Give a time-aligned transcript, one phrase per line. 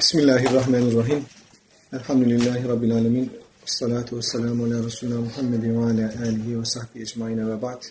[0.00, 1.24] Bismillahirrahmanirrahim.
[1.92, 3.32] Elhamdülillahi Rabbil alemin.
[3.66, 7.82] Salatu ve selamu ala Resulullah Muhammedin ve ala alihi ve sahbihi ecmaine ve ba'd.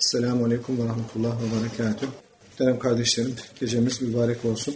[0.00, 2.10] Esselamu aleyküm ve rahmetullah ve berekatuhu.
[2.50, 4.74] Muhterem kardeşlerim, gecemiz mübarek olsun.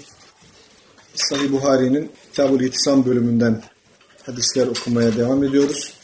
[1.14, 3.62] Sahih Buhari'nin Kitab-ül İtisam bölümünden
[4.22, 5.94] hadisler okumaya devam ediyoruz.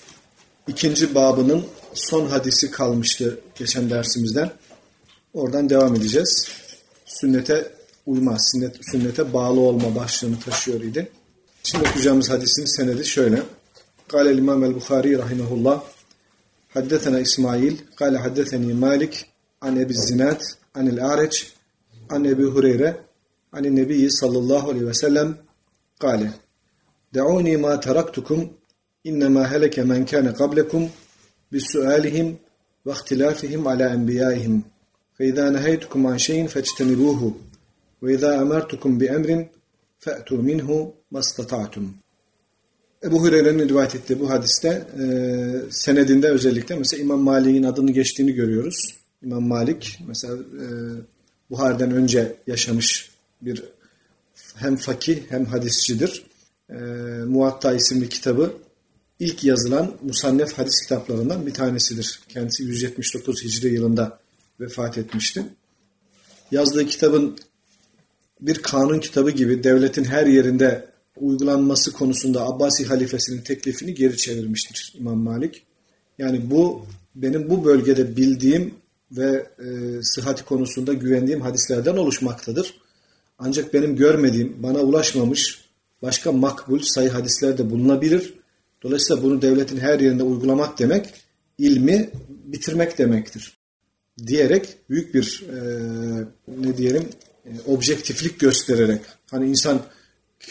[0.68, 1.64] İkinci babının
[1.94, 4.50] son hadisi kalmıştı geçen dersimizden.
[5.34, 6.48] Oradan devam edeceğiz.
[7.06, 7.72] Sünnete
[8.05, 11.11] uyma, sünnet, sünnete bağlı olma başlığını taşıyor idi.
[11.63, 13.43] Şimdi okuyacağımız hadisin senedi şöyle.
[14.13, 15.77] قال الإمام البخاري رحمه الله
[16.75, 19.13] حدثنا إسماعيل قال حدثني مالك
[19.63, 20.41] عن أبي الزناد
[20.75, 21.43] عن الأعرج
[22.11, 22.99] عن أبي هريرة
[23.53, 25.35] عن النبي صلى الله عليه وسلم
[25.99, 26.29] قال
[27.13, 28.51] دعوني ما تركتكم
[29.09, 30.89] إنما هلك من كان قبلكم
[31.51, 32.37] بسؤالهم
[32.85, 34.61] واختلافهم على أنبيائهم
[35.19, 37.35] فإذا نهيتكم عن شيء فاجتنبوه
[38.01, 39.29] وإذا أمرتكم بأمر
[39.99, 41.85] فأتوا منه ما استطعتم
[43.03, 45.05] Ebu Hureyre'nin rivayet ettiği bu hadiste e,
[45.71, 48.95] senedinde özellikle mesela İmam Malik'in adını geçtiğini görüyoruz.
[49.23, 50.65] İmam Malik mesela e,
[51.49, 53.63] Buhar'dan önce yaşamış bir
[54.55, 56.23] hem fakih hem hadisçidir.
[56.69, 56.75] E,
[57.27, 58.53] Muatta isimli kitabı
[59.19, 62.19] ilk yazılan musannef hadis kitaplarından bir tanesidir.
[62.29, 64.19] Kendisi 179 Hicri yılında
[64.59, 65.43] vefat etmişti.
[66.51, 67.37] Yazdığı kitabın
[68.40, 75.18] bir kanun kitabı gibi devletin her yerinde uygulanması konusunda Abbasi halifesinin teklifini geri çevirmiştir İmam
[75.18, 75.62] Malik.
[76.18, 78.74] Yani bu benim bu bölgede bildiğim
[79.12, 79.66] ve e,
[80.02, 82.74] sıhhati konusunda güvendiğim hadislerden oluşmaktadır.
[83.38, 85.64] Ancak benim görmediğim, bana ulaşmamış
[86.02, 88.34] başka makbul sayı hadisler de bulunabilir.
[88.82, 91.14] Dolayısıyla bunu devletin her yerinde uygulamak demek,
[91.58, 92.10] ilmi
[92.44, 93.56] bitirmek demektir.
[94.26, 95.58] Diyerek büyük bir e,
[96.48, 97.08] ne diyelim
[97.66, 99.00] objektiflik göstererek
[99.30, 99.80] hani insan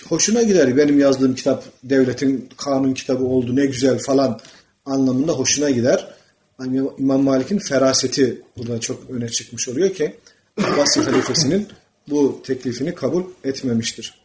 [0.07, 4.39] hoşuna gider benim yazdığım kitap devletin kanun kitabı oldu ne güzel falan
[4.85, 6.15] anlamında hoşuna gider.
[6.59, 10.15] Yani İmam Malik'in feraseti burada çok öne çıkmış oluyor ki
[10.63, 11.67] Abbasi halifesinin
[12.09, 14.21] bu teklifini kabul etmemiştir.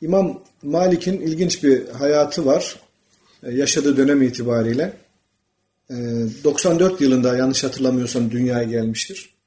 [0.00, 2.76] İmam Malik'in ilginç bir hayatı var.
[3.50, 4.92] Yaşadığı dönem itibariyle.
[5.90, 9.37] 94 yılında yanlış hatırlamıyorsam dünyaya gelmiştir.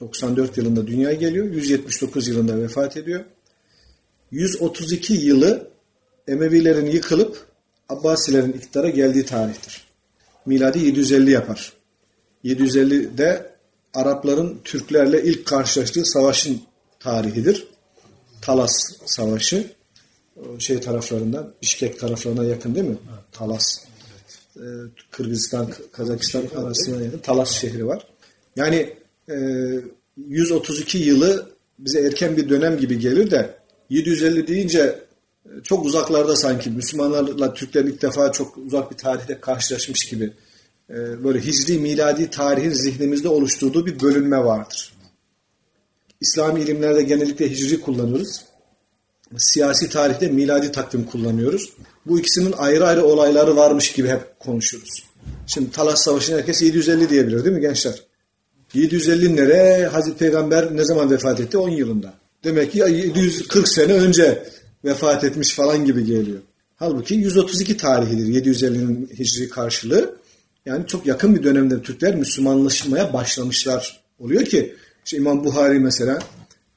[0.00, 1.46] 94 yılında dünyaya geliyor.
[1.46, 3.24] 179 yılında vefat ediyor.
[4.30, 5.70] 132 yılı
[6.28, 7.46] Emevilerin yıkılıp
[7.88, 9.86] Abbasilerin iktidara geldiği tarihtir.
[10.46, 11.72] Miladi 750 yapar.
[12.44, 13.50] 750'de
[13.94, 16.62] Arapların Türklerle ilk karşılaştığı savaşın
[17.00, 17.66] tarihidir.
[18.42, 18.72] Talas
[19.06, 19.72] Savaşı.
[20.58, 22.96] Şey taraflarından, Bişkek taraflarına yakın değil mi?
[23.10, 23.24] Evet.
[23.32, 23.78] Talas.
[24.56, 24.60] Ee,
[25.10, 28.06] Kırgızistan, Kazakistan arasına yakın Talas şehri var.
[28.56, 28.96] Yani
[30.16, 33.54] 132 yılı bize erken bir dönem gibi gelir de
[33.90, 34.98] 750 deyince
[35.62, 40.32] çok uzaklarda sanki Müslümanlarla Türklerin ilk defa çok uzak bir tarihte karşılaşmış gibi
[41.24, 44.92] böyle hicri miladi tarihin zihnimizde oluşturduğu bir bölünme vardır.
[46.20, 48.44] İslami ilimlerde genellikle hicri kullanıyoruz.
[49.36, 51.72] Siyasi tarihte miladi takvim kullanıyoruz.
[52.06, 55.04] Bu ikisinin ayrı ayrı olayları varmış gibi hep konuşuruz.
[55.46, 58.07] Şimdi Talas Savaşı'nı herkes 750 diyebilir değil mi gençler?
[58.74, 59.86] 750 nere?
[59.86, 61.58] Hazreti Peygamber ne zaman vefat etti?
[61.58, 62.14] 10 yılında.
[62.44, 64.44] Demek ki 740 sene önce
[64.84, 66.38] vefat etmiş falan gibi geliyor.
[66.76, 70.18] Halbuki 132 tarihidir 750'nin hicri karşılığı.
[70.66, 74.00] Yani çok yakın bir dönemde Türkler Müslümanlaşmaya başlamışlar.
[74.18, 74.74] Oluyor ki
[75.04, 76.18] işte İmam Buhari mesela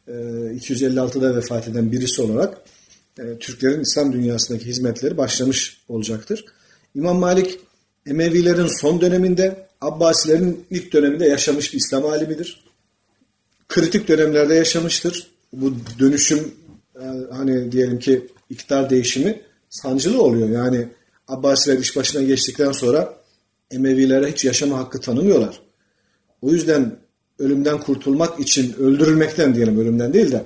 [0.08, 2.58] 256'da vefat eden birisi olarak
[3.40, 6.46] Türklerin İslam dünyasındaki hizmetleri başlamış olacaktır.
[6.96, 7.60] İmam Malik
[8.06, 12.64] Emevilerin son döneminde Abbasilerin ilk döneminde yaşamış bir İslam alimidir.
[13.68, 15.28] Kritik dönemlerde yaşamıştır.
[15.54, 16.54] Bu dönüşüm
[16.96, 20.50] e, hani diyelim ki iktidar değişimi sancılı oluyor.
[20.50, 20.88] Yani
[21.28, 23.22] Abbasiler iş başına geçtikten sonra
[23.72, 25.62] Emevilere hiç yaşama hakkı tanımıyorlar.
[26.42, 26.98] O yüzden
[27.40, 30.46] ölümden kurtulmak için öldürülmekten diyelim ölümden değil de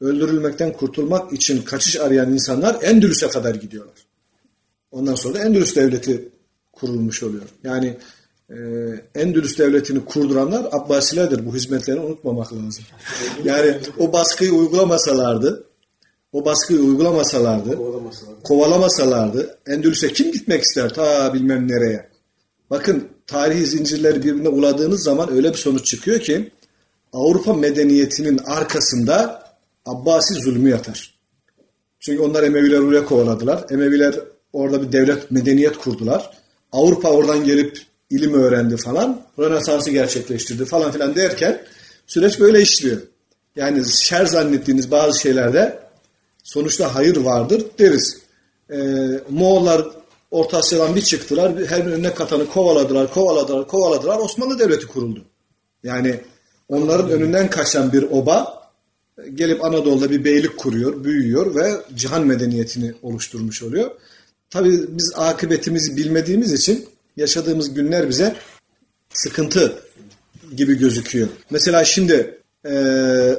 [0.00, 3.94] öldürülmekten kurtulmak için kaçış arayan insanlar Endülüs'e kadar gidiyorlar.
[4.90, 6.28] Ondan sonra da Endülüs devleti
[6.72, 7.44] kurulmuş oluyor.
[7.64, 7.96] Yani
[8.50, 8.56] e,
[9.14, 11.46] Endülüs devletini kurduranlar Abbasilerdir.
[11.46, 12.84] Bu hizmetlerini unutmamak lazım.
[13.44, 15.64] Yani o baskıyı uygulamasalardı,
[16.32, 22.08] o baskıyı uygulamasalardı, kovalamasalardı, kovalamasalardı Endülüs'e kim gitmek ister ta bilmem nereye?
[22.70, 26.50] Bakın tarihi zincirleri birbirine uladığınız zaman öyle bir sonuç çıkıyor ki
[27.12, 29.48] Avrupa medeniyetinin arkasında
[29.86, 31.18] Abbasi zulmü yatar.
[32.00, 33.64] Çünkü onlar Emeviler oraya kovaladılar.
[33.70, 34.14] Emeviler
[34.52, 36.30] orada bir devlet, medeniyet kurdular.
[36.72, 39.22] Avrupa oradan gelip ilim öğrendi falan.
[39.38, 41.62] Rönesans'ı gerçekleştirdi falan filan derken
[42.06, 43.00] süreç böyle işliyor.
[43.56, 45.78] Yani şer zannettiğiniz bazı şeylerde
[46.44, 48.18] sonuçta hayır vardır deriz.
[48.70, 48.78] E,
[49.30, 49.86] Moğollar
[50.30, 51.66] Orta Asya'dan bir çıktılar.
[51.66, 54.18] Her önüne katanı kovaladılar, kovaladılar, kovaladılar.
[54.18, 55.24] Osmanlı Devleti kuruldu.
[55.82, 56.20] Yani
[56.68, 58.58] onların önünden kaçan bir oba
[59.34, 63.90] gelip Anadolu'da bir beylik kuruyor, büyüyor ve cihan medeniyetini oluşturmuş oluyor.
[64.50, 68.36] Tabii biz akıbetimizi bilmediğimiz için yaşadığımız günler bize
[69.12, 69.82] sıkıntı
[70.56, 71.28] gibi gözüküyor.
[71.50, 72.70] Mesela şimdi e,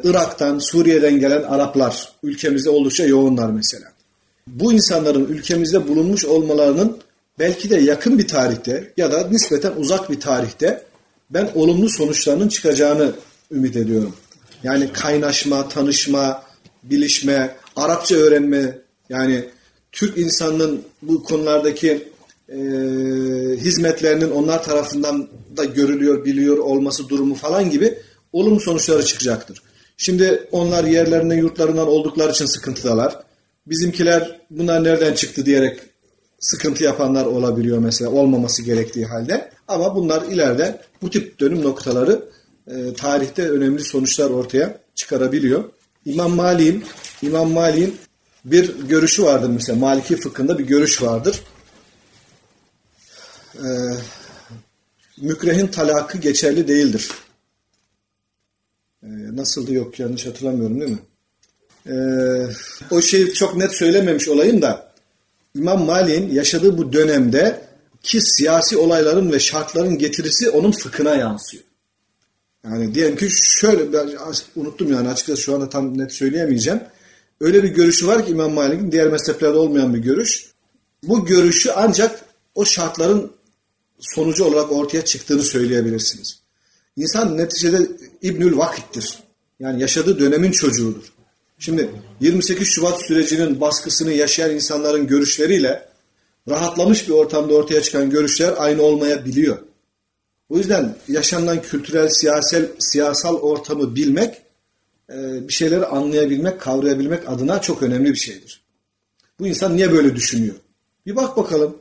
[0.03, 3.91] Irak'tan, Suriye'den gelen Araplar ülkemizde oldukça yoğunlar mesela.
[4.47, 6.97] Bu insanların ülkemizde bulunmuş olmalarının
[7.39, 10.83] belki de yakın bir tarihte ya da nispeten uzak bir tarihte
[11.29, 13.11] ben olumlu sonuçlarının çıkacağını
[13.51, 14.15] ümit ediyorum.
[14.63, 16.43] Yani kaynaşma, tanışma,
[16.83, 18.77] bilişme, Arapça öğrenme
[19.09, 19.45] yani
[19.91, 22.08] Türk insanının bu konulardaki
[22.51, 22.57] e,
[23.57, 27.98] hizmetlerinin onlar tarafından da görülüyor, biliyor olması durumu falan gibi
[28.34, 29.62] olumlu sonuçları çıkacaktır.
[29.98, 33.19] Şimdi onlar yerlerinden, yurtlarından oldukları için sıkıntıdalar.
[33.68, 35.80] Bizimkiler bunlar nereden çıktı diyerek
[36.40, 39.51] sıkıntı yapanlar olabiliyor mesela olmaması gerektiği halde.
[39.68, 42.30] Ama bunlar ileride bu tip dönüm noktaları
[42.68, 45.63] e, tarihte önemli sonuçlar ortaya çıkarabiliyor.
[46.06, 46.84] İmam Malik'in
[47.22, 47.96] İmam Malik'in
[48.46, 51.42] bir görüşü vardır mesela Maliki fıkhında bir görüş vardır.
[53.59, 53.97] Ee,
[55.21, 57.09] mükrehin talakı geçerli değildir.
[59.03, 61.00] Ee, nasıldı yok yanlış hatırlamıyorum değil mi?
[61.88, 61.95] Ee,
[62.91, 64.91] o şeyi çok net söylememiş olayım da
[65.56, 67.61] İmam Malik'in yaşadığı bu dönemde
[68.03, 71.63] ki siyasi olayların ve şartların getirisi onun fıkhına yansıyor.
[72.63, 74.09] Yani diyelim ki şöyle ben
[74.55, 76.81] unuttum yani açıkçası şu anda tam net söyleyemeyeceğim.
[77.41, 80.51] Öyle bir görüşü var ki İmam Malik'in diğer mezheplerde olmayan bir görüş.
[81.03, 83.31] Bu görüşü ancak o şartların
[84.00, 86.40] sonucu olarak ortaya çıktığını söyleyebilirsiniz.
[86.98, 87.88] İnsan neticede
[88.22, 89.19] İbnül Vakit'tir.
[89.60, 91.13] Yani yaşadığı dönemin çocuğudur.
[91.60, 95.90] Şimdi 28 Şubat sürecinin baskısını yaşayan insanların görüşleriyle
[96.50, 99.57] rahatlamış bir ortamda ortaya çıkan görüşler aynı olmayabiliyor.
[100.50, 104.42] O yüzden yaşanılan kültürel, siyasal, siyasal ortamı bilmek,
[105.10, 108.62] e, bir şeyleri anlayabilmek, kavrayabilmek adına çok önemli bir şeydir.
[109.40, 110.56] Bu insan niye böyle düşünüyor?
[111.06, 111.78] Bir bak bakalım.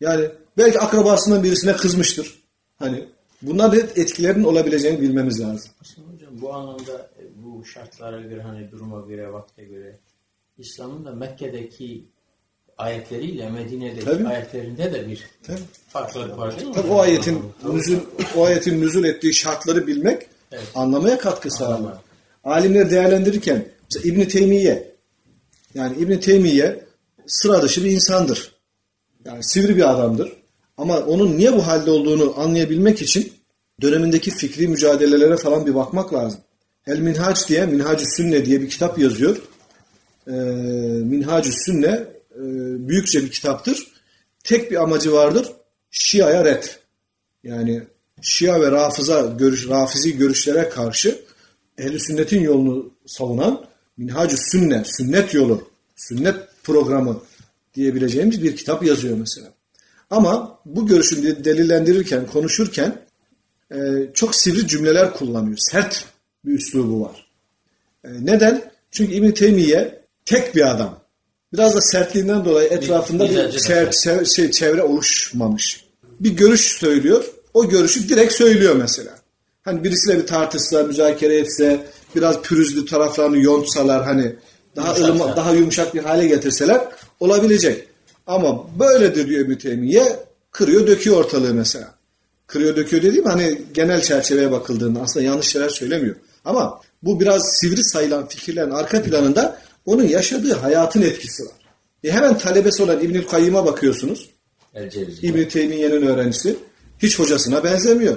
[0.00, 0.28] Yani
[0.58, 2.42] belki akrabasından birisine kızmıştır.
[2.76, 3.08] Hani
[3.42, 5.70] bunlar da etkilerin olabileceğini bilmemiz lazım.
[5.82, 9.98] Aslında hocam bu anlamda e, bu şartlara göre hani duruma göre, vakte göre
[10.58, 12.08] İslam'ın da Mekke'deki
[12.78, 14.28] ayetleriyle Medine'deki Tabii.
[14.28, 15.60] ayetlerinde de bir Tabii.
[15.88, 16.74] farklılık var değil mi?
[16.74, 17.42] Tabii o ayetin
[17.72, 17.98] nüzul,
[18.36, 20.66] o ayetin nüzul ettiği şartları bilmek evet.
[20.74, 21.94] anlamaya katkı sağlar.
[22.44, 23.68] Alimler değerlendirirken
[24.04, 24.94] İbn Teymiye
[25.74, 26.84] yani İbn Teymiye
[27.26, 28.57] sıra dışı bir insandır.
[29.28, 30.32] Yani sivri bir adamdır.
[30.76, 33.32] Ama onun niye bu halde olduğunu anlayabilmek için
[33.82, 36.40] dönemindeki fikri mücadelelere falan bir bakmak lazım.
[36.86, 39.36] El Minhac diye, Minhacü Sünne diye bir kitap yazıyor.
[40.26, 40.30] Ee,
[41.04, 42.04] Minhacü Sünne
[42.34, 42.42] e,
[42.88, 43.86] büyükçe bir kitaptır.
[44.44, 45.52] Tek bir amacı vardır.
[45.90, 46.64] Şia'ya red.
[47.44, 47.82] Yani
[48.22, 51.20] Şia ve Rafıza görüş, Rafizi görüşlere karşı
[51.78, 53.64] ehli sünnetin yolunu savunan
[53.96, 57.22] Minhacü Sünne, sünnet yolu, sünnet programı
[57.78, 59.48] diyebileceğimiz bir kitap yazıyor mesela.
[60.10, 63.00] Ama bu görüşünü delillendirirken, konuşurken
[63.72, 63.76] e,
[64.14, 65.56] çok sivri cümleler kullanıyor.
[65.58, 66.04] Sert
[66.44, 67.26] bir üslubu var.
[68.04, 68.70] E, neden?
[68.90, 71.00] Çünkü İbn Teymiye tek bir adam.
[71.52, 75.84] Biraz da sertliğinden dolayı etrafında bir, bir çevre, çevre, şey, çevre oluşmamış.
[76.20, 77.24] Bir görüş söylüyor.
[77.54, 79.18] O görüşü direkt söylüyor mesela.
[79.62, 81.86] Hani birisiyle bir tartışsa, müzakere etse,
[82.16, 84.34] biraz pürüzlü taraflarını yontsalar hani
[84.76, 86.88] daha ılma, daha yumuşak bir hale getirseler
[87.20, 87.88] olabilecek.
[88.26, 90.16] Ama böyledir diyor mütemiye
[90.50, 91.94] kırıyor döküyor ortalığı mesela.
[92.46, 96.16] Kırıyor döküyor dediğim hani genel çerçeveye bakıldığında aslında yanlış şeyler söylemiyor.
[96.44, 101.52] Ama bu biraz sivri sayılan fikirlerin arka planında onun yaşadığı hayatın etkisi var.
[102.04, 104.30] E hemen talebesi olan İbnül Kayyım'a bakıyorsunuz.
[105.22, 106.56] İbn-i Teymiye'nin öğrencisi.
[106.98, 108.16] Hiç hocasına benzemiyor.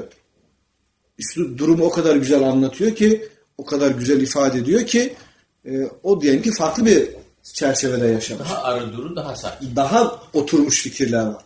[1.18, 3.28] İşte durumu o kadar güzel anlatıyor ki,
[3.58, 5.14] o kadar güzel ifade ediyor ki,
[5.66, 5.72] e,
[6.04, 7.10] o diyelim ki farklı bir
[7.44, 8.50] çerçevede yaşamış.
[8.50, 9.76] Daha arı duru, daha sakin.
[9.76, 11.44] Daha oturmuş fikirler var.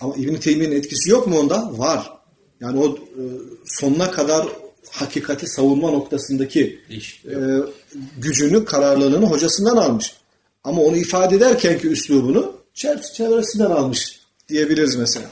[0.00, 1.78] Ama İbn-i Teymiye'nin etkisi yok mu onda?
[1.78, 2.12] Var.
[2.60, 3.22] Yani o e,
[3.66, 4.46] sonuna kadar
[4.90, 6.80] hakikati savunma noktasındaki
[7.24, 7.34] e,
[8.18, 10.14] gücünü, kararlılığını hocasından almış.
[10.64, 12.56] Ama onu ifade ederken ki üslubunu
[13.14, 15.30] çevresinden almış diyebiliriz mesela.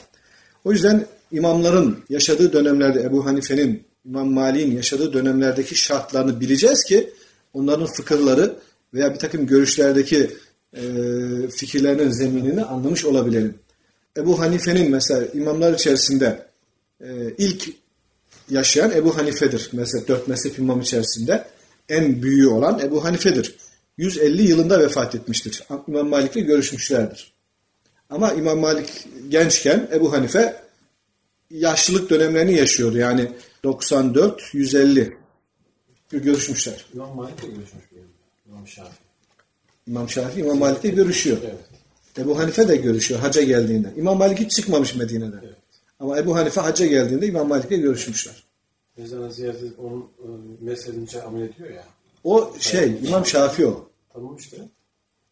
[0.65, 7.13] O yüzden imamların yaşadığı dönemlerde Ebu Hanife'nin, İmam Malik'in yaşadığı dönemlerdeki şartlarını bileceğiz ki
[7.53, 8.55] onların fıkırları
[8.93, 10.31] veya bir takım görüşlerdeki
[10.73, 10.81] e,
[11.49, 13.55] fikirlerinin zeminini anlamış olabilelim.
[14.17, 16.47] Ebu Hanife'nin mesela imamlar içerisinde
[17.01, 17.07] e,
[17.37, 17.69] ilk
[18.49, 19.69] yaşayan Ebu Hanife'dir.
[19.73, 21.47] Mesela dört mezhep imam içerisinde
[21.89, 23.55] en büyüğü olan Ebu Hanife'dir.
[23.97, 25.63] 150 yılında vefat etmiştir.
[25.87, 27.33] İmam Malik'le görüşmüşlerdir.
[28.09, 30.63] Ama İmam Malik gençken Ebu Hanife
[31.49, 32.97] yaşlılık dönemlerini yaşıyordu.
[32.97, 33.31] Yani
[33.63, 35.17] 94, 150
[36.11, 36.85] görüşmüşler.
[36.93, 38.12] İmam Malik'le görüşmüş mü?
[38.53, 38.91] İmam Şafii.
[39.87, 41.37] İmam Şafii İmam Malik'le görüşüyor.
[41.43, 41.55] Evet.
[42.17, 43.87] Ebu Hanife de görüşüyor hacca geldiğinde.
[43.97, 45.39] İmam Malik hiç çıkmamış Medine'den.
[45.43, 45.55] Evet.
[45.99, 48.43] Ama Ebu Hanife hacca geldiğinde İmam Malik'le görüşmüşler.
[48.97, 50.27] Mezana ziyaret edip onun e,
[50.61, 51.83] mezhebince amel ediyor ya.
[52.23, 53.89] O şey İmam Şafii o.
[54.13, 54.57] Tamam işte.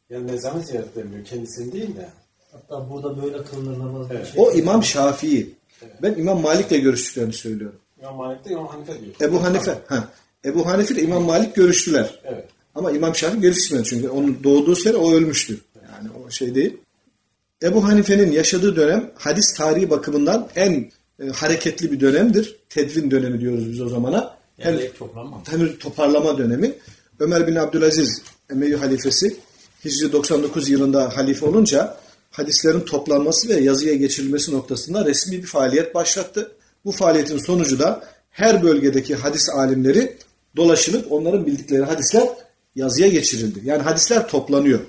[0.10, 1.26] Yani mezarını ziyaret edemiyor.
[1.26, 2.10] Kendisini değil de.
[2.52, 4.08] Hatta burada böyle kılınır namaz.
[4.12, 4.28] Evet.
[4.34, 4.44] Şey.
[4.44, 5.54] O İmam Şafii.
[6.02, 7.80] Ben İmam Malik'le görüştüklerini söylüyorum.
[8.00, 9.16] İmam Malik de İmam Hanife diyor.
[9.22, 9.78] Ebu Hanife.
[9.88, 10.08] Ha.
[10.46, 12.20] Ebu Hanife ile İmam Malik görüştüler.
[12.24, 12.46] Evet.
[12.76, 15.58] Ama İmam Şafii görüşmedi çünkü onun doğduğu sene o ölmüştü.
[15.76, 16.78] Yani o şey değil.
[17.64, 20.92] Ebu Hanife'nin yaşadığı dönem hadis tarihi bakımından en
[21.24, 22.56] e, hareketli bir dönemdir.
[22.70, 24.38] Tedvin dönemi diyoruz biz o zamana.
[24.58, 25.44] Hem, Yani toplanma.
[25.50, 26.74] henüz toparlama dönemi.
[27.20, 29.38] Ömer bin Abdülaziz Emevi halifesi
[29.86, 31.98] Hicri 99 yılında halife olunca
[32.32, 36.52] hadislerin toplanması ve yazıya geçirilmesi noktasında resmi bir faaliyet başlattı.
[36.86, 40.18] Bu faaliyetin sonucu da her bölgedeki hadis alimleri
[40.56, 42.28] dolaşılıp onların bildikleri hadisler
[42.76, 43.62] yazıya geçirildi.
[43.64, 44.80] Yani hadisler toplanıyor.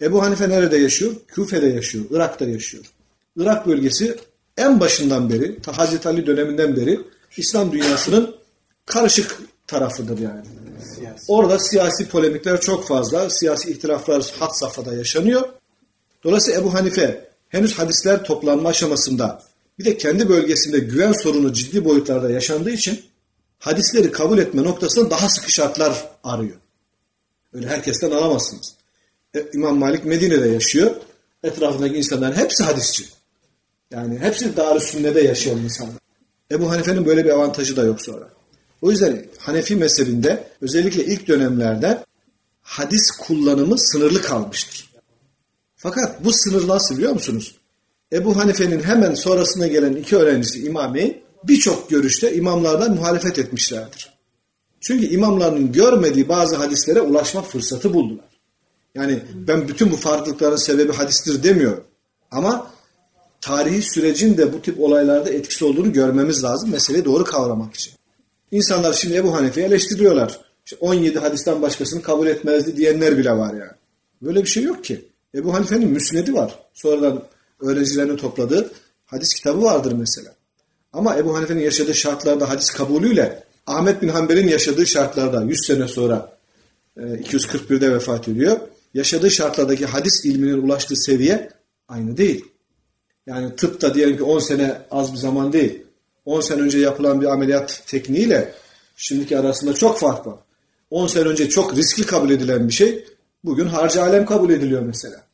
[0.00, 1.14] Ebu Hanife nerede yaşıyor?
[1.28, 2.84] Küfe'de yaşıyor, Irak'ta yaşıyor.
[3.36, 4.16] Irak bölgesi
[4.56, 7.00] en başından beri, Hazreti Ali döneminden beri
[7.36, 8.36] İslam dünyasının
[8.86, 10.44] karışık tarafıdır yani.
[10.94, 11.24] Siyasi.
[11.28, 15.42] Orada siyasi polemikler çok fazla, siyasi ihtilaflar had safhada yaşanıyor.
[16.24, 19.42] Dolayısıyla Ebu Hanife henüz hadisler toplanma aşamasında
[19.78, 23.00] bir de kendi bölgesinde güven sorunu ciddi boyutlarda yaşandığı için
[23.58, 26.56] hadisleri kabul etme noktasında daha sıkı şartlar arıyor.
[27.54, 28.74] Öyle herkesten alamazsınız.
[29.36, 30.96] E, İmam Malik Medine'de yaşıyor.
[31.42, 33.04] Etrafındaki insanların hepsi hadisçi.
[33.90, 35.98] Yani hepsi dar sünnede yaşayan insanlar.
[36.50, 38.28] Ebu Hanife'nin böyle bir avantajı da yok sonra.
[38.82, 42.04] O yüzden Hanefi mezhebinde özellikle ilk dönemlerde
[42.62, 44.90] hadis kullanımı sınırlı kalmıştır.
[45.76, 47.54] Fakat bu sınır nasıl biliyor musunuz?
[48.12, 54.13] Ebu Hanife'nin hemen sonrasına gelen iki öğrencisi İmameyn birçok görüşte imamlardan muhalefet etmişlerdir.
[54.86, 58.24] Çünkü imamların görmediği bazı hadislere ulaşma fırsatı buldular.
[58.94, 61.84] Yani ben bütün bu farklılıkların sebebi hadistir demiyorum.
[62.30, 62.70] Ama
[63.40, 67.92] tarihi sürecin de bu tip olaylarda etkisi olduğunu görmemiz lazım meseleyi doğru kavramak için.
[68.50, 70.40] İnsanlar şimdi Ebu Hanife'yi eleştiriyorlar.
[70.64, 73.72] İşte 17 hadisten başkasını kabul etmezdi diyenler bile var yani.
[74.22, 75.04] Böyle bir şey yok ki.
[75.34, 76.58] Ebu Hanife'nin müsnedi var.
[76.74, 77.22] Sonradan
[77.60, 78.72] öğrencilerini topladığı
[79.06, 80.34] hadis kitabı vardır mesela.
[80.92, 86.38] Ama Ebu Hanife'nin yaşadığı şartlarda hadis kabulüyle Ahmet bin Hanbel'in yaşadığı şartlarda 100 sene sonra
[86.96, 88.60] 241'de vefat ediyor.
[88.94, 91.50] Yaşadığı şartlardaki hadis ilminin ulaştığı seviye
[91.88, 92.44] aynı değil.
[93.26, 95.82] Yani tıpta diyelim ki 10 sene az bir zaman değil.
[96.24, 98.54] 10 sene önce yapılan bir ameliyat tekniğiyle
[98.96, 100.38] şimdiki arasında çok fark var.
[100.90, 103.04] 10 sene önce çok riskli kabul edilen bir şey
[103.44, 105.24] bugün harcı alem kabul ediliyor mesela.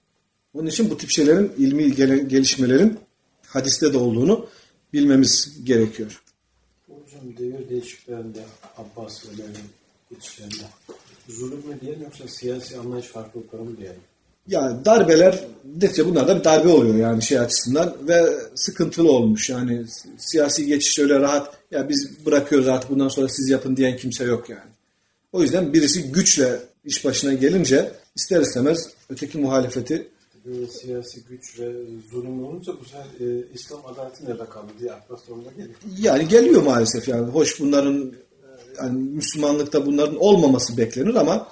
[0.54, 1.94] Onun için bu tip şeylerin ilmi
[2.28, 2.98] gelişmelerin
[3.46, 4.46] hadiste de olduğunu
[4.92, 6.22] bilmemiz gerekiyor.
[7.20, 8.38] Hocam devir değişikliklerinde
[8.76, 9.56] Abbas ve Mevlid
[10.10, 10.64] geçişlerinde
[11.28, 14.00] zulüm mü diyelim yoksa siyasi anlayış farklılıkları mı diyelim?
[14.46, 15.44] Ya darbeler,
[15.76, 19.50] netice bunlar da bir darbe oluyor yani şey açısından ve sıkıntılı olmuş.
[19.50, 19.86] Yani
[20.18, 24.50] siyasi geçiş öyle rahat, ya biz bırakıyoruz artık bundan sonra siz yapın diyen kimse yok
[24.50, 24.70] yani.
[25.32, 30.08] O yüzden birisi güçle iş başına gelince ister istemez öteki muhalefeti
[30.44, 31.72] Böyle siyasi güç ve
[32.10, 35.74] zulüm olunca bu sefer e, İslam adaleti nerede kaldı diye akla sonunda geliyor.
[35.98, 37.30] yani geliyor maalesef yani.
[37.30, 38.12] Hoş bunların
[38.78, 41.48] yani Müslümanlıkta bunların olmaması beklenir ama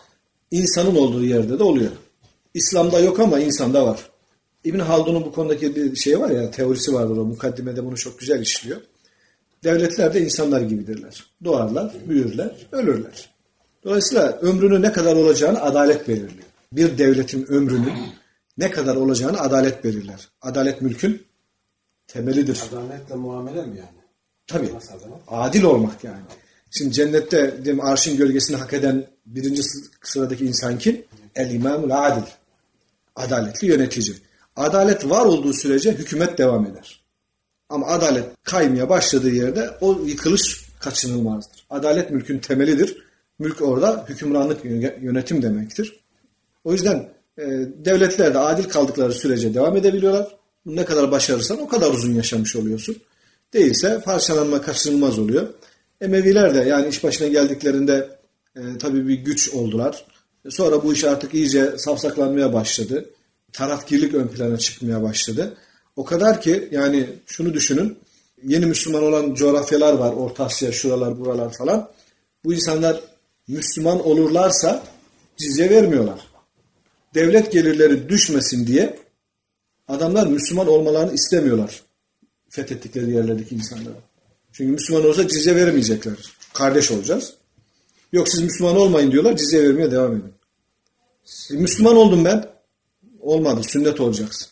[0.50, 1.90] insanın olduğu yerde de oluyor.
[2.54, 4.10] İslam'da yok ama insanda var.
[4.64, 8.40] İbn Haldun'un bu konudaki bir şey var ya teorisi vardır o mukaddimede bunu çok güzel
[8.40, 8.80] işliyor.
[9.64, 11.24] Devletler de insanlar gibidirler.
[11.44, 13.30] Doğarlar, büyürler, ölürler.
[13.84, 16.48] Dolayısıyla ömrünün ne kadar olacağını adalet belirliyor.
[16.72, 17.92] Bir devletin ömrünün
[18.58, 20.28] ne kadar olacağını adalet belirler.
[20.42, 21.26] Adalet mülkün
[22.06, 22.62] temelidir.
[22.72, 23.98] Adaletle muamele mi yani?
[24.46, 24.70] Tabii.
[25.28, 26.22] Adil olmak yani.
[26.70, 29.62] Şimdi cennette diyelim, arşın gölgesini hak eden birinci
[30.02, 31.04] sıradaki insan kim?
[31.34, 32.30] El imamul adil.
[33.16, 34.16] Adaletli yönetici.
[34.56, 37.00] Adalet var olduğu sürece hükümet devam eder.
[37.68, 41.66] Ama adalet kaymaya başladığı yerde o yıkılış kaçınılmazdır.
[41.70, 43.08] Adalet mülkün temelidir.
[43.38, 44.64] Mülk orada hükümranlık
[45.02, 46.00] yönetim demektir.
[46.64, 47.08] O yüzden
[47.84, 50.36] devletler de adil kaldıkları sürece devam edebiliyorlar.
[50.66, 52.96] Ne kadar başarırsan o kadar uzun yaşamış oluyorsun.
[53.54, 55.48] Değilse parçalanma kaçınılmaz oluyor.
[56.00, 58.08] Emeviler de yani iş başına geldiklerinde
[58.56, 60.04] e, tabii bir güç oldular.
[60.48, 63.10] Sonra bu iş artık iyice safsaklanmaya başladı.
[63.52, 65.56] Tarafgirlik ön plana çıkmaya başladı.
[65.96, 67.98] O kadar ki yani şunu düşünün.
[68.44, 70.12] Yeni Müslüman olan coğrafyalar var.
[70.12, 71.90] Orta Asya, şuralar, buralar falan.
[72.44, 73.00] Bu insanlar
[73.48, 74.82] Müslüman olurlarsa
[75.36, 76.27] cizye vermiyorlar.
[77.18, 78.98] Devlet gelirleri düşmesin diye
[79.88, 81.82] adamlar Müslüman olmalarını istemiyorlar.
[82.48, 83.94] Fethettikleri yerlerdeki insanlara.
[84.52, 86.14] Çünkü Müslüman olsa cizye veremeyecekler.
[86.52, 87.34] Kardeş olacağız.
[88.12, 89.36] Yok siz Müslüman olmayın diyorlar.
[89.36, 90.32] Cizye vermeye devam edin.
[91.50, 92.46] Müslüman oldum ben.
[93.20, 93.60] Olmadı.
[93.62, 94.48] Sünnet olacaksın.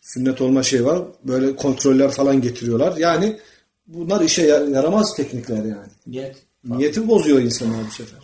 [0.00, 1.02] Sünnet olma şey var.
[1.24, 2.96] Böyle kontroller falan getiriyorlar.
[2.96, 3.38] Yani
[3.86, 5.90] bunlar işe yaramaz teknikler yani.
[6.06, 6.36] Niyet.
[6.64, 8.18] Niyeti bozuyor insanlar bu sefer.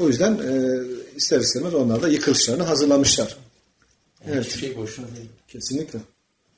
[0.00, 0.80] O yüzden e,
[1.22, 3.36] ister istemez onlar da yıkılışlarını hazırlamışlar.
[4.26, 4.46] Evet.
[4.46, 5.28] Hiçbir şey boşuna değil.
[5.48, 5.98] Kesinlikle.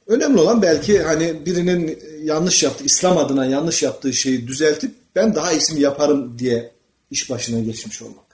[0.07, 5.53] Önemli olan belki hani birinin yanlış yaptı, İslam adına yanlış yaptığı şeyi düzeltip ben daha
[5.53, 6.73] iyisini yaparım diye
[7.11, 8.25] iş başına geçmiş olmak.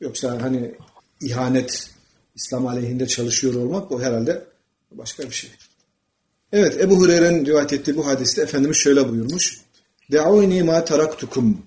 [0.00, 0.74] Yoksa hani
[1.20, 1.90] ihanet,
[2.36, 4.44] İslam aleyhinde çalışıyor olmak o herhalde
[4.90, 5.50] başka bir şey.
[6.52, 9.60] Evet Ebu Hureyre'nin rivayet ettiği bu hadiste Efendimiz şöyle buyurmuş.
[10.12, 11.62] De'uni ma taraktukum.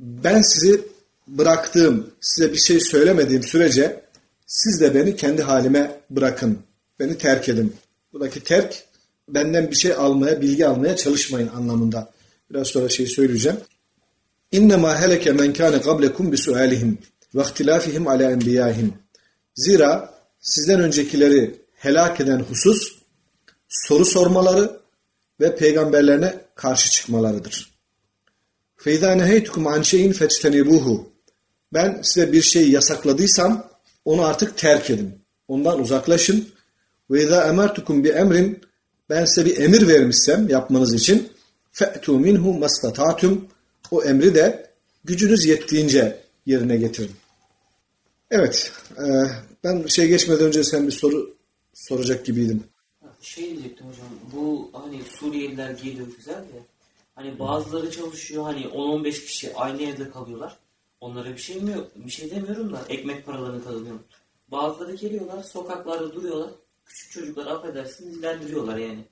[0.00, 0.93] Ben sizi
[1.27, 4.03] bıraktığım, size bir şey söylemediğim sürece
[4.47, 6.59] siz de beni kendi halime bırakın.
[6.99, 7.75] Beni terk edin.
[8.13, 8.83] Buradaki terk
[9.27, 12.11] benden bir şey almaya, bilgi almaya çalışmayın anlamında.
[12.51, 13.57] Biraz sonra şey söyleyeceğim.
[14.51, 16.97] İnnemâ heleke men kâne qablekum bi sualihim
[17.35, 18.93] ve ihtilafihim ala enbiyâhim.
[19.55, 22.99] Zira sizden öncekileri helak eden husus
[23.69, 24.79] soru sormaları
[25.39, 27.69] ve peygamberlerine karşı çıkmalarıdır.
[28.83, 31.05] فَاِذَا نَهَيْتُكُمْ عَنْ شَيْءٍ فَاجْتَنِبُوهُ
[31.74, 33.70] ben size bir şeyi yasakladıysam
[34.04, 35.14] onu artık terk edin.
[35.48, 36.48] Ondan uzaklaşın.
[37.10, 38.60] Ve izâ emertukum bi emrin
[39.10, 41.28] ben size bir emir vermişsem yapmanız için
[41.72, 43.48] fe'tu minhu mastata'tum
[43.90, 44.70] o emri de
[45.04, 47.10] gücünüz yettiğince yerine getirin.
[48.30, 48.72] Evet.
[48.98, 49.04] E,
[49.64, 51.34] ben şey geçmeden önce sen bir soru
[51.74, 52.64] soracak gibiydim.
[53.20, 54.06] Şey diyecektim hocam.
[54.32, 56.62] Bu hani Suriyeliler geliyor güzel de
[57.14, 60.58] hani bazıları çalışıyor hani 10-15 kişi aynı evde kalıyorlar.
[61.04, 64.02] Onlara bir şey mi yok, bir şey demiyorum da ekmek paralarını kazanıyorum.
[64.48, 66.50] Bazıları geliyorlar, sokaklarda duruyorlar,
[66.86, 69.04] küçük çocuklar affedersiniz dilendiriyorlar yani.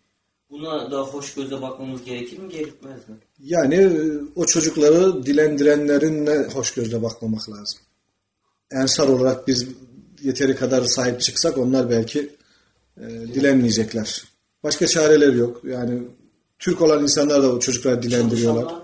[0.50, 3.16] Buna da hoş göze bakmamız gerekir mi, gerekmez mi?
[3.38, 7.80] Yani e, o çocukları dilendirenlerin hoş gözle bakmamak lazım.
[8.70, 9.68] Ensar olarak biz
[10.22, 12.30] yeteri kadar sahip çıksak onlar belki
[12.96, 14.24] e, dilenmeyecekler.
[14.62, 15.60] Başka çareler yok.
[15.64, 16.02] Yani
[16.58, 18.74] Türk olan insanlar da o çocuklar dilendiriyorlar.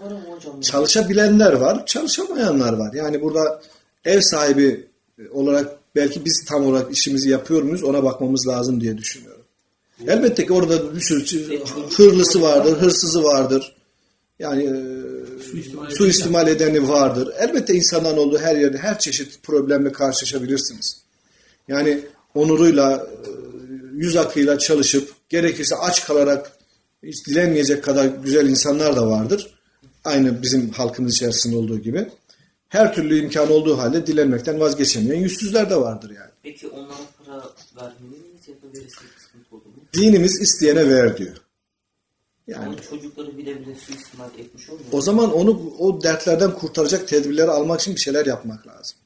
[0.62, 2.92] Çalışabilenler var, çalışamayanlar var.
[2.92, 3.60] Yani burada
[4.04, 4.86] ev sahibi
[5.32, 9.44] olarak belki biz tam olarak işimizi yapıyor muyuz ona bakmamız lazım diye düşünüyorum.
[10.06, 11.60] Elbette ki orada bir sürü e,
[11.96, 13.76] hırlısı vardır, hırsızı vardır.
[14.38, 14.72] Yani e,
[15.42, 17.32] suistimal, suistimal edeni vardır.
[17.38, 21.02] Elbette insanların olduğu her yerde her çeşit problemle karşılaşabilirsiniz.
[21.68, 22.00] Yani
[22.34, 23.30] onuruyla, e,
[23.94, 26.52] yüz akıyla çalışıp gerekirse aç kalarak
[27.02, 29.57] hiç dilenmeyecek kadar güzel insanlar da vardır.
[30.04, 32.08] Aynı bizim halkımız içerisinde olduğu gibi.
[32.68, 36.30] Her türlü imkan olduğu halde dilenmekten vazgeçemeyen yüzsüzler de vardır yani.
[36.42, 36.94] Peki onlara
[37.26, 37.44] para
[37.76, 39.82] vermeli miyiz ya da verirse sıkıntı olur mu?
[39.94, 41.36] Dinimiz isteyene ver diyor.
[42.46, 44.88] Yani, yani çocukları bile bile suistimal etmiş olmuyor.
[44.92, 48.96] O zaman onu o dertlerden kurtaracak tedbirleri almak için bir şeyler yapmak lazım.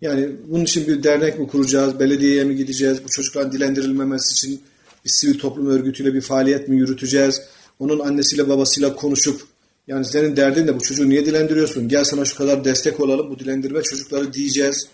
[0.00, 4.62] Yani bunun için bir dernek mi kuracağız, belediyeye mi gideceğiz, bu çocukların dilendirilmemesi için
[5.04, 7.42] bir sivil toplum örgütüyle bir faaliyet mi yürüteceğiz,
[7.78, 9.53] onun annesiyle babasıyla konuşup
[9.86, 13.38] yani senin derdin de bu çocuğu niye dilendiriyorsun, gel sana şu kadar destek olalım, bu
[13.38, 14.88] dilendirme çocukları diyeceğiz.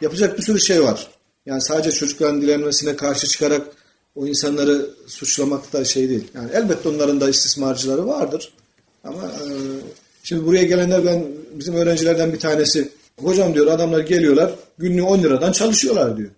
[0.00, 1.08] Yapacak bir sürü şey var.
[1.46, 3.66] Yani sadece çocukların dilenmesine karşı çıkarak
[4.14, 6.24] o insanları suçlamak da şey değil.
[6.34, 8.52] Yani elbette onların da istismarcıları vardır.
[9.04, 9.46] Ama e,
[10.22, 12.88] şimdi buraya gelenler ben bizim öğrencilerden bir tanesi
[13.20, 16.30] hocam diyor adamlar geliyorlar günlüğü 10 liradan çalışıyorlar diyor.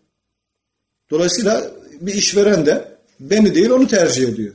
[1.10, 2.88] Dolayısıyla bir işveren de
[3.20, 4.54] beni değil onu tercih ediyor.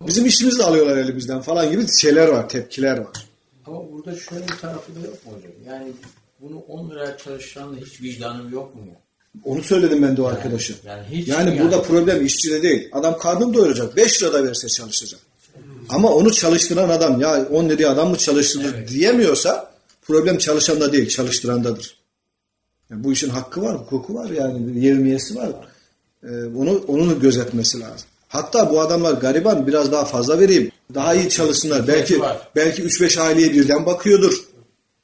[0.00, 3.26] Bizim işimizi de alıyorlar elimizden falan gibi şeyler var, tepkiler var.
[3.66, 5.52] Ama burada şöyle bir tarafı da yok mu hocam?
[5.66, 5.92] Yani
[6.40, 9.00] bunu 10 liraya çalıştıran da hiç vicdanım yok mu ya?
[9.44, 10.74] Onu söyledim ben de o yani, arkadaşa.
[10.84, 12.88] Yani, hiç yani, yani burada problem işçide değil.
[12.92, 13.96] Adam karnını doyuracak.
[13.96, 15.20] 5 lira da verse çalışacak.
[15.88, 18.88] Ama onu çalıştıran adam ya 10 liraya adam mı çalıştırır evet.
[18.88, 21.96] diyemiyorsa problem çalışanda değil çalıştırandadır.
[22.90, 25.50] Yani bu işin hakkı var, hukuku var yani yevmiyesi var.
[26.22, 28.08] Ee, onu onun gözetmesi lazım.
[28.28, 30.70] Hatta bu adamlar gariban biraz daha fazla vereyim.
[30.94, 31.88] Daha iyi çalışsınlar.
[31.88, 32.20] Belki
[32.56, 34.44] belki 3-5 aileye birden bakıyordur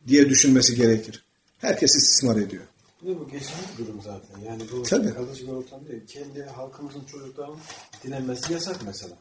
[0.07, 1.25] diye düşünmesi gerekir.
[1.59, 2.63] Herkes istismar ediyor.
[3.03, 4.41] Bu, bu geçici bir durum zaten.
[4.47, 5.15] Yani bu Tabii.
[5.15, 6.07] kalıcı bir ortam değil.
[6.07, 7.59] Kendi halkımızın çocuklarının
[8.05, 9.17] dilenmesi yasak mesela.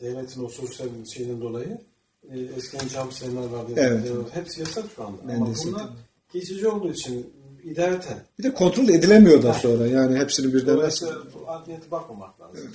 [0.00, 1.78] Devletin o sosyal şeyden dolayı
[2.30, 3.72] e, eskiden cam seneler vardı.
[3.76, 4.08] Evet.
[4.32, 5.18] Hepsi yasak şu anda.
[5.28, 5.88] Ben Ama bunlar
[6.32, 7.32] geçici olduğu için
[7.64, 8.18] idareten.
[8.38, 9.86] Bir de kontrol edilemiyor da sonra.
[9.86, 11.14] Yani hepsini birden Dolayısıyla
[11.46, 12.56] adliyete bakmamak lazım.
[12.60, 12.70] Evet.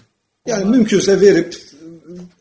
[0.48, 0.78] Yani Onlar...
[0.78, 1.58] mümkünse verip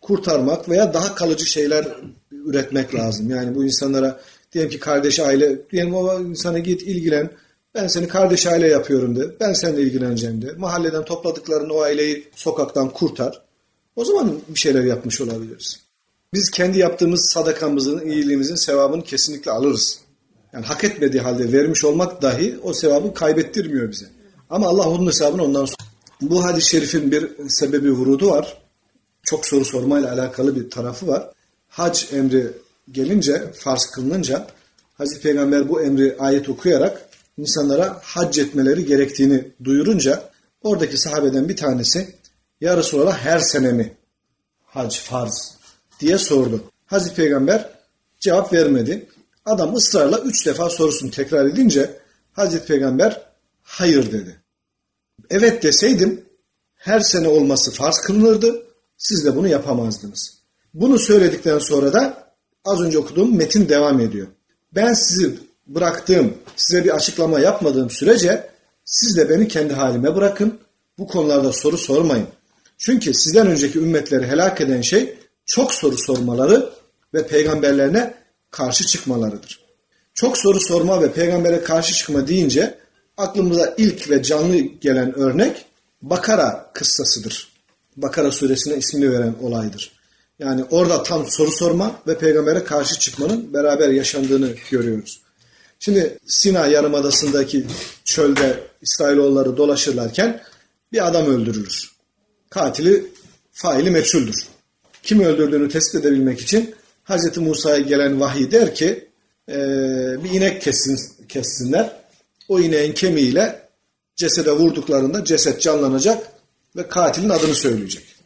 [0.01, 1.87] kurtarmak veya daha kalıcı şeyler
[2.31, 3.31] üretmek lazım.
[3.31, 4.21] Yani bu insanlara
[4.57, 7.31] Diyelim ki kardeş aile, diyelim o insana git ilgilen,
[7.75, 10.53] ben seni kardeş aile yapıyorum de, ben seninle ilgileneceğim de.
[10.53, 13.43] Mahalleden topladıklarını o aileyi sokaktan kurtar.
[13.97, 15.81] O zaman bir şeyler yapmış olabiliriz.
[16.35, 20.01] Biz kendi yaptığımız sadakamızın, iyiliğimizin sevabını kesinlikle alırız.
[20.53, 24.07] Yani hak etmediği halde vermiş olmak dahi o sevabı kaybettirmiyor bize.
[24.51, 25.91] Ama Allah onun hesabını ondan sonra.
[26.21, 28.59] Bu hadis-i şerifin bir sebebi vurudu var.
[29.23, 31.31] Çok soru sormayla alakalı bir tarafı var.
[31.69, 32.53] Hac emri
[32.93, 34.47] gelince, farz kılınınca
[34.95, 40.31] Hazreti Peygamber bu emri ayet okuyarak insanlara hac etmeleri gerektiğini duyurunca
[40.63, 42.15] oradaki sahabeden bir tanesi
[42.61, 43.93] Ya Resulallah her sene mi
[44.67, 45.57] hac farz
[46.01, 46.65] diye sordu.
[46.87, 47.71] Hazreti Peygamber
[48.21, 49.07] cevap vermedi.
[49.47, 51.91] Adam ısrarla üç defa sorusunu tekrar edince
[52.33, 53.21] Hazreti Peygamber
[53.63, 54.37] hayır dedi.
[55.31, 56.25] Evet deseydim
[56.75, 58.63] her sene olması farz kılınırdı.
[58.99, 60.39] Siz de bunu yapamazdınız.
[60.75, 62.33] Bunu söyledikten sonra da
[62.65, 64.27] az önce okuduğum metin devam ediyor.
[64.75, 68.51] Ben sizi bıraktığım, size bir açıklama yapmadığım sürece
[68.85, 70.59] siz de beni kendi halime bırakın.
[70.99, 72.27] Bu konularda soru sormayın.
[72.79, 76.71] Çünkü sizden önceki ümmetleri helak eden şey çok soru sormaları
[77.15, 78.15] ve peygamberlerine
[78.57, 79.61] karşı çıkmalarıdır.
[80.14, 82.79] Çok soru sorma ve peygambere karşı çıkma deyince
[83.16, 85.64] aklımıza ilk ve canlı gelen örnek
[86.03, 87.49] Bakara kıssasıdır.
[87.97, 89.92] Bakara suresine ismini veren olaydır.
[90.38, 95.21] Yani orada tam soru sorma ve peygambere karşı çıkmanın beraber yaşandığını görüyoruz.
[95.79, 97.66] Şimdi Sina Yarımadası'ndaki
[98.05, 100.42] çölde İsrailoğulları dolaşırlarken
[100.92, 101.90] bir adam öldürülür.
[102.51, 103.12] Katili
[103.53, 104.47] faili meçhuldür.
[105.03, 106.76] Kim öldürdüğünü tespit edebilmek için
[107.09, 107.37] Hz.
[107.37, 109.09] Musa'ya gelen vahiy der ki
[109.49, 109.55] e,
[110.25, 111.97] bir inek kessin, kessinler.
[112.49, 113.69] O ineğin kemiğiyle
[114.16, 116.33] cesede vurduklarında ceset canlanacak
[116.77, 118.16] ve katilin adını söyleyecek.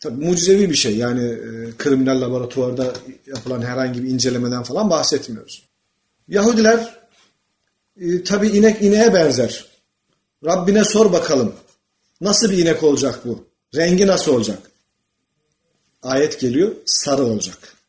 [0.00, 2.92] Tabi mucizevi bir şey yani e, kriminal laboratuvarda
[3.26, 5.62] yapılan herhangi bir incelemeden falan bahsetmiyoruz.
[6.28, 6.94] Yahudiler
[8.00, 9.66] e, tabi inek ineğe benzer.
[10.44, 11.54] Rabbine sor bakalım
[12.20, 13.44] nasıl bir inek olacak bu?
[13.74, 14.58] Rengi nasıl olacak?
[16.02, 17.81] Ayet geliyor sarı olacak.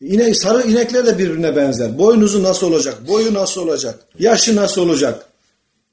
[0.00, 1.98] İne, sarı inekler de birbirine benzer.
[1.98, 3.08] Boynuzu nasıl olacak?
[3.08, 4.00] Boyu nasıl olacak?
[4.18, 5.26] Yaşı nasıl olacak?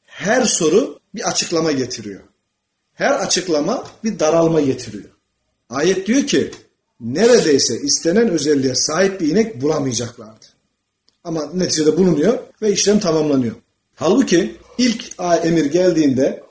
[0.06, 2.22] Her soru bir açıklama getiriyor.
[2.94, 5.10] Her açıklama bir daralma getiriyor.
[5.70, 6.52] Ayet diyor ki
[7.00, 10.46] neredeyse istenen özelliğe sahip bir inek bulamayacaklardı.
[11.24, 13.56] Ama neticede bulunuyor ve işlem tamamlanıyor.
[13.96, 15.12] Halbuki ilk
[15.44, 16.44] emir geldiğinde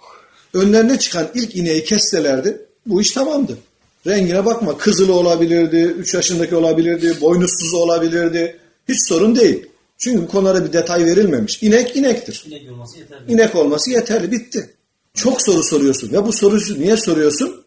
[0.55, 3.59] önlerine çıkan ilk ineği kesselerdi bu iş tamamdı.
[4.07, 8.61] Rengine bakma kızılı olabilirdi, 3 yaşındaki olabilirdi, boynuzsuz olabilirdi.
[8.89, 9.67] Hiç sorun değil.
[9.99, 11.63] Çünkü bu konulara bir detay verilmemiş.
[11.63, 12.45] İnek inektir.
[12.47, 13.33] İnek olması yeterli.
[13.33, 14.75] İnek olması yeterli bitti.
[15.15, 17.65] Çok soru soruyorsun ve bu soruyu niye soruyorsun?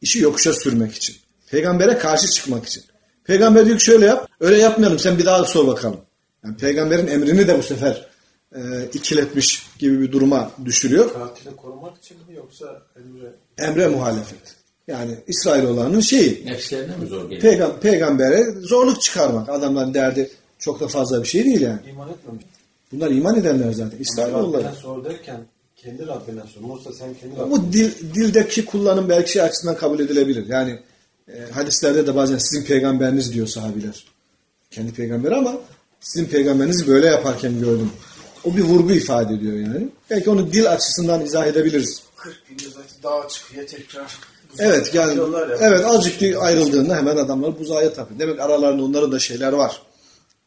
[0.00, 1.16] İşi yokuşa sürmek için.
[1.50, 2.82] Peygambere karşı çıkmak için.
[3.24, 6.00] Peygamber diyor ki şöyle yap, öyle yapmayalım sen bir daha sor bakalım.
[6.44, 8.08] Yani peygamberin emrini de bu sefer
[8.54, 8.60] e,
[8.92, 11.12] ikiletmiş gibi bir duruma düşürüyor.
[11.12, 13.34] Katili korumak için mi yoksa emre?
[13.58, 14.57] Emre muhalefet.
[14.88, 16.46] Yani İsrailoğullarının şeyi.
[16.46, 17.40] Nefslerine mi zor geliyor?
[17.40, 19.48] Peygam peygambere zorluk çıkarmak.
[19.48, 21.78] Adamların derdi çok da fazla bir şey değil yani.
[21.90, 22.44] İman etmemiş.
[22.92, 23.98] Bunlar iman edenler zaten.
[23.98, 24.64] İsrailoğulları.
[24.64, 25.40] Rabbine sor derken
[25.76, 26.60] kendi Rabbine sor.
[26.60, 30.46] Musa sen kendi Rabbine Bu dil, dildeki kullanım belki şey açısından kabul edilebilir.
[30.48, 30.78] Yani
[31.28, 34.04] e, hadislerde de bazen sizin peygamberiniz diyor sahabiler.
[34.70, 35.54] Kendi peygamberi ama
[36.00, 37.90] sizin peygamberinizi böyle yaparken gördüm.
[38.44, 39.88] O bir vurgu ifade ediyor yani.
[40.10, 42.02] Belki onu dil açısından izah edebiliriz.
[42.16, 44.18] 40 günde zaten dağa çıkıyor tekrar.
[44.58, 45.20] Evet yani
[45.60, 48.20] evet azıcık ayrıldığında hemen adamlar buzağa tapıyor.
[48.20, 49.82] Demek aralarında onların da şeyler var.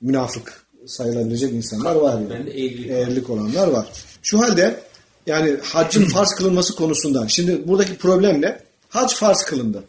[0.02, 2.50] Münafık sayılabilecek insanlar var yani.
[2.50, 2.92] Eğrilik.
[2.92, 3.88] Eğrilik olanlar var.
[4.22, 4.80] Şu halde
[5.28, 8.60] yani haccın farz kılınması konusunda şimdi buradaki problem ne?
[8.90, 9.84] Hac farz kılındı.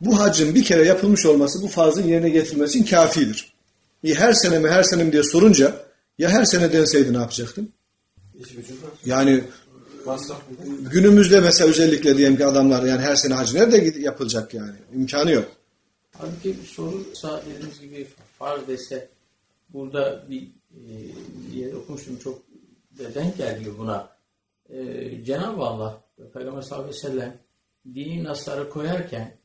[0.00, 3.52] Bu haccın bir kere yapılmış olması bu farzın yerine getirilmesi için kafidir.
[4.04, 5.76] E, her sene mi her sene mi diye sorunca
[6.18, 7.72] ya her sene denseydi ne yapacaktın?
[8.34, 8.90] Var.
[9.06, 9.44] Yani.
[10.92, 14.76] Günümüzde mesela özellikle diyelim ki adamlar yani her sene hac nerede yapılacak yani?
[14.94, 15.48] İmkanı yok.
[16.18, 18.06] Halbuki bir soru sağ dediğiniz gibi
[18.38, 19.08] farz dese
[19.68, 20.90] burada bir e,
[21.58, 22.42] yer okumuştum çok
[23.14, 24.08] denk geliyor buna.
[24.68, 26.00] E, Cenab-ı Allah
[26.34, 27.38] Peygamber sallallahu aleyhi ve sellem
[27.94, 29.36] dini nasları koyarken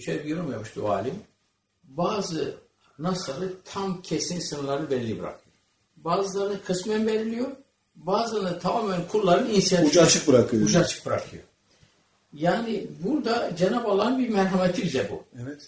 [0.00, 1.14] şöyle bir yorum yapmıştı o alim.
[1.84, 2.54] Bazı
[2.98, 5.54] nasları tam kesin sınırları belli bırakıyor.
[5.96, 7.50] Bazıları kısmen belirliyor.
[7.94, 10.62] Bazılarını tamamen kulların inisiyatifine Ucu açık bırakıyor.
[10.64, 11.42] ucu açık bırakıyor.
[12.34, 15.22] Yani burada Cenab-ı Allah'ın bir merhameti bize bu.
[15.42, 15.60] Evet.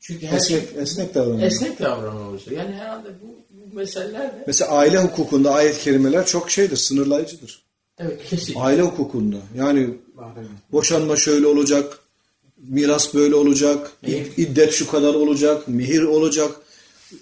[0.00, 1.42] Çünkü her şey Esnek, esnek davranıyor.
[1.46, 2.46] esnek davranıyoruz.
[2.52, 7.62] Yani herhalde bu, bu meseleler de Mesela aile hukukunda ayet-i kerimeler çok şeydir, sınırlayıcıdır.
[7.98, 8.54] evet kesin.
[8.56, 9.36] Aile hukukunda.
[9.56, 9.94] Yani
[10.72, 11.98] boşanma şöyle olacak,
[12.68, 14.38] miras böyle olacak, Evet.
[14.38, 16.50] iddet şu kadar olacak, mihir olacak.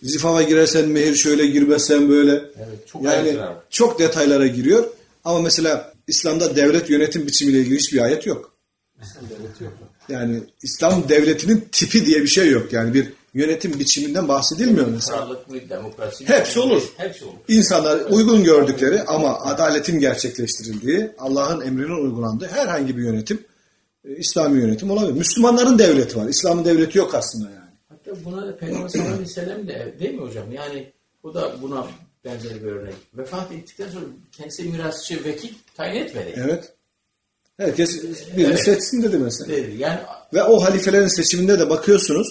[0.03, 2.33] Zifava girersen mehir şöyle girmezsen böyle.
[2.33, 3.37] Evet, çok yani
[3.71, 4.85] çok detaylara giriyor.
[5.25, 8.53] Ama mesela İslam'da devlet yönetim biçimiyle ilgili hiçbir ayet yok.
[9.03, 9.73] İslam devleti yok.
[10.09, 12.73] Yani İslam devletinin tipi diye bir şey yok.
[12.73, 15.29] Yani bir yönetim biçiminden bahsedilmiyor mesela.
[15.71, 16.31] Demokrasi mi?
[16.31, 16.83] Hepsi olur.
[16.97, 17.35] Hepsi olur.
[17.49, 23.45] İnsanlar uygun gördükleri ama adaletin gerçekleştirildiği, Allah'ın emrinin uygulandığı herhangi bir yönetim,
[24.05, 25.13] e, İslami yönetim olabilir.
[25.13, 26.29] Müslümanların devleti var.
[26.29, 27.64] İslam'ın devleti yok aslında yani.
[28.15, 30.53] Hatta buna Peygamber sallallahu aleyhi ve sellem de değil mi hocam?
[30.53, 31.87] Yani bu da buna
[32.25, 32.95] benzer bir örnek.
[33.15, 36.33] Vefat ettikten sonra kendisi mirasçı vekil tayin etmedi.
[36.37, 36.73] Evet.
[37.57, 38.03] Herkes
[38.37, 38.65] birini Evet.
[38.65, 39.57] seçsin dedi mesela.
[39.57, 39.77] Dedi.
[39.79, 39.99] Yani
[40.35, 42.29] Ve o halifelerin seçiminde de bakıyorsunuz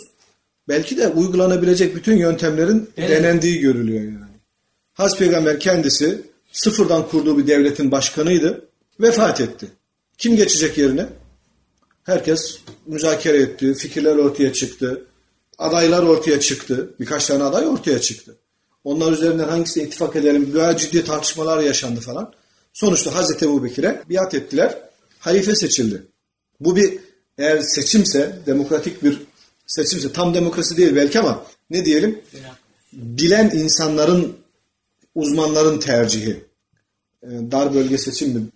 [0.68, 3.10] belki de uygulanabilecek bütün yöntemlerin Evet.
[3.10, 4.34] denendiği görülüyor yani.
[4.94, 8.70] Haz peygamber kendisi sıfırdan kurduğu bir devletin başkanıydı.
[9.00, 9.68] Vefat etti.
[10.18, 11.06] Kim geçecek yerine?
[12.04, 13.74] Herkes müzakere etti.
[13.74, 15.06] Fikirler ortaya çıktı.
[15.58, 16.96] Adaylar ortaya çıktı.
[17.00, 18.36] Birkaç tane aday ortaya çıktı.
[18.84, 20.54] Onlar üzerinden hangisine ittifak edelim?
[20.54, 22.34] Böyle ciddi tartışmalar yaşandı falan.
[22.74, 24.78] Sonuçta Hazreti Ebu Bekir'e biat ettiler.
[25.20, 26.04] Halife seçildi.
[26.60, 27.00] Bu bir
[27.38, 29.22] eğer seçimse, demokratik bir
[29.68, 32.22] seçimse, tam demokrasi değil belki ama ne diyelim?
[32.94, 34.38] Bilen insanların,
[35.16, 36.44] uzmanların tercihi.
[37.24, 38.48] Ee, Dar bölge seçim mi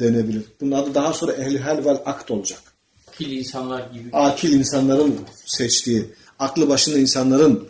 [0.00, 0.42] denebilir?
[0.60, 2.60] Bunun adı daha sonra ehli hal vel akt olacak.
[3.08, 6.06] akil insanlar gibi Akil insanların seçtiği,
[6.38, 7.68] aklı başında insanların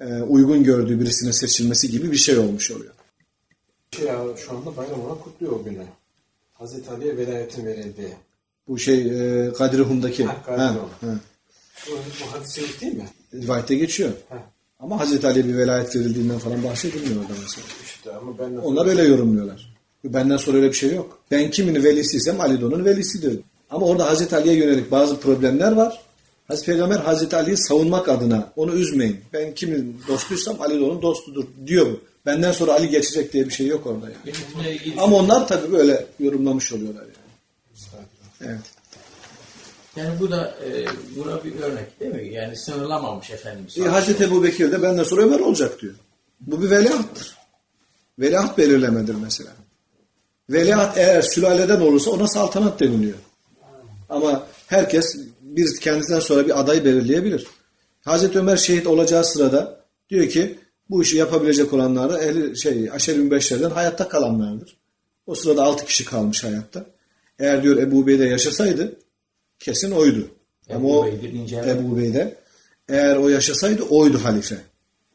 [0.00, 2.92] e, uygun gördüğü birisine seçilmesi gibi bir şey olmuş oluyor.
[3.96, 5.84] Şey ya, şu anda bayram olarak kutluyor o günü.
[6.52, 8.12] Hazreti Ali'ye velayetin verildiği.
[8.68, 8.98] Bu şey
[9.46, 10.24] e, Kadir Hum'daki.
[10.24, 11.20] Ha, Kadir Ha, ha.
[11.86, 13.08] Bu, bu hadis-i şerif değil mi?
[13.34, 14.10] Rivayette geçiyor.
[14.28, 14.38] Ha.
[14.80, 17.66] Ama Hazreti Ali'ye bir velayet verildiğinden falan bahsedilmiyor orada mesela.
[17.84, 19.74] İşte ama ben de Onlar öyle yorumluyorlar.
[20.04, 21.18] Benden sonra öyle bir şey yok.
[21.30, 23.40] Ben kimin velisiysem Ali de onun velisidir.
[23.70, 26.00] Ama orada Hazreti Ali'ye yönelik bazı problemler var.
[26.52, 29.20] Hazreti Peygamber Hazreti Ali'yi savunmak adına onu üzmeyin.
[29.32, 32.00] Ben kimin dostuysam Ali de onun dostudur diyor bu.
[32.26, 34.36] Benden sonra Ali geçecek diye bir şey yok orada yani.
[34.98, 38.04] Ama onlar tabii böyle yorumlamış oluyorlar yani.
[38.40, 38.60] Evet.
[39.96, 40.86] Yani bu da e,
[41.16, 42.34] buna bir örnek değil mi?
[42.34, 43.78] Yani sınırlamamış Efendimiz.
[43.78, 45.94] E, Hazreti Ebu Bekir de benden sonra Ömer olacak diyor.
[46.40, 47.36] Bu bir veliahttır.
[48.18, 49.50] Veliaht belirlemedir mesela.
[50.50, 53.18] Veliaht eğer sülaleden olursa ona saltanat deniliyor.
[54.08, 55.16] Ama herkes
[55.56, 57.46] bir kendisinden sonra bir aday belirleyebilir.
[58.00, 60.58] Hazreti Ömer şehit olacağı sırada diyor ki
[60.90, 64.76] bu işi yapabilecek olanlar da ehli, şey, aşer-i mübeşşerden hayatta kalanlardır.
[65.26, 66.86] O sırada altı kişi kalmış hayatta.
[67.38, 68.96] Eğer diyor Ebu Beyde yaşasaydı
[69.58, 70.28] kesin oydu.
[70.70, 72.36] Ama Ebu o Bey'dir, ince- Ebu Beyde
[72.88, 74.58] eğer o yaşasaydı oydu halife.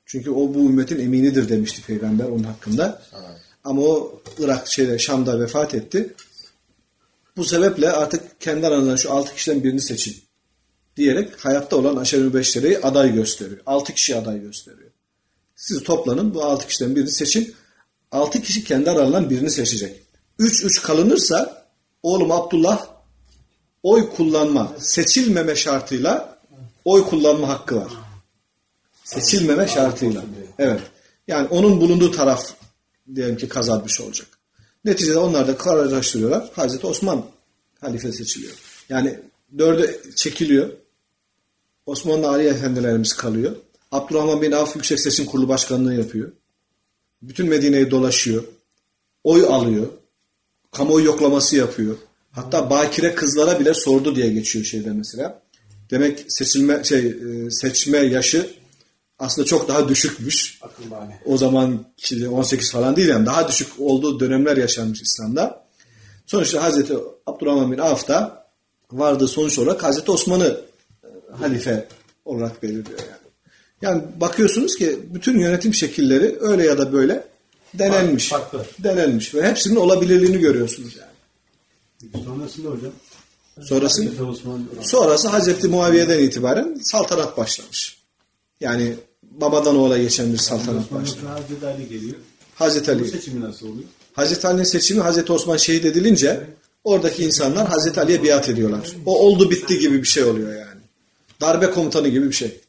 [0.05, 3.01] Çünkü o bu ümmetin eminidir demişti peygamber onun hakkında.
[3.63, 6.13] Ama o Irak şeyde Şam'da vefat etti.
[7.37, 10.26] Bu sebeple artık kendi aranızdan şu altı kişiden birini seçin
[10.97, 13.59] diyerek hayatta olan Aşer-i Mübeşşere'yi aday gösteriyor.
[13.65, 14.91] Altı kişi aday gösteriyor.
[15.55, 17.55] Siz toplanın bu altı kişiden birini seçin.
[18.11, 20.01] Altı kişi kendi aralarından birini seçecek.
[20.39, 21.67] Üç üç kalınırsa
[22.03, 22.87] oğlum Abdullah
[23.83, 26.37] oy kullanma, seçilmeme şartıyla
[26.85, 27.91] oy kullanma hakkı var.
[29.03, 30.23] Seçilmeme şartıyla.
[30.59, 30.81] Evet.
[31.27, 32.53] Yani onun bulunduğu taraf
[33.15, 34.27] diyelim ki kazanmış olacak.
[34.85, 36.49] Neticede onlar da kararlaştırıyorlar.
[36.53, 37.25] Hazreti Osman
[37.81, 38.53] halife seçiliyor.
[38.89, 39.19] Yani
[39.57, 40.69] dörde çekiliyor.
[41.87, 43.55] Osmanlı Ali Efendilerimiz kalıyor.
[43.91, 46.31] Abdurrahman bin Avf Yüksek Seçim Kurulu Başkanlığı yapıyor.
[47.21, 48.43] Bütün Medine'yi dolaşıyor.
[49.23, 49.87] Oy alıyor.
[50.71, 51.97] Kamuoyu yoklaması yapıyor.
[52.31, 55.41] Hatta bakire kızlara bile sordu diye geçiyor şeyde mesela.
[55.91, 58.49] Demek seçilme şey e, seçme yaşı
[59.19, 60.59] aslında çok daha düşükmüş.
[61.25, 61.85] O zaman
[62.31, 65.67] 18 falan değil yani daha düşük olduğu dönemler yaşanmış İslam'da.
[66.25, 66.93] Sonuçta Hazreti
[67.25, 68.47] Abdurrahman bin Avf da
[68.91, 70.66] vardığı sonuç olarak Hazreti Osman'ı
[71.39, 71.87] halife
[72.25, 73.27] olarak belirliyor yani.
[73.81, 77.23] Yani bakıyorsunuz ki bütün yönetim şekilleri öyle ya da böyle
[77.73, 78.29] denenmiş.
[78.29, 78.65] Farklı.
[78.79, 82.23] Denenmiş ve hepsinin olabilirliğini görüyorsunuz yani.
[82.25, 82.91] Sonrasında hocam.
[83.61, 84.11] Sonrası
[84.81, 87.97] Sonrası Hazreti Muaviye'den itibaren saltanat başlamış.
[88.59, 92.15] Yani babadan oğula geçen bir saltanat sonra Hazreti Ali geliyor.
[92.55, 93.07] Hazreti Ali.
[93.07, 93.85] seçimi nasıl oluyor?
[94.13, 96.47] Hazreti Ali'nin seçimi Hazreti Osman şehit edilince
[96.83, 98.95] oradaki insanlar Hazreti Ali'ye biat ediyorlar.
[99.05, 100.66] O oldu bitti gibi bir şey oluyor yani.
[101.41, 102.59] Darbe komutanı gibi bir şey.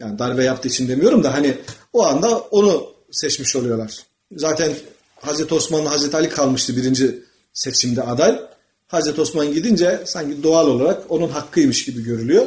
[0.00, 1.58] Yani darbe yaptığı için demiyorum da hani
[1.92, 3.98] o anda onu seçmiş oluyorlar.
[4.32, 4.72] Zaten
[5.16, 7.22] Hazreti Osman'la Hazreti Ali kalmıştı birinci
[7.52, 8.40] seçimde aday.
[8.88, 12.46] Hazreti Osman gidince sanki doğal olarak onun hakkıymış gibi görülüyor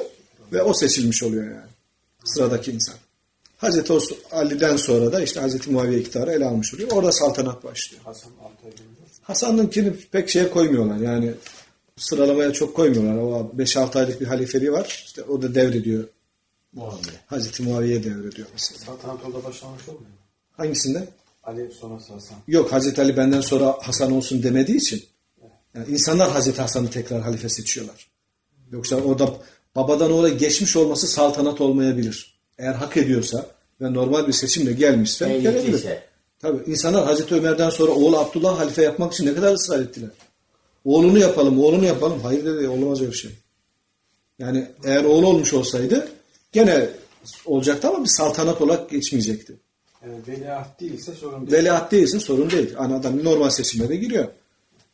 [0.53, 1.69] ve o seçilmiş oluyor yani.
[2.25, 2.95] Sıradaki insan.
[3.57, 3.93] Hazreti
[4.31, 6.89] Ali'den sonra da işte Hazreti Muaviye iktidarı ele almış oluyor.
[6.91, 8.03] Orada saltanat başlıyor.
[9.21, 10.97] Hasan'ınkini pek şeye koymuyorlar.
[10.97, 11.33] Yani
[11.99, 13.15] sıralamaya çok koymuyorlar.
[13.21, 15.03] O 5-6 aylık bir halifeliği var.
[15.05, 16.03] İşte o da devrediyor
[16.73, 17.13] Muaviye.
[17.27, 18.79] Hazreti Muaviye devrediyor mesela.
[18.79, 20.15] Saltanat orada başlamış olmuyor mu?
[20.51, 21.07] Hangisinde?
[21.43, 22.37] Ali sonrası Hasan.
[22.47, 25.03] Yok Hazreti Ali benden sonra Hasan olsun demediği için.
[25.75, 28.07] Yani insanlar Hazreti Hasan'ı tekrar halife seçiyorlar.
[28.71, 29.33] Yoksa orada
[29.75, 32.39] babadan oğula geçmiş olması saltanat olmayabilir.
[32.57, 33.45] Eğer hak ediyorsa
[33.81, 35.85] ve normal bir seçimle gelmişse gelebilir.
[36.39, 40.09] Tabii insanlar Hazreti Ömer'den sonra oğlu Abdullah halife yapmak için ne kadar ısrar ettiler.
[40.89, 42.19] Oğlunu yapalım, oğlunu yapalım.
[42.23, 43.31] Hayır dedi, olmaz öyle şey.
[44.39, 46.11] Yani eğer oğlu olmuş olsaydı
[46.51, 46.89] gene
[47.45, 49.53] olacaktı ama bir saltanat olarak geçmeyecekti.
[50.05, 51.51] Yani veliaht değilse sorun değil.
[51.51, 52.73] Veliaht değilse sorun değil.
[52.77, 54.27] Adam normal seçimlere giriyor.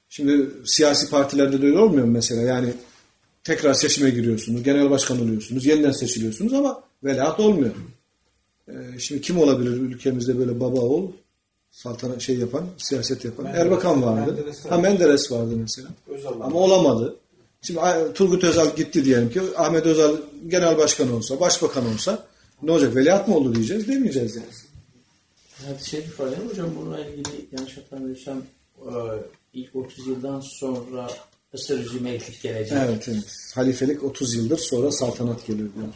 [0.10, 2.41] Şimdi siyasi partilerde de öyle olmuyor mu mesela?
[2.41, 2.73] Yani
[3.43, 7.75] tekrar seçime giriyorsunuz, genel başkan oluyorsunuz, yeniden seçiliyorsunuz ama veliaht olmuyor.
[8.67, 11.12] Ee, şimdi kim olabilir ülkemizde böyle baba oğul
[11.75, 13.45] saltanat şey yapan, siyaset yapan?
[13.45, 14.33] Menderes- Erbakan vardı.
[14.33, 15.88] Menderes ha Menderes vardı mesela.
[16.07, 17.15] Özal Ama olamadı.
[17.61, 17.79] Şimdi
[18.13, 20.15] Turgut Özal gitti diyelim ki Ahmet Özal
[20.47, 22.25] genel başkan olsa, başbakan olsa
[22.63, 22.95] ne olacak?
[22.95, 25.79] Veliaht mı oldu diyeceğiz, demeyeceğiz yani.
[25.83, 26.69] Şerif var değil mi hocam?
[26.81, 28.38] Bununla ilgili yanlış hatırlamıyorsam
[28.77, 28.91] e,
[29.53, 31.07] ilk 30 yıldan sonra
[31.53, 32.77] ısırıcı mevcut gelecek.
[32.85, 33.25] Evet, evet.
[33.55, 35.88] Halifelik 30 yıldır sonra saltanat geliyor diyor.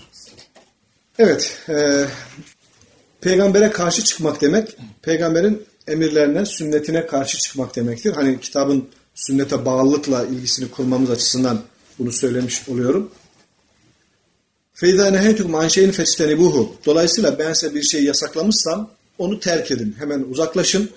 [1.20, 1.58] Evet.
[1.70, 2.06] E,
[3.22, 8.14] peygambere karşı çıkmak demek, peygamberin emirlerine, sünnetine karşı çıkmak demektir.
[8.14, 11.62] Hani kitabın sünnete bağlılıkla ilgisini kurmamız açısından
[12.00, 13.12] bunu söylemiş oluyorum.
[14.74, 16.76] Feyda nehaytukum an şeyin festenibuhu.
[16.86, 19.96] Dolayısıyla ben size bir şey yasaklamışsam onu terk edin.
[20.00, 20.90] Hemen uzaklaşın.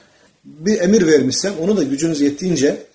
[0.44, 2.86] Bir emir vermişsem onu da gücünüz yettiğince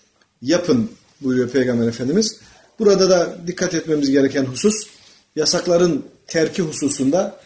[0.42, 2.40] yapın buyuruyor Peygamber Efendimiz.
[2.80, 4.76] Burada da dikkat etmemiz gereken husus
[5.36, 7.40] yasakların terki hususunda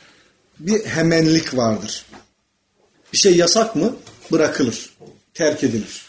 [0.59, 2.05] bir hemenlik vardır.
[3.13, 3.95] Bir şey yasak mı?
[4.31, 4.89] Bırakılır.
[5.33, 6.01] Terk edilir.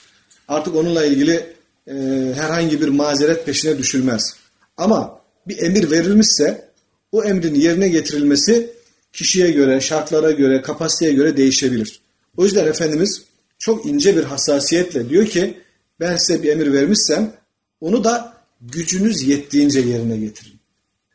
[0.49, 1.55] Artık onunla ilgili
[1.87, 1.95] e,
[2.35, 4.35] herhangi bir mazeret peşine düşülmez.
[4.77, 6.69] Ama bir emir verilmişse
[7.13, 8.71] o emrin yerine getirilmesi
[9.13, 12.01] kişiye göre, şartlara göre, kapasiteye göre değişebilir.
[12.37, 13.23] O yüzden Efendimiz
[13.59, 15.61] çok ince bir hassasiyetle diyor ki
[16.01, 17.33] ben size bir emir vermişsem
[17.81, 20.53] onu da gücünüz yettiğince yerine getirin.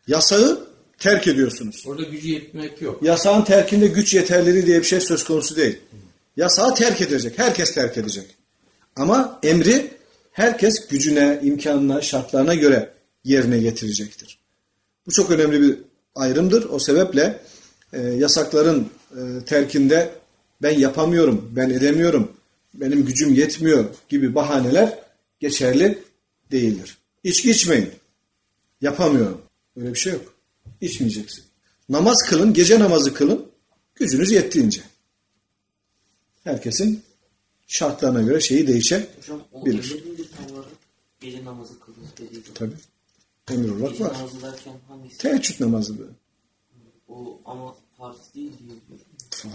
[0.07, 0.67] Yasağı
[0.99, 1.83] terk ediyorsunuz.
[1.87, 3.03] Orada gücü yetmek yok.
[3.03, 5.79] Yasağın terkinde güç yeterliliği diye bir şey söz konusu değil.
[6.37, 7.39] Yasağı terk edecek.
[7.39, 8.35] Herkes terk edecek.
[8.95, 9.91] Ama emri
[10.31, 14.39] herkes gücüne, imkanına, şartlarına göre yerine getirecektir.
[15.07, 15.77] Bu çok önemli bir
[16.15, 16.69] ayrımdır.
[16.69, 17.39] O sebeple
[17.93, 20.11] e, yasakların e, terkinde
[20.61, 22.31] ben yapamıyorum, ben edemiyorum,
[22.73, 24.99] benim gücüm yetmiyor gibi bahaneler
[25.39, 25.99] geçerli
[26.51, 26.97] değildir.
[27.23, 27.89] İçki içmeyin.
[28.81, 29.41] Yapamıyorum.
[29.77, 30.33] Öyle bir şey yok.
[30.81, 31.43] İçmeyeceksin.
[31.89, 33.45] Namaz kılın, gece namazı kılın.
[33.95, 34.81] Gücünüz yettiğince.
[36.47, 37.03] Herkesin
[37.67, 39.07] şartlarına göre şeyi değişebilir.
[39.21, 40.03] Hocam o Bilir.
[41.21, 41.73] Gece namazı
[42.17, 42.49] dediydi.
[42.55, 42.73] Tabii.
[43.51, 44.13] Emir olarak Gece var.
[44.13, 45.17] namazı derken hangisi?
[45.17, 46.11] Teheccüd namazı böyle.
[47.07, 48.99] O ama farz değil diyor.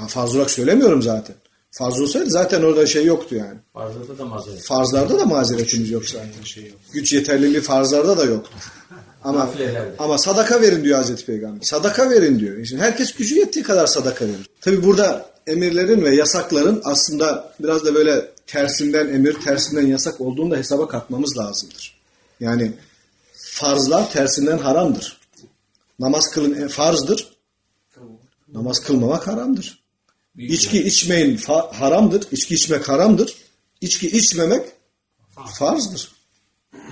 [0.08, 1.36] Farz olarak söylemiyorum zaten.
[1.70, 3.58] Farz olsaydı zaten orada şey yoktu yani.
[3.72, 4.62] Fazlada da mazeret.
[4.62, 6.30] Farzlarda da mazeretimiz yok zaten.
[6.92, 8.50] Güç yeterliliği farzlarda da yoktu.
[9.24, 9.50] Ama
[9.98, 11.62] ama sadaka verin diyor Hazreti Peygamber.
[11.62, 12.64] Sadaka verin diyor.
[12.64, 14.50] Şimdi herkes gücü yettiği kadar sadaka verir.
[14.60, 20.56] Tabi burada emirlerin ve yasakların aslında biraz da böyle tersinden emir, tersinden yasak olduğunu da
[20.56, 22.00] hesaba katmamız lazımdır.
[22.40, 22.72] Yani
[23.34, 25.20] farzlar tersinden haramdır.
[25.98, 27.32] Namaz kılın e, farzdır.
[28.52, 29.82] Namaz kılmamak haramdır.
[30.38, 31.36] İçki içmeyin
[31.72, 32.26] haramdır.
[32.32, 33.34] İçki içmek haramdır.
[33.80, 34.66] İçki içmemek
[35.58, 36.12] farzdır.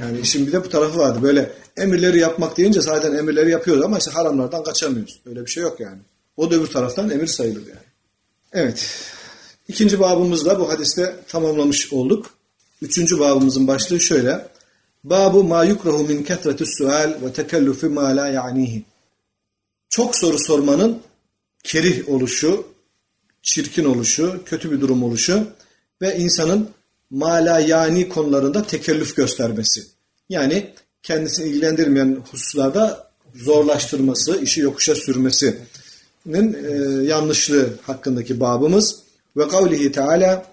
[0.01, 1.23] Yani işin bir de bu tarafı vardı.
[1.23, 5.21] Böyle emirleri yapmak deyince zaten emirleri yapıyoruz ama işte haramlardan kaçamıyoruz.
[5.27, 5.99] Öyle bir şey yok yani.
[6.37, 7.90] O da öbür taraftan emir sayılır yani.
[8.53, 9.11] Evet.
[9.69, 12.35] İkinci babımızda bu hadiste tamamlamış olduk.
[12.83, 14.49] Üçüncü babımızın başlığı şöyle.
[15.05, 18.85] Babu ma yukrahu min kethreti sual ve tekellufi ma la ya'nihi.
[19.89, 21.03] Çok soru sormanın
[21.65, 22.67] kerih oluşu,
[23.43, 25.47] çirkin oluşu, kötü bir durum oluşu
[26.03, 26.71] ve insanın
[27.11, 29.87] mala yani konularında tekellüf göstermesi.
[30.29, 30.71] Yani
[31.03, 35.80] kendisini ilgilendirmeyen hususlarda zorlaştırması, işi yokuşa sürmesinin e,
[37.03, 39.03] yanlışlığı hakkındaki babımız
[39.37, 40.47] ve kavlihi teala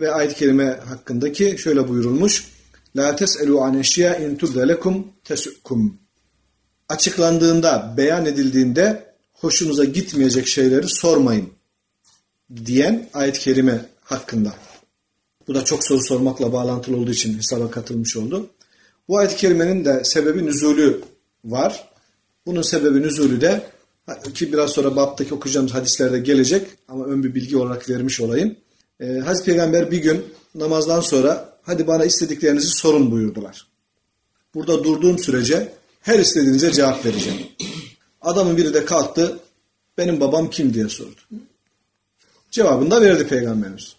[0.00, 2.44] ve ayet-i kerime hakkındaki şöyle buyurulmuş.
[2.96, 5.98] La tes'elu an eşya in tubde lekum tesukkum.
[6.88, 11.48] Açıklandığında, beyan edildiğinde hoşunuza gitmeyecek şeyleri sormayın
[12.66, 14.54] diyen ayet-i kerime hakkında.
[15.48, 18.50] Bu da çok soru sormakla bağlantılı olduğu için hesaba katılmış oldu.
[19.08, 21.00] Bu ayet-i kerimenin de sebebi nüzulü
[21.44, 21.88] var.
[22.46, 23.62] Bunun sebebi nüzulü de
[24.34, 28.56] ki biraz sonra baptaki okuyacağımız hadislerde gelecek ama ön bir bilgi olarak vermiş olayım.
[29.00, 33.66] Ee, Hazreti Peygamber bir gün namazdan sonra hadi bana istediklerinizi sorun buyurdular.
[34.54, 37.38] Burada durduğum sürece her istediğinize cevap vereceğim.
[38.20, 39.38] Adamın biri de kalktı
[39.98, 41.20] benim babam kim diye sordu.
[42.50, 43.96] Cevabını da verdi Peygamberimiz.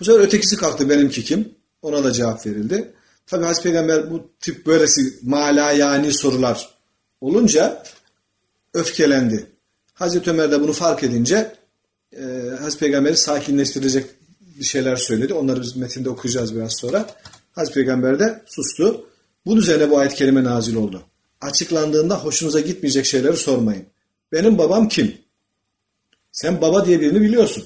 [0.00, 1.48] Bu sefer ötekisi kalktı benimki kim?
[1.82, 2.92] Ona da cevap verildi.
[3.26, 6.68] Tabi Hazreti Peygamber bu tip böylesi mala yani sorular
[7.20, 7.82] olunca
[8.74, 9.46] öfkelendi.
[9.94, 11.54] Hazreti Ömer de bunu fark edince
[12.12, 12.22] e,
[12.60, 14.06] Hazreti Peygamber'i sakinleştirecek
[14.40, 15.34] bir şeyler söyledi.
[15.34, 17.06] Onları biz metinde okuyacağız biraz sonra.
[17.52, 19.06] Hazreti Peygamber de sustu.
[19.46, 21.02] Bunun üzerine bu ayet-i kerime nazil oldu.
[21.40, 23.86] Açıklandığında hoşunuza gitmeyecek şeyleri sormayın.
[24.32, 25.18] Benim babam kim?
[26.32, 27.64] Sen baba diye birini biliyorsun.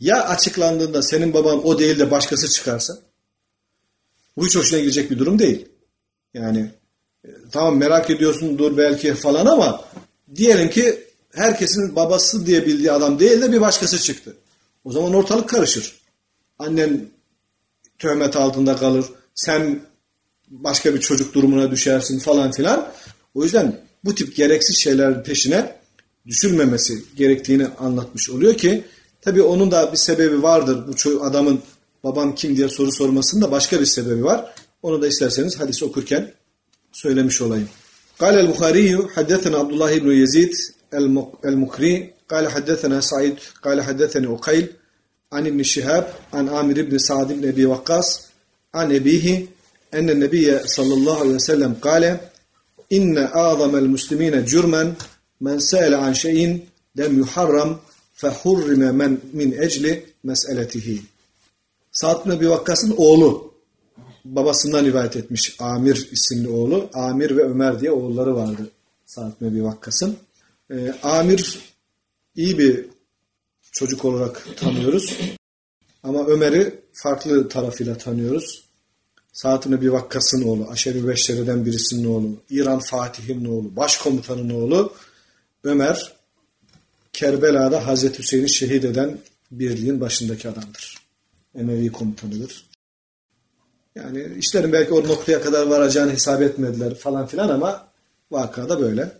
[0.00, 2.98] Ya açıklandığında senin baban o değil de başkası çıkarsa?
[4.36, 5.68] Bu hiç hoşuna gidecek bir durum değil.
[6.34, 6.70] Yani
[7.52, 9.84] tamam merak ediyorsundur belki falan ama
[10.34, 11.04] diyelim ki
[11.34, 14.36] herkesin babası diye bildiği adam değil de bir başkası çıktı.
[14.84, 15.96] O zaman ortalık karışır.
[16.58, 17.08] Annen
[17.98, 19.06] töhmet altında kalır.
[19.34, 19.80] Sen
[20.48, 22.88] başka bir çocuk durumuna düşersin falan filan.
[23.34, 25.76] O yüzden bu tip gereksiz şeyler peşine
[26.26, 28.84] düşülmemesi gerektiğini anlatmış oluyor ki
[29.20, 30.84] tabii onun da bir sebebi vardır.
[30.86, 31.60] Bu adamın
[32.04, 34.54] babam kim diye soru sormasının da başka bir sebebi var.
[34.82, 36.32] Onu da isterseniz hadis okurken
[36.92, 37.68] söylemiş olayım.
[38.20, 40.52] قال البخاري حدثنا عبد الله بن يزيد
[41.50, 41.94] المقري
[42.32, 43.36] قال حدثنا سعيد.
[43.64, 44.66] قال حدثني أقيل
[45.32, 48.08] عن ابن شهاب عن عامر بن سعد بن أبي وقاص
[48.74, 49.46] عن أبيه
[49.94, 52.20] أن النبي صلى الله عليه وسلم قال
[52.92, 54.94] إن أعظم المسلمين جرما
[55.40, 56.58] من سأل عن شيء
[56.96, 57.76] لم يحرم
[58.14, 60.98] فحرم من من أجل مسألته.
[61.92, 63.51] Sa'd bin Ebi Vakkas'ın oğlu
[64.24, 66.90] babasından rivayet etmiş Amir isimli oğlu.
[66.94, 68.70] Amir ve Ömer diye oğulları vardı
[69.06, 70.16] Sa'd bin Ebi Vakkas'ın.
[70.70, 71.58] Ee, Amir
[72.36, 72.86] iyi bir
[73.72, 75.18] çocuk olarak tanıyoruz.
[76.02, 78.64] Ama Ömer'i farklı tarafıyla tanıyoruz.
[79.32, 84.92] Sa'd bin Ebi Vakkas'ın oğlu, Aşeri Beşleri'den birisinin oğlu, İran Fatih'in oğlu, başkomutanın oğlu
[85.64, 86.12] Ömer
[87.12, 89.18] Kerbela'da Hazreti Hüseyin'i şehit eden
[89.50, 90.98] birliğin başındaki adamdır.
[91.54, 92.71] Emevi komutanıdır.
[93.94, 97.88] Yani işlerin belki o noktaya kadar varacağını hesap etmediler falan filan ama
[98.30, 99.12] vakada böyle.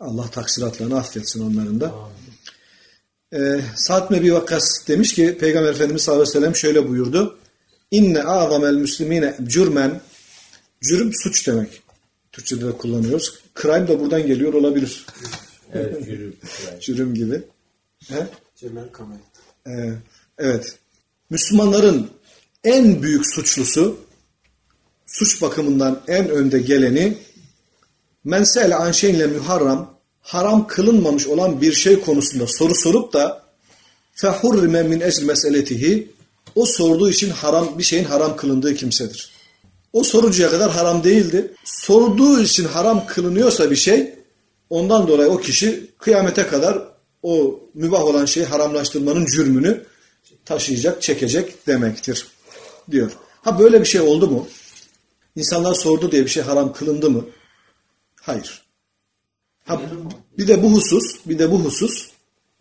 [0.00, 1.92] Allah taksiratlarını affetsin onların da.
[3.32, 7.38] Ee, Sa'd Nebi Vakkas demiş ki Peygamber Efendimiz sallallahu aleyhi ve sellem şöyle buyurdu.
[7.90, 10.00] İnne azamel müslimine cürmen
[10.82, 11.82] cürüm suç demek.
[12.32, 13.42] Türkçe'de de kullanıyoruz.
[13.62, 15.06] Crime da buradan geliyor olabilir.
[15.72, 16.36] Evet, cürüm.
[16.80, 17.42] cürüm gibi.
[18.08, 18.26] He?
[18.56, 19.18] Cemal Kamel.
[19.66, 19.92] Ee,
[20.38, 20.78] evet.
[21.30, 22.10] Müslümanların
[22.64, 23.96] en büyük suçlusu,
[25.06, 27.18] suç bakımından en önde geleni,
[28.24, 33.42] mensel anşeynle müharram, haram kılınmamış olan bir şey konusunda soru sorup da
[34.12, 36.10] fehurrime min ecl meseletihi,
[36.54, 39.30] o sorduğu için haram bir şeyin haram kılındığı kimsedir.
[39.92, 41.52] O sorucuya kadar haram değildi.
[41.64, 44.14] Sorduğu için haram kılınıyorsa bir şey,
[44.70, 46.78] ondan dolayı o kişi kıyamete kadar
[47.22, 49.84] o mübah olan şeyi haramlaştırmanın cürmünü
[50.44, 52.26] taşıyacak, çekecek demektir
[52.90, 53.12] diyor.
[53.42, 54.48] Ha böyle bir şey oldu mu?
[55.36, 57.24] İnsanlar sordu diye bir şey haram kılındı mı?
[58.22, 58.62] Hayır.
[59.64, 59.80] Ha,
[60.38, 62.08] bir de bu husus, bir de bu husus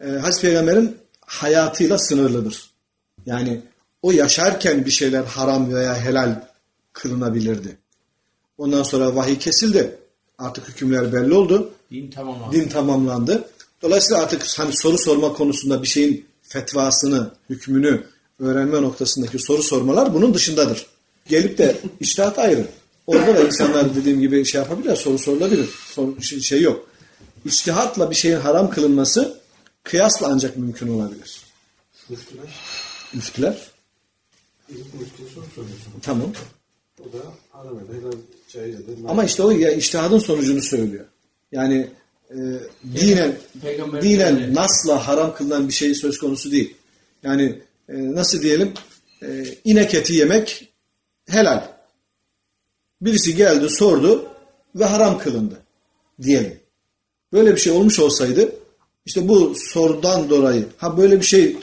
[0.01, 2.69] e, Hazreti Peygamber'in hayatıyla sınırlıdır.
[3.25, 3.61] Yani
[4.01, 6.41] o yaşarken bir şeyler haram veya helal
[6.93, 7.77] kılınabilirdi.
[8.57, 9.97] Ondan sonra vahiy kesildi.
[10.37, 11.73] Artık hükümler belli oldu.
[11.91, 12.55] Din tamamlandı.
[12.55, 13.49] Din tamamlandı.
[13.81, 18.03] Dolayısıyla artık hani soru sorma konusunda bir şeyin fetvasını, hükmünü
[18.39, 20.85] öğrenme noktasındaki soru sormalar bunun dışındadır.
[21.27, 22.67] Gelip de iştahat ayrı.
[23.07, 25.69] Orada da insanlar dediğim gibi şey yapabilir, soru sorulabilir.
[25.87, 26.89] Sor, şey yok.
[27.45, 29.39] İçtihatla bir şeyin haram kılınması
[29.83, 31.41] kıyasla ancak mümkün olabilir.
[32.09, 32.45] Müftüler.
[33.13, 33.71] Müftüler.
[34.69, 35.93] İlk müftüye soru soruyorsun.
[36.01, 36.31] Tamam.
[36.99, 37.17] O da
[37.51, 38.11] haram helal
[38.53, 38.75] caiz.
[39.07, 41.05] Ama işte o ya iştihadın sonucunu söylüyor.
[41.51, 41.89] Yani
[42.29, 42.35] e,
[42.95, 43.37] dinen,
[44.01, 46.75] dinen nasla haram kılınan bir şey söz konusu değil.
[47.23, 48.73] Yani nasıl diyelim
[49.21, 50.73] e, inek eti yemek
[51.29, 51.67] helal.
[53.01, 54.25] Birisi geldi sordu
[54.75, 55.57] ve haram kılındı
[56.21, 56.59] diyelim.
[57.33, 58.55] Böyle bir şey olmuş olsaydı
[59.05, 61.57] işte bu sorudan dolayı ha böyle bir şey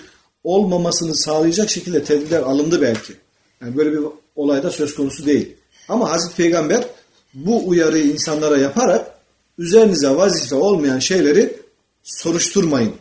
[0.44, 3.12] olmamasını sağlayacak şekilde tedbirler alındı belki.
[3.60, 4.00] Yani böyle bir
[4.36, 5.54] olayda söz konusu değil.
[5.88, 6.84] Ama Hazreti Peygamber
[7.34, 9.18] bu uyarıyı insanlara yaparak
[9.58, 11.56] üzerinize vazife olmayan şeyleri
[12.02, 12.94] soruşturmayın.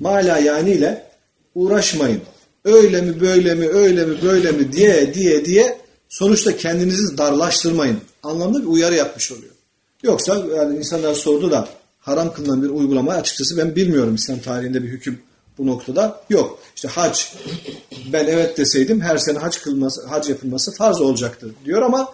[0.00, 1.06] Mala yani ile
[1.54, 2.20] uğraşmayın.
[2.66, 7.98] Öyle mi böyle mi öyle mi böyle mi diye diye diye sonuçta kendinizi darlaştırmayın.
[8.22, 9.52] Anlamda bir uyarı yapmış oluyor.
[10.02, 11.68] Yoksa yani insanlar sordu da
[12.00, 15.18] haram kılınan bir uygulama açıkçası ben bilmiyorum İslam tarihinde bir hüküm
[15.58, 16.58] bu noktada yok.
[16.76, 17.20] İşte hac
[18.12, 22.08] ben evet deseydim her sene hac kılması, hac yapılması farz olacaktır diyor ama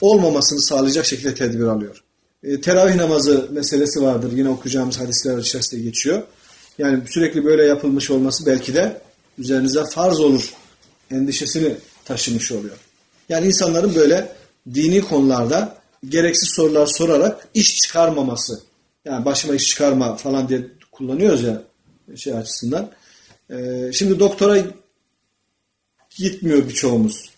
[0.00, 2.02] olmamasını sağlayacak şekilde tedbir alıyor.
[2.42, 4.32] e, teravih namazı meselesi vardır.
[4.36, 6.22] Yine okuyacağımız hadisler içerisinde geçiyor.
[6.78, 9.00] Yani sürekli böyle yapılmış olması belki de
[9.38, 10.52] üzerinize farz olur
[11.10, 11.74] endişesini
[12.04, 12.76] taşımış oluyor.
[13.28, 14.32] Yani insanların böyle
[14.74, 15.78] dini konularda
[16.08, 18.60] gereksiz sorular sorarak iş çıkarmaması.
[19.04, 21.62] Yani başıma iş çıkarma falan diye kullanıyoruz ya
[22.16, 22.90] şey açısından.
[23.50, 24.58] Ee, şimdi doktora
[26.10, 27.30] gitmiyor birçoğumuz.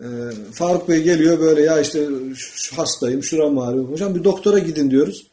[0.00, 0.04] Ee,
[0.52, 3.88] Faruk Bey geliyor böyle ya işte şu hastayım, şuram ağrıyor.
[3.88, 5.26] Hocam bir doktora gidin diyoruz.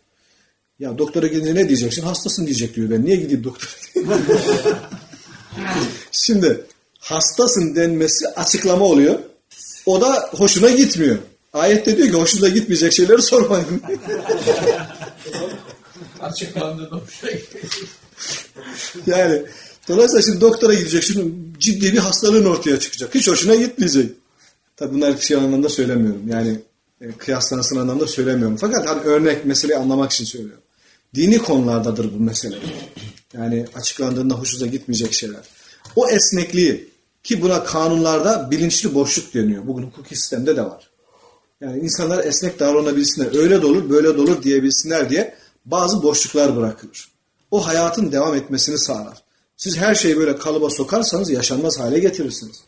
[0.80, 2.02] Ya doktora gidince ne diyeceksin?
[2.02, 3.06] Hastasın diyecek diyor ben.
[3.06, 3.72] Niye gideyim doktora?
[6.24, 6.66] Şimdi
[7.00, 9.20] hastasın denmesi açıklama oluyor.
[9.86, 11.18] O da hoşuna gitmiyor.
[11.54, 13.82] Ayette diyor ki hoşuna gitmeyecek şeyleri sormayın.
[16.20, 17.32] Açıklandı da hoşuna
[19.08, 19.42] yani
[19.88, 21.04] dolayısıyla şimdi doktora gidecek.
[21.04, 23.16] Şimdi ciddi bir hastalığın ortaya çıkacak.
[23.16, 24.12] Hiç hoşuna gitmeyecek.
[24.78, 26.28] Tabi bunlar şey anlamda söylemiyorum.
[26.28, 26.60] Yani
[27.02, 28.58] e, kıyaslansın anlamda söylemiyorum.
[28.58, 30.64] Fakat hani örnek meseleyi anlamak için söylüyorum.
[31.16, 32.56] Dini konulardadır bu mesele.
[33.34, 35.42] Yani açıklandığında hoşunuza gitmeyecek şeyler.
[35.96, 36.90] O esnekliği
[37.24, 39.68] ki buna kanunlarda bilinçli boşluk deniyor.
[39.68, 40.90] Bugün hukuki sistemde de var.
[41.62, 43.40] Yani insanlar esnek davranabilsinler.
[43.40, 45.36] Öyle de böyle de diyebilsinler diye
[45.66, 47.10] bazı boşluklar bırakılır.
[47.52, 49.24] O hayatın devam etmesini sağlar.
[49.58, 52.64] Siz her şeyi böyle kalıba sokarsanız yaşanmaz hale getirirsiniz.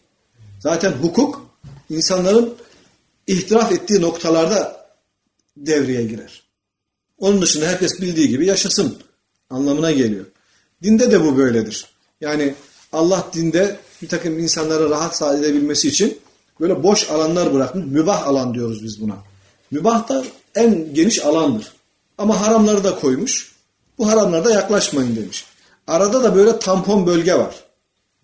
[0.59, 1.47] Zaten hukuk
[1.89, 2.53] insanların
[3.27, 4.87] ihtilaf ettiği noktalarda
[5.57, 6.43] devreye girer.
[7.17, 8.97] Onun dışında herkes bildiği gibi yaşasın
[9.49, 10.25] anlamına geliyor.
[10.83, 11.85] Dinde de bu böyledir.
[12.21, 12.53] Yani
[12.93, 16.17] Allah dinde bir takım insanlara rahat sağ edebilmesi için
[16.59, 17.85] böyle boş alanlar bırakmış.
[17.85, 19.17] Mübah alan diyoruz biz buna.
[19.71, 20.23] Mübah da
[20.55, 21.73] en geniş alandır.
[22.17, 23.55] Ama haramları da koymuş.
[23.97, 25.45] Bu haramlarda yaklaşmayın demiş.
[25.87, 27.55] Arada da böyle tampon bölge var.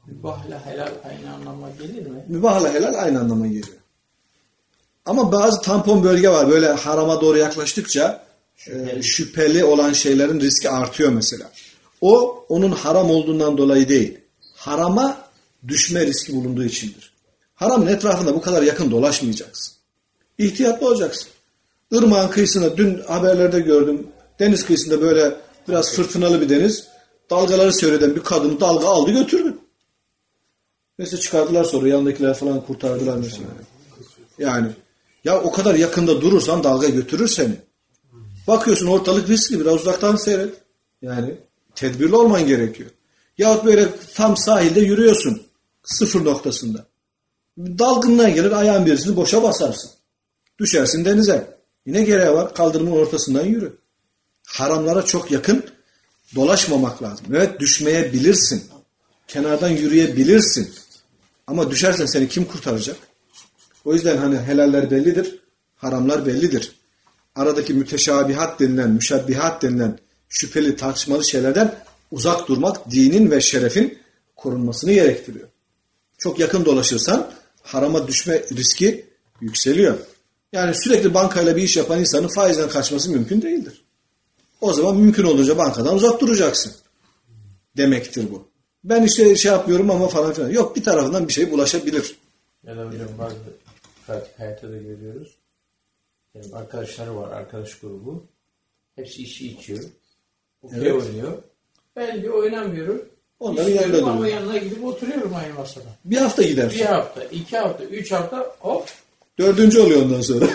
[0.05, 2.25] Mübahla helal aynı anlama gelir mi?
[2.27, 3.77] Mübahla helal aynı anlama geliyor.
[5.05, 6.49] Ama bazı tampon bölge var.
[6.49, 8.23] Böyle harama doğru yaklaştıkça
[8.55, 11.51] şüpheli, e, şüpheli olan şeylerin riski artıyor mesela.
[12.01, 14.17] O onun haram olduğundan dolayı değil.
[14.63, 15.17] Harama
[15.67, 17.13] düşme riski bulunduğu içindir.
[17.55, 19.73] Haramın etrafında bu kadar yakın dolaşmayacaksın.
[20.37, 21.27] İhtiyatlı olacaksın.
[21.91, 24.07] Irmağın kıyısında dün haberlerde gördüm.
[24.39, 25.35] Deniz kıyısında böyle
[25.67, 26.87] biraz fırtınalı bir deniz.
[27.29, 29.57] Dalgaları seyreden bir kadın dalga aldı götürdü.
[30.99, 33.47] Neyse çıkardılar sonra yanındakiler falan kurtardılar mesela.
[34.39, 34.67] Yani
[35.23, 37.55] ya o kadar yakında durursan dalga götürür seni.
[38.47, 40.53] Bakıyorsun ortalık riskli biraz uzaktan seyret.
[41.01, 41.35] Yani
[41.75, 42.89] tedbirli olman gerekiyor.
[43.37, 45.43] Yahut böyle tam sahilde yürüyorsun.
[45.83, 46.85] Sıfır noktasında.
[47.57, 49.91] Dalgından gelir ayağın birisini boşa basarsın.
[50.59, 51.57] Düşersin denize.
[51.85, 52.53] Yine gereği var.
[52.53, 53.77] Kaldırımın ortasından yürü.
[54.47, 55.65] Haramlara çok yakın
[56.35, 57.25] dolaşmamak lazım.
[57.29, 58.63] Evet düşmeyebilirsin.
[59.27, 60.73] Kenardan yürüyebilirsin.
[61.47, 62.97] Ama düşersen seni kim kurtaracak?
[63.85, 65.39] O yüzden hani helaller bellidir,
[65.75, 66.71] haramlar bellidir.
[67.35, 71.75] Aradaki müteşabihat denilen, müşabbihat denilen şüpheli tartışmalı şeylerden
[72.13, 73.99] uzak durmak dinin ve şerefin
[74.35, 75.47] korunmasını gerektiriyor.
[76.17, 79.05] Çok yakın dolaşırsan harama düşme riski
[79.41, 79.97] yükseliyor.
[80.51, 83.83] Yani sürekli bankayla bir iş yapan insanın faizden kaçması mümkün değildir.
[84.61, 86.73] O zaman mümkün olunca bankadan uzak duracaksın.
[87.77, 88.47] Demektir bu.
[88.83, 90.49] Ben işte şey yapıyorum ama falan filan.
[90.49, 92.15] Yok bir tarafından bir şey bulaşabilir.
[92.63, 93.35] Ya da hocam bazı
[94.07, 95.35] pratik hayatta da görüyoruz.
[96.35, 98.25] Yani arkadaşları var, arkadaş grubu.
[98.95, 99.83] Hepsi işi içiyor.
[100.61, 101.03] Okey evet.
[101.03, 101.43] oynuyor.
[101.95, 103.05] Ben bir oynamıyorum.
[103.39, 105.85] Onların yanında Ama yanına gidip oturuyorum aynı masada.
[106.05, 106.69] Bir hafta gider.
[106.69, 108.89] Bir hafta, iki hafta, üç hafta hop.
[109.39, 110.45] Dördüncü oluyor ondan sonra.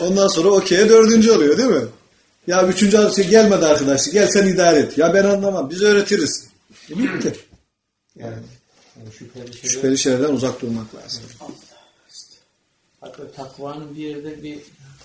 [0.00, 1.82] ondan sonra okey'e dördüncü oluyor değil mi?
[2.46, 4.10] Ya üçüncü şey gelmedi arkadaş.
[4.10, 4.98] Gel sen idare et.
[4.98, 5.70] Ya ben anlamam.
[5.70, 6.48] Biz öğretiriz.
[6.90, 7.34] E bitti.
[8.16, 8.36] Yani,
[8.96, 9.68] yani şüpheli, şeyler...
[9.68, 11.22] şüpheli şeylerden uzak durmak lazım.
[13.00, 14.58] Hatta takvanın bir yerde bir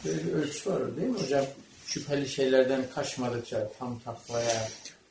[0.06, 1.46] böyle bir ölçüsü var değil mi hocam?
[1.88, 4.68] Şüpheli şeylerden kaçmadıkça tam takvaya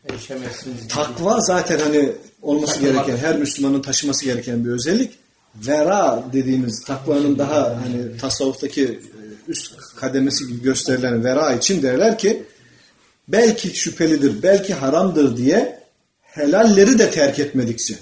[0.08, 0.88] erişemezsiniz.
[0.88, 2.12] Takva zaten hani
[2.42, 5.12] olması gereken, her Müslümanın taşıması gereken bir özellik.
[5.54, 9.00] Vera dediğimiz takvanın daha hani tasavvuftaki
[9.48, 12.42] üst kademesi gibi gösterilen vera için derler ki
[13.28, 15.80] belki şüphelidir, belki haramdır diye
[16.22, 17.94] helalleri de terk etmedikçe.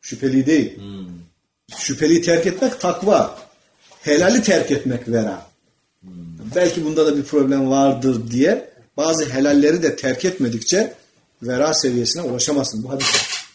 [0.00, 0.76] Şüpheli değil.
[0.76, 1.06] Hmm.
[1.76, 3.38] Şüpheliyi terk etmek takva.
[4.02, 5.46] Helali terk etmek vera.
[6.03, 6.09] Hmm.
[6.55, 10.93] Belki bunda da bir problem vardır diye bazı helalleri de terk etmedikçe
[11.43, 12.83] vera seviyesine ulaşamazsın.
[12.83, 13.07] Bu hadis.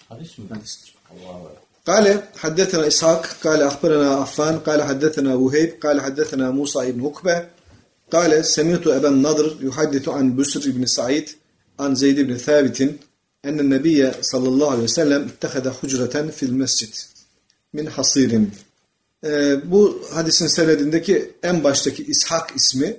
[0.08, 0.44] Hadis mi?
[0.48, 0.94] Hadistir.
[1.10, 2.06] Allah قال
[2.44, 7.36] حدثنا إسحاق قال أخبرنا عفان قال حدثنا وهيب قال حدثنا موسى بن عقبة
[8.14, 11.26] قال سمعت أبا النضر يحدث عن بسر بن سعيد
[11.80, 12.80] عن زيد بن ثابت
[13.44, 16.90] أن النبي صلى الله عليه وسلم اتخذ حجرة في المسجد
[17.74, 18.44] من حصير
[19.25, 22.97] e, bu hadisin senedindeki en baştaki İshak ismi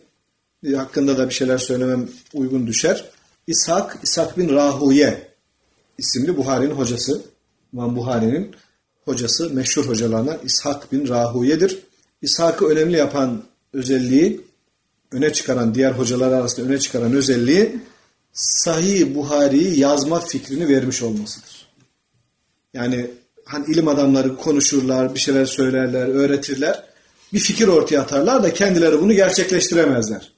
[0.66, 3.10] e, hakkında da bir şeyler söylemem uygun düşer.
[3.46, 5.28] İshak, İshak bin Rahuye
[5.98, 7.22] isimli Buhari'nin hocası.
[7.72, 8.56] İmam Buhari'nin
[9.04, 11.78] hocası, meşhur hocalarından İshak bin Rahuye'dir.
[12.22, 13.42] İshak'ı önemli yapan
[13.72, 14.40] özelliği,
[15.12, 17.80] öne çıkaran, diğer hocalar arasında öne çıkaran özelliği
[18.32, 21.68] Sahih Buhari'yi yazma fikrini vermiş olmasıdır.
[22.74, 23.10] Yani
[23.50, 26.84] hani ilim adamları konuşurlar, bir şeyler söylerler, öğretirler.
[27.32, 30.32] Bir fikir ortaya atarlar da kendileri bunu gerçekleştiremezler.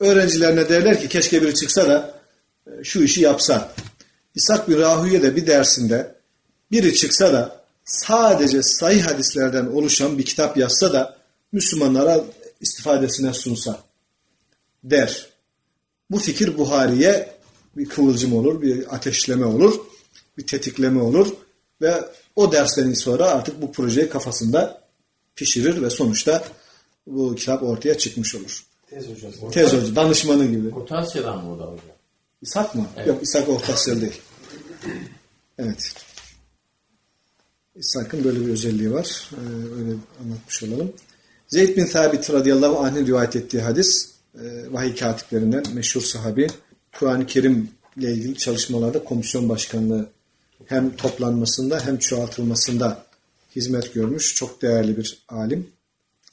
[0.00, 2.14] Öğrencilerine derler ki keşke biri çıksa da
[2.66, 3.72] e, şu işi yapsa.
[4.34, 6.14] İshak bin Rahüye de bir dersinde
[6.70, 11.16] biri çıksa da sadece sahih hadislerden oluşan bir kitap yazsa da
[11.52, 12.24] Müslümanlara
[12.60, 13.80] istifadesine sunsa
[14.84, 15.26] der.
[16.10, 17.32] Bu fikir Buhari'ye
[17.76, 19.80] bir kıvılcım olur, bir ateşleme olur,
[20.38, 21.28] bir tetikleme olur
[21.82, 22.04] ve
[22.36, 24.82] o derslerin sonra artık bu projeyi kafasında
[25.36, 26.44] pişirir ve sonuçta
[27.06, 28.66] bu kitap ortaya çıkmış olur.
[28.90, 29.50] Tez hocası.
[29.50, 30.74] Tez hoca, danışmanı gibi.
[30.74, 31.78] Orta Asya'dan mı o da hocam?
[32.42, 32.86] İshak mı?
[32.96, 33.06] Evet.
[33.06, 34.20] Yok İshak Orta Asyalı değil.
[35.58, 35.94] Evet.
[37.76, 39.30] İshak'ın böyle bir özelliği var.
[39.32, 40.92] Ee, öyle anlatmış olalım.
[41.48, 46.46] Zeyd bin Thabit radıyallahu anh'ın rivayet ettiği hadis e, vahiy katiplerinden meşhur sahabi
[46.98, 50.10] Kur'an-ı Kerim ile ilgili çalışmalarda komisyon başkanlığı
[50.66, 53.04] hem toplanmasında hem çoğaltılmasında
[53.56, 54.34] hizmet görmüş.
[54.34, 55.68] Çok değerli bir alim.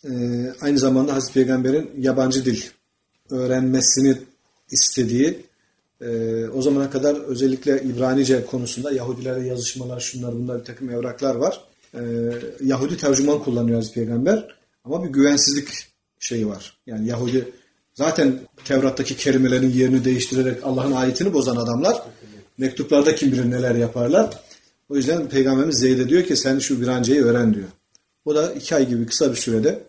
[0.05, 0.09] Ee,
[0.61, 2.61] aynı zamanda Hazreti Peygamber'in yabancı dil
[3.29, 4.17] öğrenmesini
[4.71, 5.45] istediği
[6.01, 11.61] e, o zamana kadar özellikle İbranice konusunda Yahudilerle yazışmalar şunlar bunlar bir takım evraklar var.
[11.93, 12.01] E,
[12.63, 14.55] Yahudi tercüman kullanıyor Hazreti Peygamber
[14.85, 15.87] ama bir güvensizlik
[16.19, 16.77] şeyi var.
[16.87, 17.51] Yani Yahudi
[17.93, 22.03] zaten Tevrat'taki kelimelerin yerini değiştirerek Allah'ın ayetini bozan adamlar
[22.59, 24.39] mektuplarda kim bilir neler yaparlar.
[24.89, 27.67] O yüzden Peygamberimiz Zeyd'e diyor ki sen şu İbranice'yi öğren diyor.
[28.25, 29.83] O da iki ay gibi kısa bir sürede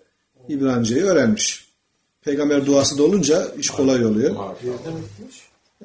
[0.49, 1.71] İbranice'yi öğrenmiş.
[2.23, 4.37] Peygamber duası da olunca iş kolay oluyor.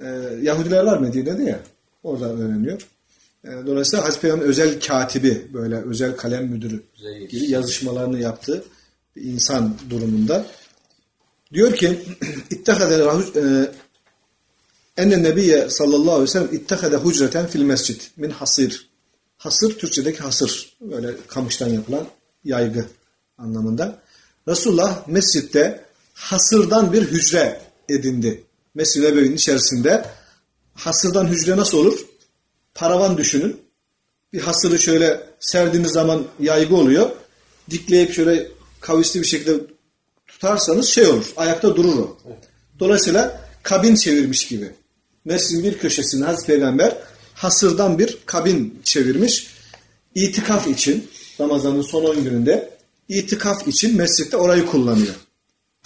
[0.01, 0.07] Ee,
[0.41, 1.59] Yahudiler var Medine'de ya.
[2.03, 2.87] Orada öğreniyor.
[3.45, 7.29] Ee, dolayısıyla Hazreti Peygamber özel katibi, böyle özel kalem müdürü Zeyd.
[7.31, 8.63] gibi yazışmalarını yaptığı
[9.15, 10.45] bir insan durumunda.
[11.53, 11.99] Diyor ki
[13.35, 13.71] e,
[14.97, 18.89] enne nebiye sallallahu aleyhi ve sellem ittehade hucreten fil mescid min hasir.
[19.37, 20.77] Hasır Türkçedeki hasır.
[20.81, 22.07] Böyle kamıştan yapılan
[22.43, 22.85] yaygı
[23.37, 23.99] anlamında.
[24.47, 28.43] Resulullah mescitte hasırdan bir hücre edindi.
[28.75, 30.05] Mescid-i Nebevi'nin içerisinde
[30.73, 32.05] hasırdan hücre nasıl olur?
[32.73, 33.61] Paravan düşünün.
[34.33, 37.09] Bir hasırı şöyle serdiğiniz zaman yaygı oluyor.
[37.69, 38.47] Dikleyip şöyle
[38.81, 39.53] kavisli bir şekilde
[40.27, 41.33] tutarsanız şey olur.
[41.37, 42.17] Ayakta durur o.
[42.79, 44.71] Dolayısıyla kabin çevirmiş gibi.
[45.25, 46.97] Mescidin bir köşesine Hazreti Peygamber
[47.33, 49.47] hasırdan bir kabin çevirmiş.
[50.15, 51.07] İtikaf için
[51.39, 52.77] Ramazan'ın son 10 gününde
[53.09, 55.15] itikaf için mescitte orayı kullanıyor.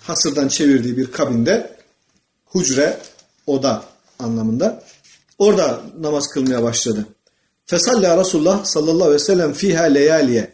[0.01, 1.77] Hasırdan çevirdiği bir kabinde
[2.45, 2.97] hucre,
[3.47, 3.83] oda
[4.19, 4.83] anlamında.
[5.37, 7.05] Orada namaz kılmaya başladı.
[7.65, 10.51] Fesalla Resulullah sallallahu aleyhi ve sellem fiha leyaliye.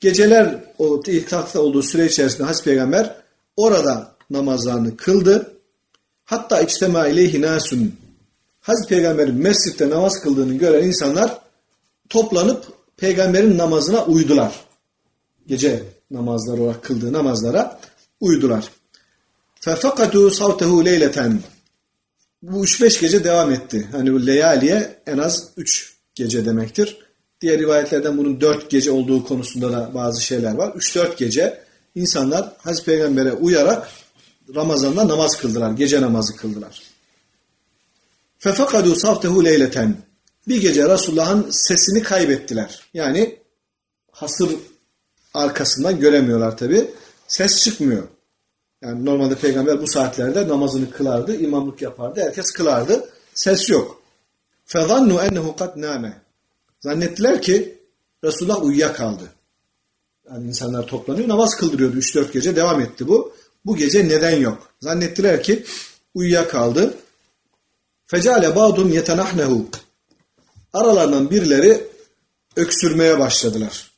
[0.00, 3.16] Geceler o itikafta olduğu süre içerisinde Hazreti Peygamber
[3.56, 5.55] orada namazlarını kıldı.
[6.26, 7.94] Hatta içtema ileyhi nasun.
[8.60, 11.38] Hazreti Peygamber'in mescitte namaz kıldığını gören insanlar
[12.08, 12.64] toplanıp
[12.96, 14.52] peygamberin namazına uydular.
[15.46, 17.80] Gece namazları olarak kıldığı namazlara
[18.20, 18.64] uydular.
[19.60, 21.40] Fefakatu savtehu leyleten.
[22.42, 23.88] Bu 3-5 gece devam etti.
[23.92, 26.98] Hani bu leyaliye en az 3 gece demektir.
[27.40, 30.68] Diğer rivayetlerden bunun 4 gece olduğu konusunda da bazı şeyler var.
[30.68, 31.60] 3-4 gece
[31.94, 33.88] insanlar Hazreti Peygamber'e uyarak
[34.55, 35.71] Ramazan'da namaz kıldılar.
[35.71, 36.81] Gece namazı kıldılar.
[38.39, 39.97] فَفَقَدُوا savtehu leyleten.
[40.47, 42.81] Bir gece Resulullah'ın sesini kaybettiler.
[42.93, 43.39] Yani
[44.11, 44.49] hasır
[45.33, 46.91] arkasından göremiyorlar tabi.
[47.27, 48.07] Ses çıkmıyor.
[48.81, 53.09] Yani normalde peygamber bu saatlerde namazını kılardı, imamlık yapardı, herkes kılardı.
[53.33, 54.01] Ses yok.
[54.67, 56.11] فَظَنُّوا اَنَّهُ قَدْ نَامَ
[56.81, 57.79] Zannettiler ki
[58.23, 59.23] Resulullah uyuyakaldı.
[60.29, 63.33] Yani insanlar toplanıyor, namaz kıldırıyordu 3-4 gece, devam etti bu.
[63.66, 64.70] Bu gece neden yok?
[64.80, 65.64] Zannettiler ki
[66.14, 66.94] uyuyakaldı.
[68.06, 69.68] Fecale ba'dum yetenahnehu.
[70.72, 71.80] Aralarından birileri
[72.56, 73.90] öksürmeye başladılar.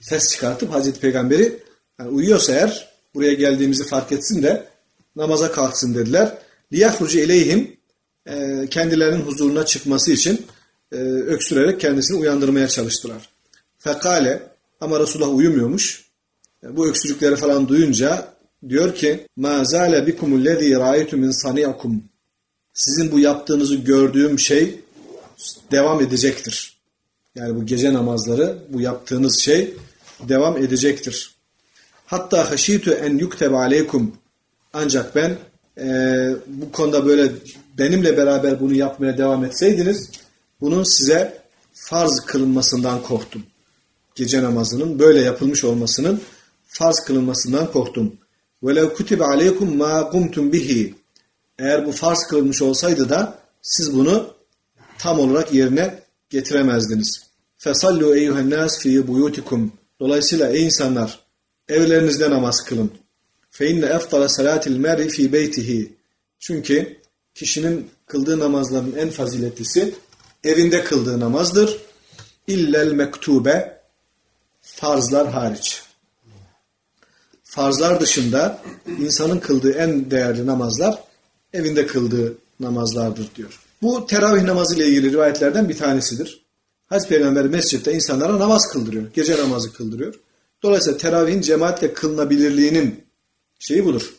[0.00, 1.58] Ses çıkartıp Hazreti Peygamberi
[2.00, 4.68] yani uyuyorsa eğer buraya geldiğimizi fark etsin de
[5.16, 6.38] namaza kalksın dediler.
[6.72, 7.76] Liyahrucu ileyhim
[8.26, 10.46] e, kendilerinin huzuruna çıkması için
[10.92, 13.28] e, öksürerek kendisini uyandırmaya çalıştılar.
[13.78, 14.42] Fekale
[14.80, 16.04] ama Resulullah uyumuyormuş.
[16.64, 18.32] E, bu öksürükleri falan duyunca
[18.69, 21.99] diyor ki مَا زَالَ بِكُمُ الَّذ۪ي رَايْتُ مِنْ صَنِيَكُمْ
[22.73, 24.79] Sizin bu yaptığınızı gördüğüm şey
[25.71, 26.77] devam edecektir.
[27.35, 29.73] Yani bu gece namazları, bu yaptığınız şey
[30.29, 31.35] devam edecektir.
[32.05, 34.15] Hatta haşitu en yuktebe aleykum.
[34.73, 35.37] Ancak ben
[35.77, 35.87] e,
[36.47, 37.31] bu konuda böyle
[37.77, 40.11] benimle beraber bunu yapmaya devam etseydiniz
[40.61, 41.41] bunun size
[41.73, 43.43] farz kılınmasından korktum.
[44.15, 46.21] Gece namazının böyle yapılmış olmasının
[46.67, 48.13] farz kılınmasından korktum.
[48.63, 50.95] وَلَوْ كُتِبَ عَلَيْكُمْ مَا قُمْتُمْ bihi.
[51.59, 54.33] Eğer bu farz kılınmış olsaydı da siz bunu
[54.99, 55.99] tam olarak yerine
[56.29, 57.27] getiremezdiniz.
[57.59, 61.19] فَصَلُّوا اَيُّهَا النَّاسِ فِي بُيُوتِكُمْ Dolayısıyla ey insanlar
[61.69, 62.91] evlerinizde namaz kılın.
[63.51, 65.87] فَاِنَّ اَفْطَلَ سَلَاتِ الْمَرْءِ فِي بَيْتِهِ
[66.39, 66.97] Çünkü
[67.35, 69.95] kişinin kıldığı namazların en faziletlisi
[70.43, 71.77] evinde kıldığı namazdır.
[72.47, 73.81] İllel mektube
[74.61, 75.83] farzlar hariç.
[77.54, 78.58] Farzlar dışında
[78.98, 80.98] insanın kıldığı en değerli namazlar
[81.52, 83.60] evinde kıldığı namazlardır diyor.
[83.82, 86.42] Bu teravih namazı ile ilgili rivayetlerden bir tanesidir.
[86.86, 89.12] Hazreti Peygamber mescitte insanlara namaz kıldırıyor.
[89.14, 90.14] Gece namazı kıldırıyor.
[90.62, 93.04] Dolayısıyla teravihin cemaatle kılınabilirliğinin
[93.58, 94.14] şeyi budur.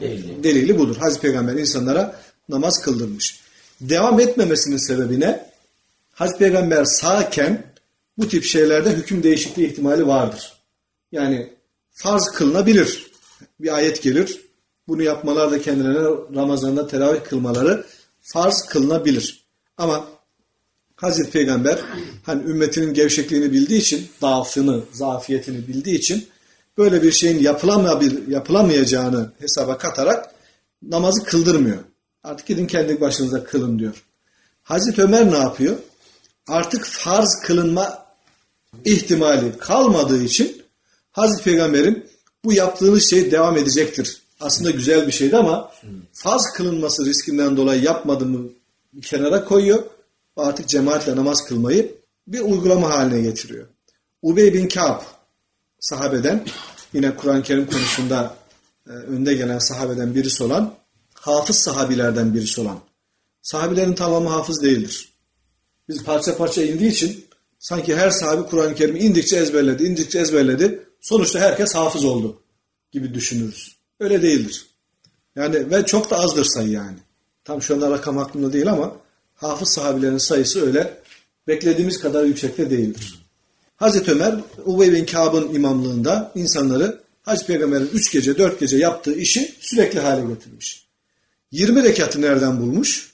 [0.00, 0.44] Delili.
[0.44, 0.96] Delili budur.
[0.96, 3.40] Hazreti Peygamber insanlara namaz kıldırmış.
[3.80, 5.50] Devam etmemesinin sebebi ne?
[6.12, 7.64] Hazreti Peygamber sağken
[8.18, 10.52] bu tip şeylerde hüküm değişikliği ihtimali vardır.
[11.12, 11.59] Yani
[12.02, 13.10] farz kılınabilir.
[13.60, 14.40] Bir ayet gelir.
[14.88, 17.86] Bunu yapmalar da kendilerine Ramazan'da teravih kılmaları
[18.20, 19.44] farz kılınabilir.
[19.76, 20.04] Ama
[20.96, 21.78] Hazreti Peygamber
[22.26, 26.28] hani ümmetinin gevşekliğini bildiği için, dağfını, zafiyetini bildiği için
[26.78, 27.38] böyle bir şeyin
[28.28, 30.34] yapılamayacağını hesaba katarak
[30.82, 31.78] namazı kıldırmıyor.
[32.24, 34.04] Artık gidin kendi başınıza kılın diyor.
[34.62, 35.76] Hazreti Ömer ne yapıyor?
[36.48, 38.06] Artık farz kılınma
[38.84, 40.62] ihtimali kalmadığı için
[41.12, 42.06] Hazreti Peygamber'in
[42.44, 44.22] bu yaptığınız şey devam edecektir.
[44.40, 45.72] Aslında güzel bir şeydi ama
[46.12, 48.48] farz kılınması riskinden dolayı yapmadığımı
[48.92, 49.82] bir kenara koyuyor.
[50.36, 51.94] Artık cemaatle namaz kılmayı
[52.26, 53.66] bir uygulama haline getiriyor.
[54.22, 55.02] Ubey bin Ka'b
[55.80, 56.44] sahabeden
[56.92, 58.34] yine Kur'an-ı Kerim konusunda
[58.86, 60.74] e, önde gelen sahabeden birisi olan
[61.14, 62.80] hafız sahabilerden birisi olan.
[63.42, 65.08] Sahabilerin tamamı hafız değildir.
[65.88, 67.24] Biz parça parça indiği için
[67.58, 70.89] sanki her sahabi Kur'an-ı Kerim'i indikçe ezberledi, indikçe ezberledi.
[71.00, 72.42] Sonuçta herkes hafız oldu
[72.92, 73.76] gibi düşünürüz.
[74.00, 74.66] Öyle değildir.
[75.36, 76.98] Yani ve çok da azdır sayı yani.
[77.44, 78.96] Tam şu anda rakam aklımda değil ama
[79.34, 81.00] hafız sahabilerin sayısı öyle
[81.46, 83.20] beklediğimiz kadar yüksekte değildir.
[83.76, 84.34] Hazreti Ömer
[84.64, 90.26] Ubey bin Kâb'ın imamlığında insanları Hazreti Peygamber'in 3 gece 4 gece yaptığı işi sürekli hale
[90.26, 90.86] getirmiş.
[91.50, 93.10] 20 rekatı nereden bulmuş?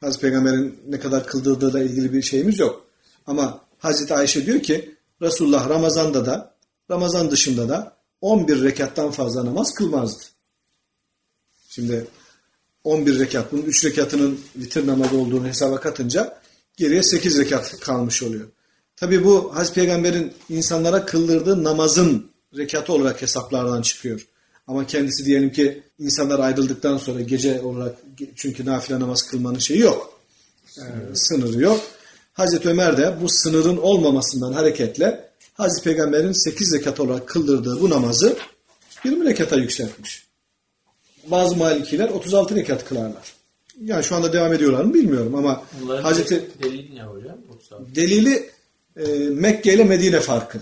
[0.00, 2.86] Hazreti Peygamber'in ne kadar kıldırdığı da ilgili bir şeyimiz yok.
[3.26, 6.55] Ama Hazreti Ayşe diyor ki Resulullah Ramazan'da da
[6.90, 10.24] Ramazan dışında da 11 rekattan fazla namaz kılmazdı.
[11.68, 12.06] Şimdi
[12.84, 16.40] 11 rekat bunun 3 rekatının vitir namazı olduğunu hesaba katınca
[16.76, 18.48] geriye 8 rekat kalmış oluyor.
[18.96, 24.26] Tabi bu Hazreti Peygamber'in insanlara kıldırdığı namazın rekatı olarak hesaplardan çıkıyor.
[24.66, 27.98] Ama kendisi diyelim ki insanlar ayrıldıktan sonra gece olarak
[28.36, 30.20] çünkü nafile namaz kılmanın şeyi yok.
[30.78, 30.82] Ee,
[31.14, 31.80] sınırı yok.
[32.32, 35.25] Hazreti Ömer de bu sınırın olmamasından hareketle
[35.56, 38.36] Hazreti Peygamber'in 8 rekat olarak kıldırdığı bu namazı
[39.04, 40.26] 20 rekata yükseltmiş.
[41.26, 43.34] Bazı malikiler 36 rekat kılarlar.
[43.84, 47.38] Yani şu anda devam ediyorlar mı bilmiyorum ama Bunların Hazreti delili ne hocam?
[47.54, 47.94] 36.
[47.94, 48.50] delili
[48.96, 50.58] e, Mekke ile Medine farkı.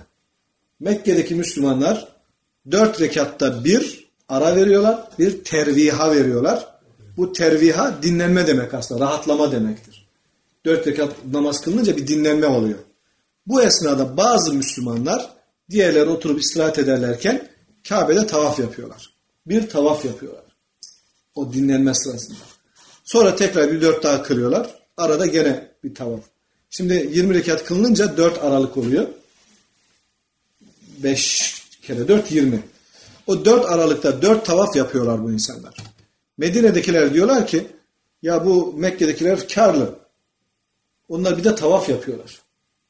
[0.80, 2.08] Mekke'deki Müslümanlar
[2.70, 6.74] dört rekatta bir ara veriyorlar, bir terviha veriyorlar.
[7.16, 10.06] Bu terviha dinlenme demek aslında, rahatlama demektir.
[10.64, 12.78] Dört rekat namaz kılınınca bir dinlenme oluyor.
[13.46, 15.32] Bu esnada bazı Müslümanlar
[15.70, 17.48] diğerleri oturup istirahat ederlerken
[17.88, 19.14] Kabe'de tavaf yapıyorlar.
[19.46, 20.44] Bir tavaf yapıyorlar.
[21.34, 22.38] O dinlenme sırasında.
[23.04, 24.74] Sonra tekrar bir dört daha kılıyorlar.
[24.96, 26.20] Arada gene bir tavaf.
[26.70, 29.08] Şimdi 20 rekat kılınınca 4 aralık oluyor.
[31.02, 32.62] 5 kere 4 20.
[33.26, 35.74] O 4 aralıkta 4 tavaf yapıyorlar bu insanlar.
[36.38, 37.66] Medine'dekiler diyorlar ki
[38.22, 39.98] ya bu Mekke'dekiler karlı.
[41.08, 42.43] Onlar bir de tavaf yapıyorlar.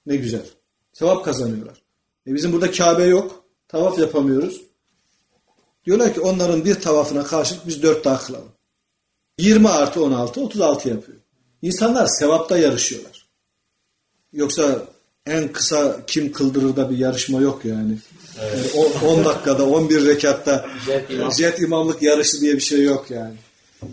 [0.06, 0.46] Ne güzel.
[0.92, 1.82] Sevap kazanıyorlar.
[2.26, 3.44] E bizim burada Kabe yok.
[3.68, 4.62] Tavaf yapamıyoruz.
[5.86, 8.52] Diyorlar ki onların bir tavafına karşılık biz 4 daha kılalım.
[9.38, 11.18] 20 artı 16 36 yapıyor.
[11.62, 13.26] İnsanlar sevapta yarışıyorlar.
[14.32, 14.86] Yoksa
[15.26, 17.98] en kısa kim kıldırır da bir yarışma yok yani.
[18.40, 18.74] Evet.
[18.74, 20.66] yani 10 dakikada 11 rekatta
[21.38, 23.34] jet imamlık yarışı diye bir şey yok yani.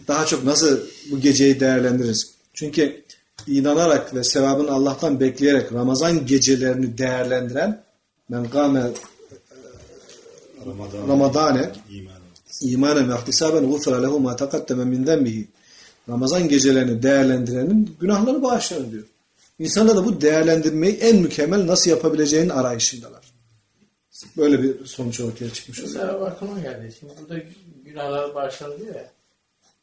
[0.08, 0.80] Daha çok nasıl
[1.12, 2.32] bu geceyi değerlendiririz?
[2.54, 3.04] Çünkü
[3.48, 7.84] inanarak ve sevabını Allah'tan bekleyerek Ramazan gecelerini değerlendiren
[8.30, 8.84] men gâme
[11.08, 11.72] Ramadane
[12.62, 15.48] imanen ve ihtisaben gufra lehu ma taqaddeme min zembihi
[16.10, 19.04] Ramazan gecelerini değerlendirenin günahları bağışlanır diyor.
[19.60, 23.32] İnsanlar da bu değerlendirmeyi en mükemmel nasıl yapabileceğinin arayışındalar.
[24.38, 25.96] Böyle bir sonuç ortaya çıkmış oluyor.
[25.96, 26.96] Mesela aklıma geldi.
[27.00, 27.44] Şimdi burada
[27.86, 29.12] günahlar bağışlanıyor ya.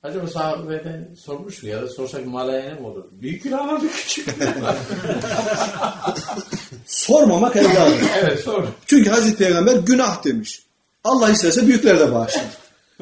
[0.02, 3.04] Acaba sahabeden sormuş mu ya da sorsak malayene mi olur?
[3.12, 4.28] Büyük günahlar mı küçük?
[6.86, 7.98] Sormamak evladım.
[8.18, 8.64] evet sor.
[8.86, 10.62] Çünkü Hazreti Peygamber günah demiş.
[11.04, 12.44] Allah isterse büyükler de bağışlar.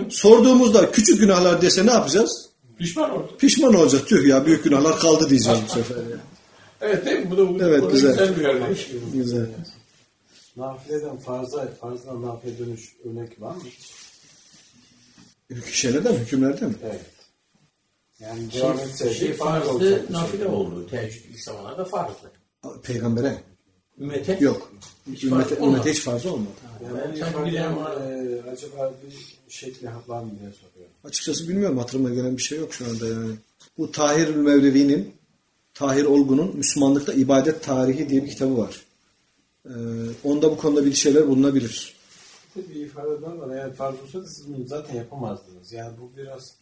[0.08, 2.48] Sorduğumuzda küçük günahlar dese ne yapacağız?
[2.78, 3.36] Pişman oldu.
[3.38, 4.04] Pişman olacağız.
[4.04, 5.96] Tüh ya büyük günahlar kaldı diyeceğiz bu sefer.
[5.96, 6.16] Ya.
[6.80, 7.30] Evet değil mi?
[7.30, 8.10] Bu da, bu, Evet, bu da güzel.
[8.12, 8.90] güzel bir örnek.
[9.12, 9.46] Güzel.
[10.56, 13.62] Nafileden farza, farzdan nafile dönüş örnek var mı?
[15.72, 16.18] Şeylerden mi?
[16.20, 16.74] Hükümlerden mi?
[16.84, 17.00] Evet.
[18.20, 20.52] Yani devam etseydi Şey farz farzdı, bir nafile şey.
[20.52, 20.86] oldu.
[20.90, 22.30] Teheccüd ilk zamanlarda farzdı.
[22.82, 23.42] Peygambere.
[24.00, 24.72] Ümmete Yok.
[25.12, 25.70] Hiç Ümmete, olmadı.
[25.72, 26.50] ümmete hiç fazla olmadı.
[26.84, 27.92] Yani Ben sanki bilen var.
[27.96, 30.94] e, acaba bir şekli var mı diye soruyorum.
[31.04, 33.34] Açıkçası bilmiyorum hatırıma gelen bir şey yok şu anda yani.
[33.78, 35.14] Bu Tahir Mevlevi'nin
[35.74, 38.80] Tahir Olgun'un Müslümanlıkta İbadet Tarihi diye bir kitabı var.
[39.66, 39.70] Ee,
[40.24, 41.95] onda bu konuda bir şeyler bulunabilir.
[42.56, 43.56] Bir ifade daha var.
[43.56, 45.72] Eğer farz olsaydı siz bunu zaten yapamazdınız.
[45.72, 46.54] Yani bu biraz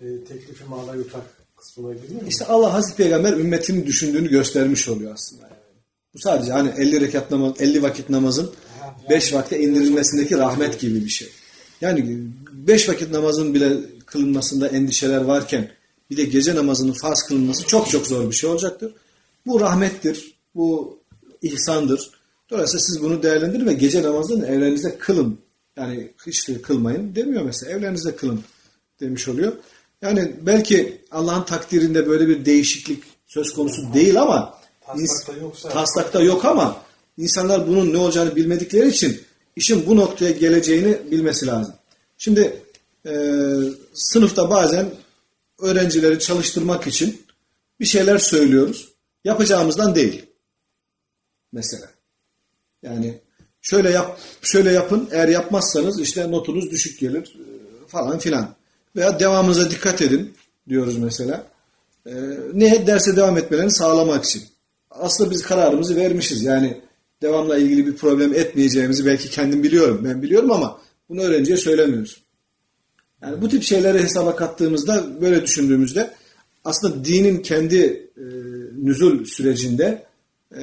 [0.00, 1.22] e, teklifi mala yutak
[1.56, 2.28] kısmına giriyor mu?
[2.28, 5.42] İşte Allah Hazreti Peygamber ümmetinin düşündüğünü göstermiş oluyor aslında.
[5.42, 5.54] Yani.
[6.14, 8.50] Bu sadece hani 50 rekat namaz, 50 vakit namazın
[9.10, 11.28] 5 vakte indirilmesindeki rahmet gibi bir şey.
[11.80, 13.76] Yani 5 vakit namazın bile
[14.06, 15.70] kılınmasında endişeler varken
[16.10, 18.94] bir de gece namazının farz kılınması çok çok zor bir şey olacaktır.
[19.46, 20.98] Bu rahmettir, bu
[21.42, 22.17] ihsandır.
[22.50, 25.38] Dolayısıyla siz bunu değerlendirin ve gece namazını evlerinizde kılın.
[25.76, 27.72] Yani hiç kılmayın demiyor mesela.
[27.72, 28.40] Evlerinizde kılın
[29.00, 29.52] demiş oluyor.
[30.02, 36.44] Yani belki Allah'ın takdirinde böyle bir değişiklik söz konusu değil ama Taslakta yoksa- taslakta yok
[36.44, 36.82] ama
[37.18, 39.20] insanlar bunun ne olacağını bilmedikleri için
[39.56, 41.74] işin bu noktaya geleceğini bilmesi lazım.
[42.18, 42.62] Şimdi
[43.06, 43.12] e,
[43.94, 44.90] sınıfta bazen
[45.58, 47.22] öğrencileri çalıştırmak için
[47.80, 48.88] bir şeyler söylüyoruz.
[49.24, 50.26] Yapacağımızdan değil.
[51.52, 51.90] Mesela.
[52.82, 53.18] Yani
[53.62, 55.08] şöyle yap, şöyle yapın.
[55.12, 58.54] Eğer yapmazsanız işte notunuz düşük gelir e, falan filan.
[58.96, 60.34] Veya devamınıza dikkat edin
[60.68, 61.46] diyoruz mesela.
[62.06, 62.12] E,
[62.52, 64.42] ne derse devam etmelerini sağlamak için.
[64.90, 66.42] Aslında biz kararımızı vermişiz.
[66.42, 66.80] Yani
[67.22, 70.00] devamla ilgili bir problem etmeyeceğimizi belki kendim biliyorum.
[70.04, 72.22] Ben biliyorum ama bunu öğrenciye söylemiyoruz.
[73.22, 76.10] Yani bu tip şeyleri hesaba kattığımızda böyle düşündüğümüzde
[76.64, 78.24] aslında dinin kendi e,
[78.82, 80.02] nüzul sürecinde
[80.56, 80.62] e,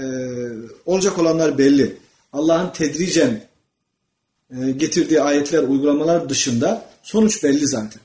[0.86, 1.98] olacak olanlar belli.
[2.36, 3.42] Allah'ın tedricen
[4.58, 8.02] e, getirdiği ayetler, uygulamalar dışında sonuç belli zaten.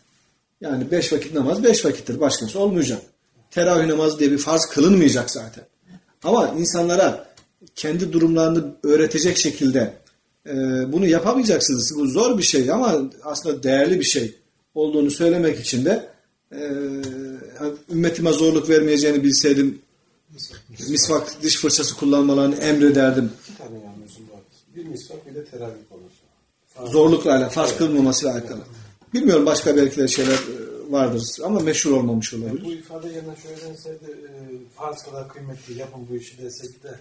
[0.61, 2.21] Yani beş vakit namaz beş vakittir.
[2.21, 3.03] Başkası olmayacak.
[3.51, 5.65] Teravih namazı diye bir farz kılınmayacak zaten.
[6.23, 7.31] Ama insanlara
[7.75, 9.95] kendi durumlarını öğretecek şekilde
[10.47, 10.53] e,
[10.93, 11.95] bunu yapamayacaksınız.
[11.99, 14.35] Bu zor bir şey ama aslında değerli bir şey
[14.75, 16.09] olduğunu söylemek için de
[16.53, 16.59] e,
[17.93, 19.79] ümmetime zorluk vermeyeceğini bilseydim
[20.89, 23.31] misvak diş fırçası kullanmalarını emrederdim.
[24.95, 25.17] Var.
[25.31, 26.17] Bir de teravih konusu.
[26.75, 28.61] Farz- Zorlukla alakalı, farz kılmamasıyla alakalı.
[29.15, 32.65] Bilmiyorum başka belki de şeyler e, vardır ama meşhur olmamış olabilir.
[32.65, 34.31] Bu ifade yerine şöyle deseydi e,
[34.77, 36.99] farz kadar kıymetli yapın bu işi deseydi de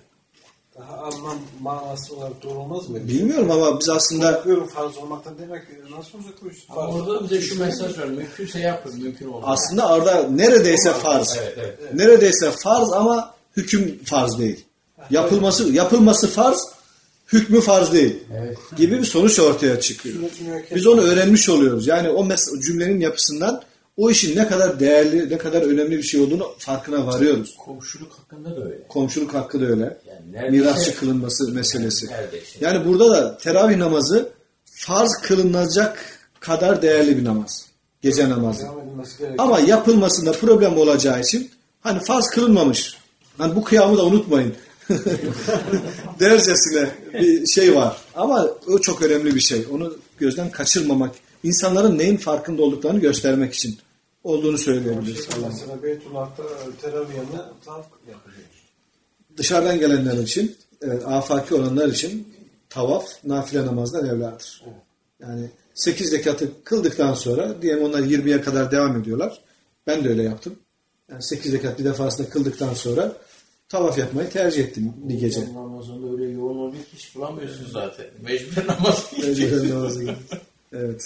[0.80, 3.08] daha anlam manası olarak doğru olmaz mı?
[3.08, 6.58] Bilmiyorum ama biz aslında Yapıyorum farz olmaktan demek e, nasıl olacak bu iş?
[6.70, 8.06] Ama Farz orada bize şu mesaj var.
[8.06, 9.02] Mümkünse yapın.
[9.04, 9.44] Mümkün olmaz.
[9.48, 11.38] aslında orada neredeyse farz.
[11.42, 11.94] Evet, evet.
[11.94, 14.66] Neredeyse farz ama hüküm farz değil.
[15.10, 16.68] Yapılması yapılması farz,
[17.34, 18.16] hükmü farz değil.
[18.38, 18.58] Evet.
[18.78, 20.16] Gibi bir sonuç ortaya çıkıyor.
[20.76, 21.88] Biz onu öğrenmiş oluyoruz.
[21.88, 22.28] Yani o
[22.66, 23.62] cümlenin yapısından
[23.98, 27.56] o işin ne kadar değerli, ne kadar önemli bir şey olduğunu farkına varıyoruz.
[27.66, 28.88] Komşuluk hakkında da öyle.
[28.90, 29.98] Komşuluk hakkı da öyle.
[30.08, 32.08] Yani neredeyse- Mirasçı kılınması meselesi.
[32.08, 32.58] Neredeyse.
[32.62, 34.30] Yani burada da teravih namazı
[34.66, 36.06] farz kılınacak
[36.40, 37.66] kadar değerli bir namaz.
[38.02, 38.68] Gece namazı.
[39.38, 41.52] Ama yapılmasında problem olacağı için
[41.82, 42.98] hani farz kılınmamış.
[43.38, 44.54] Hani bu kıyamı da unutmayın.
[46.20, 47.98] Dercesine bir şey var.
[48.16, 49.66] Ama o çok önemli bir şey.
[49.72, 51.16] Onu gözden kaçırmamak.
[51.44, 53.78] insanların neyin farkında olduklarını göstermek için
[54.24, 55.32] olduğunu söyleyebiliriz.
[55.32, 56.44] Şey, mesela Beytullah'ta
[56.82, 57.14] teravih
[57.66, 58.44] tavaf yapılıyor.
[59.38, 62.34] Dışarıdan gelenler için, e, afaki olanlar için
[62.70, 64.64] tavaf nafile namazdan evladır.
[65.20, 69.42] Yani 8 rekatı kıldıktan sonra diyelim onlar 20'ye kadar devam ediyorlar.
[69.88, 70.56] Ben de öyle yaptım.
[71.12, 73.14] Yani 8 rekat bir defasında kıldıktan sonra
[73.69, 75.41] tavaf yapmayı tercih ettim bir gece.
[75.41, 78.07] Ramazan'da öyle yoğun oluyor ki hiç bulamıyorsun zaten.
[78.23, 79.71] Mecbur namaz Mecburen gideceksin.
[79.71, 80.39] namaza gittim.
[80.73, 81.03] Evet.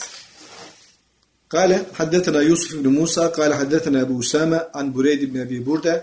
[1.56, 5.94] قال حدثنا يوسف بن موسى قال حدثنا أبو أسامة عن بريد بن أبي بردة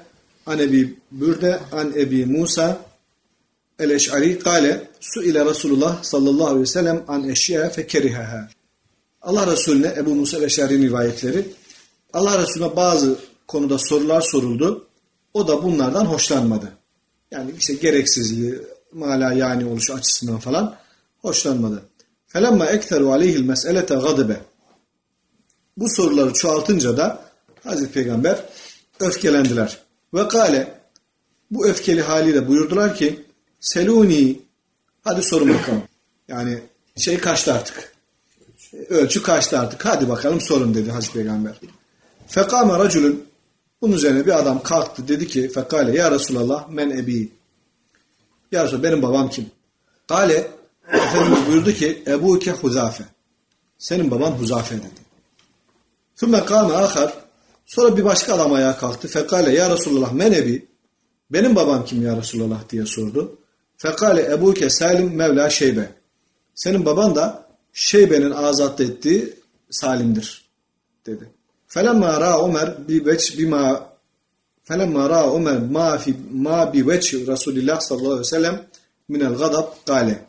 [0.47, 0.81] عن أبي
[1.11, 2.67] بردة عن أبي موسى
[3.81, 4.65] الأشعري قال
[5.15, 8.49] سئل رسول الله صلى الله عليه وسلم عن أشياء فكرهها
[9.21, 11.45] Allah Resulüne Ebu Musa el-Eşari'nin rivayetleri
[12.13, 14.87] Allah Resulüne bazı konuda sorular soruldu.
[15.34, 16.72] O da bunlardan hoşlanmadı.
[17.30, 18.62] Yani işte gereksizliği,
[18.92, 20.76] mala yani oluşu açısından falan
[21.22, 21.82] Hoşlanmadı.
[22.26, 24.40] Felemma ekteru aleyhil meselete gadibe.
[25.76, 27.24] Bu soruları çoğaltınca da
[27.64, 28.44] Hazreti Peygamber
[29.00, 29.78] öfkelendiler.
[30.14, 30.80] Ve kale
[31.50, 33.24] bu öfkeli haliyle buyurdular ki
[33.60, 34.40] Seluni
[35.04, 35.82] hadi sorun bakalım.
[36.28, 36.58] Yani
[36.96, 37.92] şey kaçtı artık.
[38.88, 39.84] Ölçü kaçtı artık.
[39.84, 41.60] Hadi bakalım sorun dedi Hazreti Peygamber.
[42.26, 43.24] Fekame raculun
[43.82, 47.32] bunun üzerine bir adam kalktı dedi ki fekale ya Resulallah men ebi.
[48.52, 49.46] Ya Resulallah benim babam kim?
[50.08, 50.50] Kale
[50.92, 53.04] Efendimiz buyurdu ki Ebuke Huzafe.
[53.78, 55.00] Senin baban Huzafe dedi.
[56.14, 57.14] Sümme kâme ahar.
[57.66, 59.08] Sonra bir başka adam ayağa kalktı.
[59.08, 60.66] Fekale ya Resulallah men ebi.
[61.30, 63.38] Benim babam kim ya Resulallah diye sordu.
[63.76, 65.92] Fekale Ebuke Salim Mevla Şeybe.
[66.54, 69.34] Senin baban da Şeybe'nin azat ettiği
[69.70, 70.44] Salim'dir
[71.06, 71.30] dedi.
[71.72, 73.90] Felemma ra Ömer bi veç bima
[74.64, 78.66] felemma ra Ömer ma fi ma bi veç Resulullah sallallahu aleyhi ve sellem
[79.08, 80.26] min el gadab kale.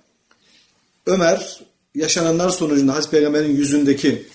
[1.06, 1.62] Ömer
[1.96, 4.28] yaşananlar sonucunda Hazreti Peygamber'in yüzündeki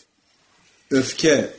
[0.90, 1.54] öfke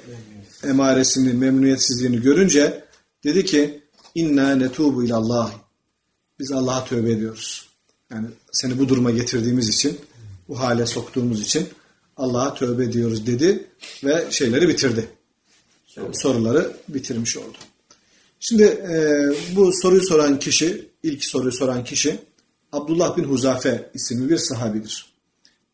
[0.64, 2.84] emaresini, memnuniyetsizliğini görünce
[3.24, 3.82] dedi ki
[4.16, 5.52] inna netubu ilallah.
[6.40, 7.70] Biz Allah'a tövbe ediyoruz.
[8.12, 10.00] Yani seni bu duruma getirdiğimiz için,
[10.48, 11.68] bu hale soktuğumuz için
[12.18, 13.68] Allah'a tövbe ediyoruz dedi
[14.04, 15.17] ve şeyleri bitirdi.
[16.14, 17.58] Soruları bitirmiş oldu.
[18.40, 18.96] Şimdi e,
[19.56, 22.20] bu soruyu soran kişi, ilk soruyu soran kişi
[22.72, 25.06] Abdullah bin Huzafe isimli bir sahabidir.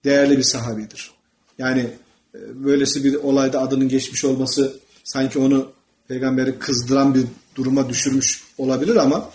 [0.03, 1.11] Değerli bir sahabidir.
[1.57, 1.89] Yani
[2.36, 5.71] e, böylesi bir olayda adının geçmiş olması sanki onu
[6.07, 9.30] peygamberi kızdıran bir duruma düşürmüş olabilir ama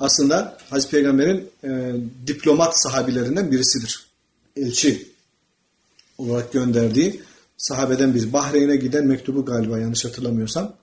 [0.00, 1.92] aslında Hazreti Peygamber'in e,
[2.26, 4.06] diplomat sahabilerinden birisidir.
[4.56, 5.08] Elçi
[6.18, 7.22] olarak gönderdiği
[7.56, 10.74] sahabeden bir Bahreyn'e giden mektubu galiba yanlış hatırlamıyorsam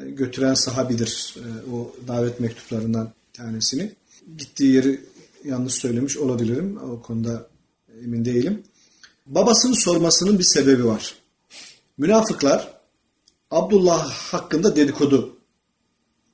[0.00, 3.92] e, götüren sahabidir e, o davet mektuplarından tanesini.
[4.38, 5.00] Gittiği yeri
[5.44, 6.78] yanlış söylemiş olabilirim.
[6.90, 7.46] O konuda
[8.04, 8.62] emin değilim.
[9.26, 11.14] Babasının sormasının bir sebebi var.
[11.98, 12.74] Münafıklar
[13.50, 15.36] Abdullah hakkında dedikodu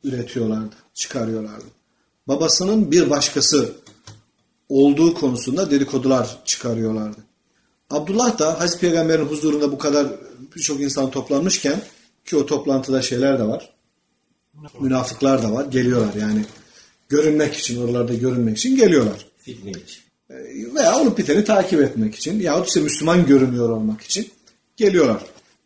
[0.05, 1.64] üretiyorlardı, çıkarıyorlardı.
[2.28, 3.72] Babasının bir başkası
[4.68, 7.30] olduğu konusunda dedikodular çıkarıyorlardı.
[7.91, 10.07] Abdullah da Hazreti Peygamber'in huzurunda bu kadar
[10.57, 11.82] birçok insan toplanmışken
[12.24, 13.72] ki o toplantıda şeyler de var.
[14.80, 15.64] Münafıklar da var.
[15.64, 16.45] Geliyorlar yani.
[17.09, 19.26] Görünmek için, oralarda görünmek için geliyorlar.
[19.38, 20.01] Fitne için.
[20.74, 24.28] Veya olup biteni takip etmek için yahut işte Müslüman görünüyor olmak için
[24.76, 25.22] geliyorlar.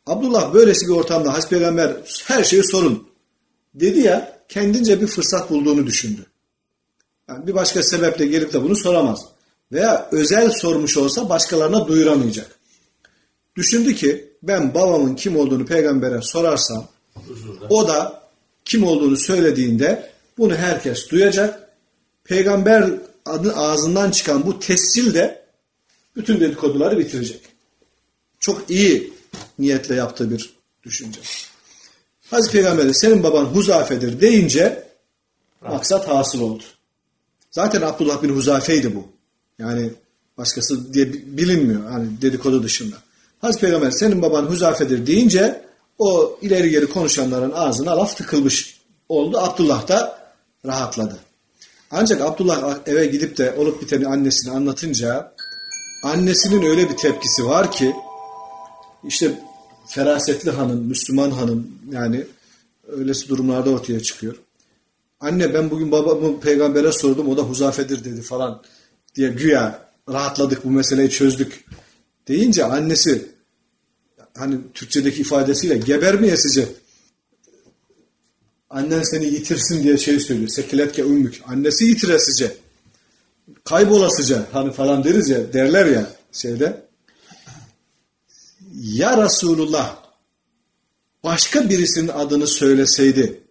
[0.06, 3.08] Abdullah böylesi bir ortamda Hazreti Peygamber her şeyi sorun
[3.74, 6.26] dedi ya kendince bir fırsat bulduğunu düşündü.
[7.28, 9.33] Yani bir başka sebeple gelip de bunu soramaz.
[9.74, 12.58] Veya özel sormuş olsa başkalarına duyuramayacak.
[13.56, 17.66] Düşündü ki ben babamın kim olduğunu peygambere sorarsam Huzurda.
[17.70, 18.22] o da
[18.64, 21.68] kim olduğunu söylediğinde bunu herkes duyacak.
[22.24, 22.90] Peygamber
[23.26, 25.44] adı ağzından çıkan bu tescil de
[26.16, 27.40] bütün dedikoduları bitirecek.
[28.40, 29.12] Çok iyi
[29.58, 31.20] niyetle yaptığı bir düşünce.
[32.30, 34.88] Hazreti Peygamber de senin baban Huzafe'dir deyince
[35.60, 36.62] maksat hasıl oldu.
[37.50, 39.13] Zaten Abdullah bin Huzafe'ydi bu.
[39.58, 39.90] Yani
[40.38, 41.90] başkası diye bilinmiyor.
[41.90, 42.96] Hani dedikodu dışında.
[43.40, 45.64] Hazreti Peygamber senin baban Huzafe'dir deyince
[45.98, 49.38] o ileri geri konuşanların ağzına laf tıkılmış oldu.
[49.38, 50.18] Abdullah da
[50.66, 51.18] rahatladı.
[51.90, 55.34] Ancak Abdullah eve gidip de olup biteni annesine anlatınca
[56.04, 57.94] annesinin öyle bir tepkisi var ki
[59.04, 59.40] işte
[59.86, 62.26] ferasetli hanım, Müslüman hanım yani
[62.88, 64.36] öylesi durumlarda ortaya çıkıyor.
[65.20, 68.62] Anne ben bugün babamı peygambere sordum o da huzafedir dedi falan
[69.14, 71.64] diye güya rahatladık bu meseleyi çözdük
[72.28, 73.26] deyince annesi
[74.36, 76.68] hani Türkçedeki ifadesiyle gebermeyesice
[78.70, 80.48] annen seni yitirsin diye şey söylüyor.
[80.48, 81.42] Sekiletke ümmük.
[81.46, 82.56] Annesi yitiresice.
[83.64, 86.84] Kaybolasıca hani falan deriz ya derler ya şeyde.
[88.82, 89.96] Ya Resulullah
[91.24, 93.43] başka birisinin adını söyleseydi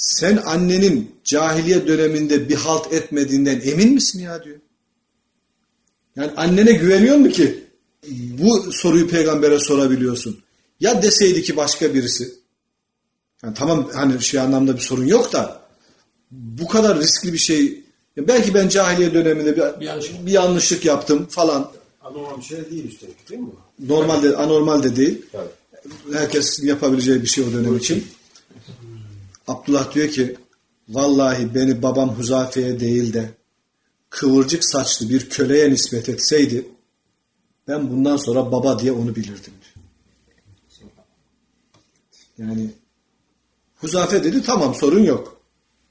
[0.00, 4.56] sen annenin cahiliye döneminde bir halt etmediğinden emin misin ya diyor.
[6.16, 7.64] Yani annene güveniyor mu ki
[8.10, 10.40] bu soruyu peygambere sorabiliyorsun?
[10.80, 12.34] Ya deseydi ki başka birisi.
[13.42, 15.60] Yani tamam hani şey anlamda bir sorun yok da
[16.30, 17.82] bu kadar riskli bir şey
[18.16, 20.26] belki ben cahiliye döneminde bir, Bir yanlışlık.
[20.26, 21.72] bir yanlışlık yaptım falan.
[22.00, 23.48] Anormal bir şey değil üstelik değil mi?
[23.78, 25.22] Normalde anormal de değil.
[25.32, 25.48] Tabii.
[26.18, 28.06] Herkesin yapabileceği bir şey o dönem için.
[29.50, 30.36] Abdullah diyor ki
[30.88, 33.30] vallahi beni babam Huzafe'ye değil de
[34.10, 36.68] kıvırcık saçlı bir köleye nispet etseydi
[37.68, 39.52] ben bundan sonra baba diye onu bilirdim.
[42.38, 42.70] Yani
[43.76, 45.40] Huzafe dedi tamam sorun yok.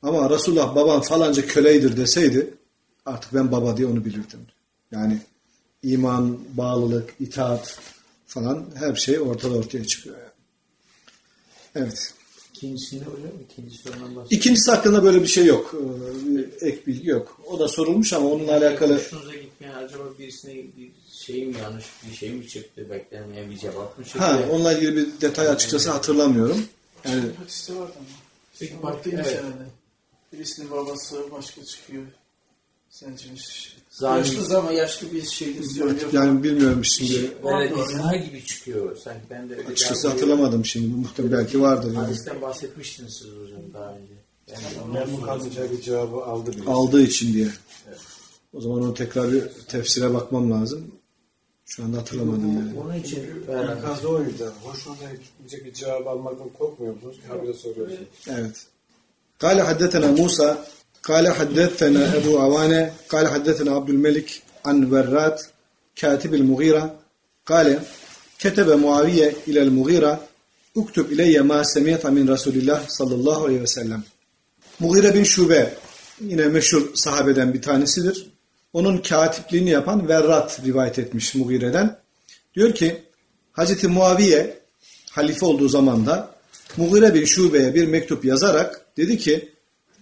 [0.02, 2.54] Ama Resulullah baban falanca köleydir deseydi
[3.06, 4.40] artık ben baba diye onu bilirdim.
[4.92, 5.22] Yani
[5.84, 7.80] iman, bağlılık, itaat
[8.28, 10.18] falan her şey ortada ortaya çıkıyor.
[10.18, 10.30] Yani.
[11.76, 12.14] Evet.
[12.60, 14.42] İkincisinde hocam, ikincisi ondan bahsediyor.
[14.42, 15.76] İkincisi hakkında böyle bir şey yok.
[16.62, 17.42] Ee, ek bilgi yok.
[17.48, 20.92] O da sorulmuş ama onunla alakalı Hoşunuza gitmeyen acaba birisine bir
[21.26, 24.20] şey mi yanlış bir şey mi çıktı beklenmeyen bir cevap mı çıktı?
[24.20, 26.66] ha, onunla ilgili bir detay açıkçası hatırlamıyorum.
[27.06, 28.06] Yani Hadiste vardı ama.
[28.60, 29.26] Peki, Baktığım evet.
[29.28, 29.66] senede.
[30.34, 32.04] Birisinin babası başka çıkıyor.
[32.90, 33.74] Sencimiz.
[34.00, 34.18] Zalim.
[34.18, 36.14] Yaşlıyız ama yaşlı bir şeydir söylüyor.
[36.14, 37.32] Yani bilmiyorum şimdi.
[37.54, 38.98] Evet, şey izna gibi çıkıyor.
[38.98, 40.96] Sanki ben de Açıkçası şey hatırlamadım şimdi.
[40.96, 41.94] Muhtemelen belki vardır.
[41.94, 41.98] Yani.
[41.98, 44.14] Hadisten bahsetmiştiniz siz hocam daha önce.
[44.48, 46.52] Yani memnun kalmayacak cevabı aldı.
[46.52, 46.70] Birisi.
[46.70, 47.50] Aldığı için diye.
[47.88, 48.00] Evet.
[48.54, 50.92] O zaman onu tekrar bir tefsire bakmam lazım.
[51.66, 52.80] Şu anda hatırlamadım yani.
[52.80, 53.26] Onun için
[53.78, 54.54] ikaz oydu.
[54.64, 57.18] Hoşunuza gitmeyecek bir cevap almaktan korkmuyor musunuz?
[57.28, 58.08] Habire soruyorsunuz.
[58.28, 58.66] Evet.
[59.38, 60.66] Kale haddetena Musa
[61.03, 65.43] قال حدثنا أبو عوانة قال حدثنا عبد الملك عن ورات
[65.97, 66.99] كاتب المغيرة
[67.47, 67.81] قال
[68.39, 70.29] كتب معاوية إلى المغيرة
[70.77, 74.03] اكتب إلي ما سمعت من رسول الله صلى الله عليه وسلم
[74.81, 75.75] Mughire bin Şube
[76.21, 78.27] yine meşhur sahabeden bir tanesidir.
[78.73, 81.99] Onun katipliğini yapan Verrat rivayet etmiş Mughire'den.
[82.55, 83.03] Diyor ki
[83.53, 84.59] Hazreti Muaviye
[85.11, 86.35] halife olduğu zamanda
[86.77, 89.49] Mughire bin Şube'ye bir mektup yazarak dedi ki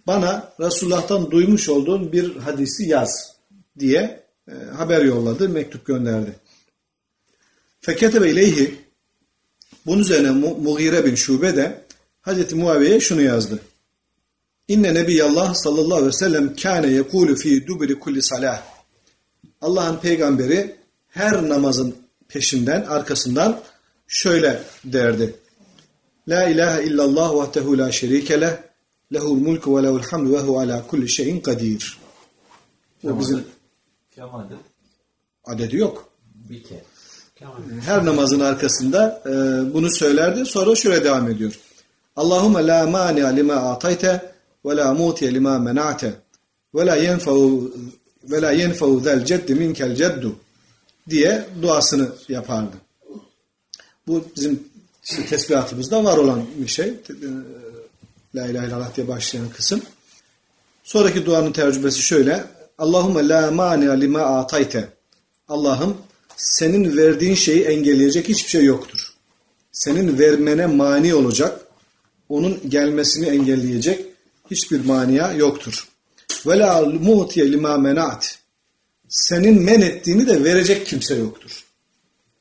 [0.07, 3.35] bana Resulullah'tan duymuş olduğun bir hadisi yaz
[3.79, 6.35] diye e, haber yolladı, mektup gönderdi.
[7.81, 8.75] Feketebe ileyhi
[9.85, 11.81] bunun üzerine Mu- Mughire bin Şube de
[12.21, 13.59] Hazreti Muaviye'ye şunu yazdı.
[14.67, 18.63] İnne Nebiyallah sallallahu aleyhi ve sellem kâne yekûlü fî dubri kulli salah.
[19.61, 20.75] Allah'ın peygamberi
[21.07, 21.95] her namazın
[22.27, 23.59] peşinden, arkasından
[24.07, 25.35] şöyle derdi.
[26.27, 28.57] La ilahe illallah vahdehu la şerike leh,
[29.13, 31.97] lehul mulku ve lehul hamdu ve hu ala kulli şeyin kadir.
[33.03, 33.43] Bu bizim
[34.15, 34.53] Kemal'de
[35.45, 36.09] adedi yok.
[36.49, 36.83] Bir kere.
[37.85, 39.33] Her namazın arkasında e,
[39.73, 40.45] bunu söylerdi.
[40.45, 41.59] Sonra şöyle devam ediyor.
[42.15, 44.31] Allahumme la mani lima atayte
[44.65, 46.13] ve la muti lima mena'te
[46.75, 47.71] ve la yenfa'u
[48.23, 50.35] ve la yenfa'u zel ceddi minkel ceddu
[51.09, 52.77] diye duasını yapardı.
[54.07, 54.63] Bu bizim
[55.03, 56.93] işte tesbihatımızda var olan bir şey.
[58.37, 59.81] La ilahe illallah diye başlayan kısım.
[60.83, 62.43] Sonraki duanın tercümesi şöyle.
[62.77, 64.89] Allahumme la mani lima atayte.
[65.47, 65.97] Allah'ım
[66.37, 69.13] senin verdiğin şeyi engelleyecek hiçbir şey yoktur.
[69.71, 71.61] Senin vermene mani olacak,
[72.29, 74.05] onun gelmesini engelleyecek
[74.51, 75.87] hiçbir mania yoktur.
[76.45, 78.39] Ve la mu'tiye lima menat.
[79.09, 81.63] Senin men ettiğini de verecek kimse yoktur.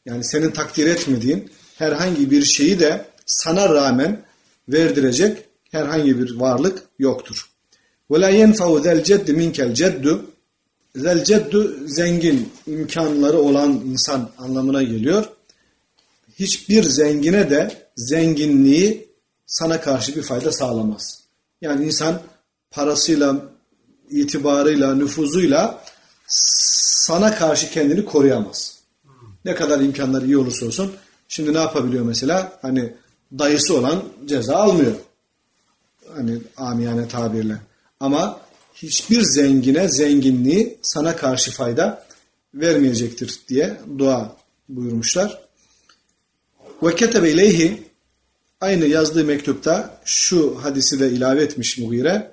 [0.06, 4.22] Yani senin takdir etmediğin herhangi bir şeyi de sana rağmen
[4.68, 5.45] verdirecek
[5.76, 7.50] herhangi bir varlık yoktur.
[8.10, 10.24] La yenfa'u zel ceddi minkel ceddu.
[10.96, 15.24] Zel ceddu zengin imkanları olan insan anlamına geliyor.
[16.38, 19.08] Hiçbir zengine de zenginliği
[19.46, 21.22] sana karşı bir fayda sağlamaz.
[21.60, 22.20] Yani insan
[22.70, 23.36] parasıyla,
[24.10, 25.84] itibarıyla, nüfuzuyla
[26.28, 28.76] sana karşı kendini koruyamaz.
[29.44, 30.92] Ne kadar imkanları iyi olursa olsun.
[31.28, 32.58] Şimdi ne yapabiliyor mesela?
[32.62, 32.92] Hani
[33.38, 34.92] dayısı olan ceza almıyor.
[36.16, 37.56] Hani amiyane tabirle.
[38.00, 38.40] Ama
[38.74, 42.06] hiçbir zengine zenginliği sana karşı fayda
[42.54, 44.36] vermeyecektir diye dua
[44.68, 45.40] buyurmuşlar.
[46.82, 47.82] Ve ketebe ileyhi
[48.60, 52.32] aynı yazdığı mektupta şu hadisi de ilave etmiş Mughire.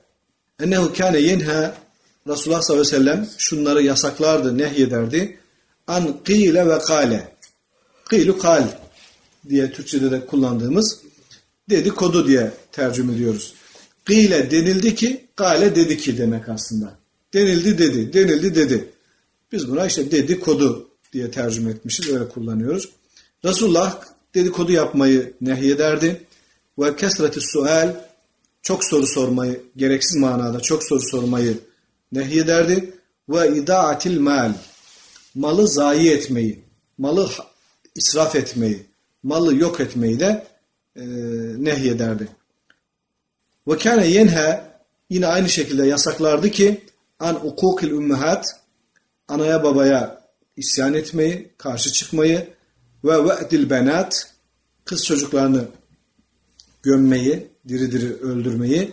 [0.59, 1.75] Ennehu kâne yenha
[2.27, 5.37] Resulullah sallallahu aleyhi ve sellem şunları yasaklardı, nehyederdi.
[5.87, 7.27] An kîle ve kâle.
[8.09, 8.67] Kîlu kal
[9.49, 11.01] diye Türkçe'de de kullandığımız
[11.69, 13.53] dedikodu diye tercüme ediyoruz.
[14.05, 16.97] Gıyle denildi ki, gale dedi ki demek aslında.
[17.33, 18.89] Denildi dedi, denildi dedi.
[19.51, 22.89] Biz buna işte dedikodu diye tercüme etmişiz, öyle kullanıyoruz.
[23.45, 24.03] Resulullah
[24.35, 26.21] dedikodu yapmayı nehyederdi.
[26.79, 27.95] Ve kesreti sual,
[28.61, 31.57] çok soru sormayı, gereksiz manada çok soru sormayı
[32.11, 32.93] nehyederdi.
[33.29, 34.53] Ve idaatil mal,
[35.35, 36.63] malı zayi etmeyi,
[36.97, 37.29] malı
[37.95, 38.85] israf etmeyi,
[39.23, 40.47] malı yok etmeyi de
[40.95, 41.03] e,
[41.57, 42.27] nehyederdi.
[43.67, 44.73] Ve kâne yenha
[45.09, 46.81] yine aynı şekilde yasaklardı ki
[47.19, 48.59] an ukukil ümmehat
[49.27, 50.23] anaya babaya
[50.57, 52.47] isyan etmeyi, karşı çıkmayı
[53.03, 54.33] ve ve'dil benat
[54.85, 55.67] kız çocuklarını
[56.83, 58.91] gömmeyi, diri diri öldürmeyi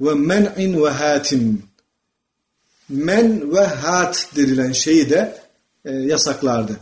[0.00, 1.62] ve men'in ve hatim
[2.88, 5.40] men ve hat denilen şeyi de
[5.84, 6.76] e, yasaklardı.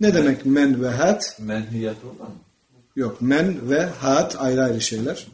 [0.00, 1.36] Ne demek men ve hat?
[1.40, 2.38] menhiyat olan mı?
[2.96, 3.22] Yok.
[3.22, 5.26] Men ve hat ayrı ayrı şeyler.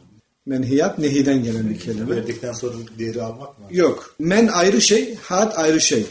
[0.45, 2.15] Menhiyat nehiden gelen bir kelime.
[2.15, 3.65] Verdikten sonra diğeri almak mı?
[3.71, 4.15] Yok.
[4.19, 6.05] Men ayrı şey, hat ayrı şey.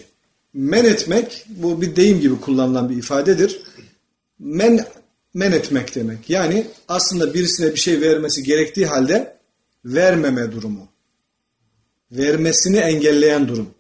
[0.55, 3.61] Men etmek bu bir deyim gibi kullanılan bir ifadedir.
[4.39, 4.87] Men
[5.35, 6.31] men etmek demek.
[6.31, 9.37] Yani aslında birisine bir şey vermesi gerektiği halde
[9.85, 10.89] vermeme durumu.
[12.13, 13.71] Vermesini engelleyen durum.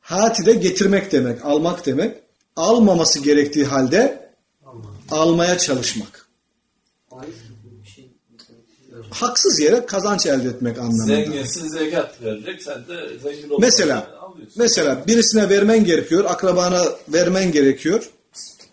[0.00, 2.16] Hati de getirmek demek, almak demek.
[2.56, 4.30] Almaması gerektiği halde
[5.10, 6.21] almaya çalışmak.
[9.12, 11.06] Haksız yere kazanç elde etmek anlamında.
[11.06, 12.62] Zenginsin zekat verecek.
[12.62, 14.54] Sen de zengin olmak Mesela alıyorsun.
[14.56, 18.10] mesela birisine vermen gerekiyor, akrabana vermen gerekiyor.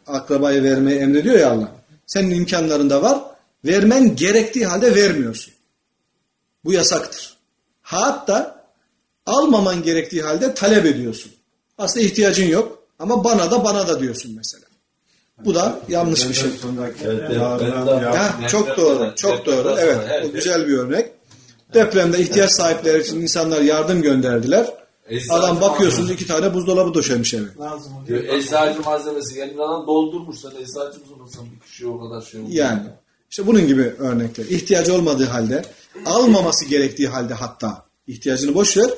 [0.07, 1.71] Akrabayı vermeyi emrediyor ya Allah.
[2.07, 3.19] Senin imkanlarında var.
[3.65, 5.53] Vermen gerektiği halde vermiyorsun.
[6.65, 7.37] Bu yasaktır.
[7.81, 8.65] Hatta
[9.25, 11.31] almaman gerektiği halde talep ediyorsun.
[11.77, 14.63] Aslında ihtiyacın yok ama bana da bana da diyorsun mesela.
[15.45, 16.49] Bu da yanlış bir şey.
[17.05, 17.37] Evet.
[18.15, 19.75] Ha, çok doğru, çok doğru.
[19.79, 21.11] Evet, her o şey- güzel bir örnek.
[21.73, 24.73] Depremde ihtiyaç sahipleri için insanlar yardım gönderdiler.
[25.09, 27.45] Eczacı Adam bakıyorsunuz malzemesi- iki tane buzdolabı döşemiş eve.
[27.59, 28.23] Lazım oluyor.
[28.23, 32.55] eczacı malzemesi gelmiş adam doldurmuş sen eczacı mısın bir kişi o kadar şey olmuş.
[32.55, 32.81] Yani
[33.31, 34.45] işte bunun gibi örnekler.
[34.45, 35.65] İhtiyacı olmadığı halde,
[36.05, 38.89] almaması gerektiği halde hatta ihtiyacını boş ver.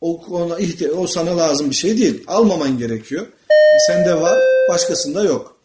[0.00, 0.56] O, ona
[0.96, 2.24] o sana lazım bir şey değil.
[2.26, 3.26] Almaman gerekiyor.
[3.50, 4.38] E, sende var,
[4.68, 5.56] başkasında yok.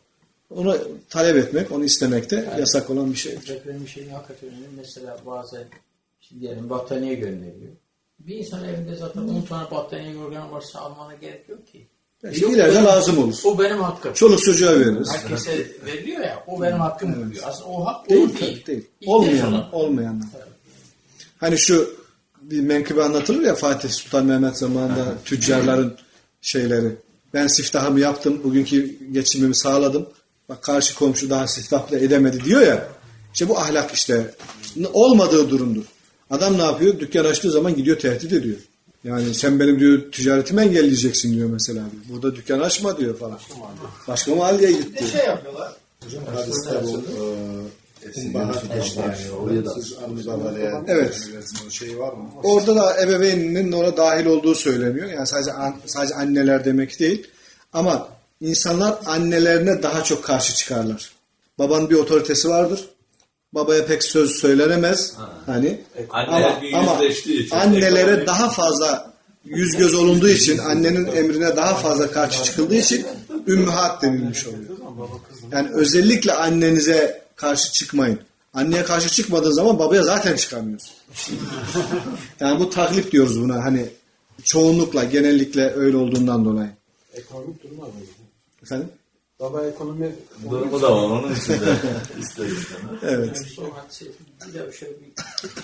[0.49, 0.77] Onu
[1.09, 3.47] talep etmek, onu istemek de yasak olan bir şeydir.
[3.47, 4.67] Deprem bir şeyin hakikaten önemli.
[4.77, 5.63] Mesela bazen
[6.21, 7.71] şimdi diyelim battaniye gönderiyor.
[8.19, 11.87] Bir insan evinde zaten 10 tane battaniye yorgan varsa almana gerek yok ki.
[12.31, 13.35] İşte Yok, ileride benim- lazım olur.
[13.45, 14.13] O benim hakkım.
[14.13, 15.13] Çoluk çocuğa veririz.
[15.13, 17.43] Herkese veriliyor ya, o benim hakkım diyor.
[17.47, 18.39] Aslında o hak Değil, değil.
[18.41, 18.65] değil.
[18.67, 18.83] değil.
[19.05, 20.23] Olmayan, olmayan.
[21.37, 21.89] Hani şu
[22.41, 25.97] bir menkıbe anlatılır ya Fatih Sultan Mehmet zamanında tüccarların
[26.41, 26.95] şeyleri.
[27.33, 30.09] Ben siftahımı yaptım, bugünkü geçimimi sağladım.
[30.49, 32.87] Bak karşı komşu daha siftah bile edemedi diyor ya.
[33.33, 34.35] İşte bu ahlak işte
[34.93, 35.83] olmadığı durumdur.
[36.29, 36.99] Adam ne yapıyor?
[36.99, 38.57] Dükkan açtığı zaman gidiyor tehdit ediyor.
[39.03, 41.79] Yani sen benim diyor ticaretimi engelleyeceksin diyor mesela.
[41.79, 42.03] Diyor.
[42.09, 43.39] Burada dükkan açma diyor falan.
[44.07, 45.11] Başka mahalleye git diyor.
[45.11, 45.71] şey yapıyorlar.
[46.05, 47.03] Hocam hadiste bu
[50.87, 51.21] Evet.
[51.69, 52.29] şey var mı?
[52.43, 55.07] Orada da ebeveyninin ona dahil olduğu söyleniyor.
[55.09, 57.27] Yani sadece an- sadece anneler demek değil.
[57.73, 58.09] Ama
[58.41, 61.11] insanlar annelerine daha çok karşı çıkarlar.
[61.59, 62.85] Babanın bir otoritesi vardır.
[63.53, 65.13] Babaya pek söz söylenemez.
[65.45, 67.55] Hani Anneler ama, ama yüzleştiği için.
[67.55, 69.13] annelere Ekonomik- daha fazla
[69.45, 73.05] yüz göz olunduğu için, annenin emrine daha fazla karşı çıkıldığı için
[73.47, 74.77] ümmühat denilmiş oluyor.
[75.51, 78.19] Yani özellikle annenize karşı çıkmayın.
[78.53, 80.89] Anneye karşı çıkmadığın zaman babaya zaten çıkamıyorsun.
[82.39, 83.85] Yani bu taklip diyoruz buna hani
[84.43, 86.69] çoğunlukla genellikle öyle olduğundan dolayı.
[87.13, 87.77] Ekonomik durum.
[88.67, 88.87] Efendim?
[89.39, 90.15] Baba ekonomi
[90.51, 91.55] Durumu da var onun için de
[92.21, 92.99] ister istemez.
[93.03, 93.45] Evet.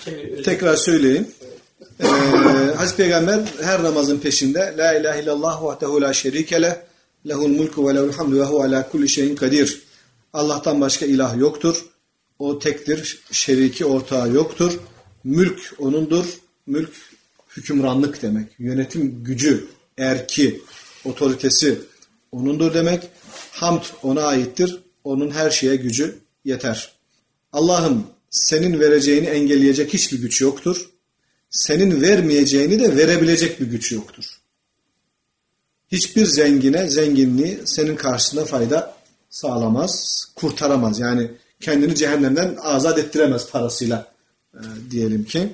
[0.04, 0.32] Çevir.
[0.32, 1.28] özür- Tekrar söyleyeyim.
[2.00, 2.06] Ee,
[2.76, 6.74] Hazreti Peygamber her namazın peşinde La ilahe illallah vahdehu la şerike leh
[7.28, 9.82] lehul mulku ve lehul hamdu ve hu ala kulli şeyin kadir.
[10.32, 11.84] Allah'tan başka ilah yoktur.
[12.38, 13.20] O tektir.
[13.32, 14.78] Şeriki ortağı yoktur.
[15.24, 16.26] Mülk onundur.
[16.66, 16.90] Mülk
[17.56, 18.46] hükümranlık demek.
[18.58, 19.66] Yönetim gücü,
[19.98, 20.60] erki,
[21.04, 21.78] otoritesi
[22.34, 23.08] onundur demek.
[23.50, 24.80] Hamd ona aittir.
[25.04, 26.92] Onun her şeye gücü yeter.
[27.52, 30.90] Allah'ım senin vereceğini engelleyecek hiçbir güç yoktur.
[31.50, 34.24] Senin vermeyeceğini de verebilecek bir güç yoktur.
[35.92, 38.94] Hiçbir zengine zenginliği senin karşısında fayda
[39.30, 41.00] sağlamaz, kurtaramaz.
[41.00, 41.30] Yani
[41.60, 44.12] kendini cehennemden azat ettiremez parasıyla
[44.54, 45.48] e, diyelim ki.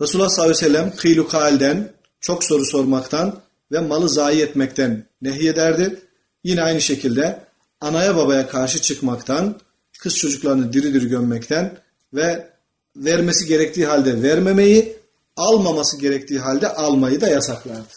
[0.00, 3.40] Resulullah sallallahu aleyhi ve sellem kıylu kalden, çok soru sormaktan
[3.72, 6.00] ve malı zayi etmekten nehyederdi.
[6.44, 7.44] Yine aynı şekilde
[7.80, 9.60] anaya babaya karşı çıkmaktan,
[9.98, 11.78] kız çocuklarını diri diri gömmekten
[12.14, 12.52] ve
[12.96, 14.96] vermesi gerektiği halde vermemeyi,
[15.36, 17.94] almaması gerektiği halde almayı da yasaklardı.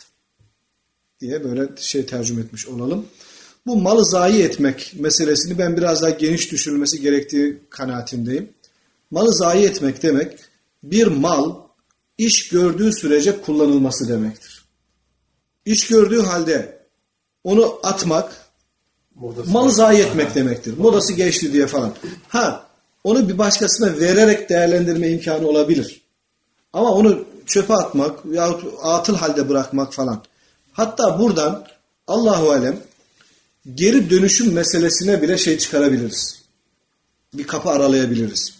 [1.22, 3.06] Diye böyle şey tercüme etmiş olalım.
[3.66, 8.50] Bu malı zayi etmek meselesini ben biraz daha geniş düşünülmesi gerektiği kanaatindeyim.
[9.12, 10.40] Malı zayi etmek demek
[10.84, 11.56] bir mal
[12.18, 14.66] iş gördüğü sürece kullanılması demektir.
[15.66, 16.75] İş gördüğü halde
[17.46, 18.46] onu atmak,
[19.16, 20.78] modası malı zayi etmek demektir.
[20.78, 21.94] Modası geçti diye falan.
[22.28, 22.66] Ha,
[23.04, 26.02] onu bir başkasına vererek değerlendirme imkanı olabilir.
[26.74, 30.24] Ama onu çöpe atmak yahut atıl halde bırakmak falan.
[30.74, 31.66] Hatta buradan
[32.08, 32.80] Allahu alem
[33.76, 36.42] geri dönüşüm meselesine bile şey çıkarabiliriz.
[37.34, 38.54] Bir kapı aralayabiliriz.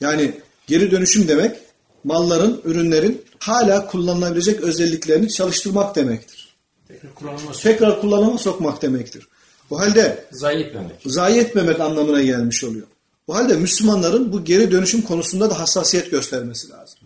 [0.00, 1.56] Yani geri dönüşüm demek
[2.04, 6.45] malların, ürünlerin hala kullanılabilecek özelliklerini çalıştırmak demektir.
[6.88, 7.62] Tekrar kullanılması.
[7.62, 9.28] Tekrar kullanıma sokmak demektir.
[9.70, 10.96] O halde Zayi etmemek.
[11.06, 12.86] zayi etmemek anlamına gelmiş oluyor.
[13.26, 16.98] O halde Müslümanların bu geri dönüşüm konusunda da hassasiyet göstermesi lazım.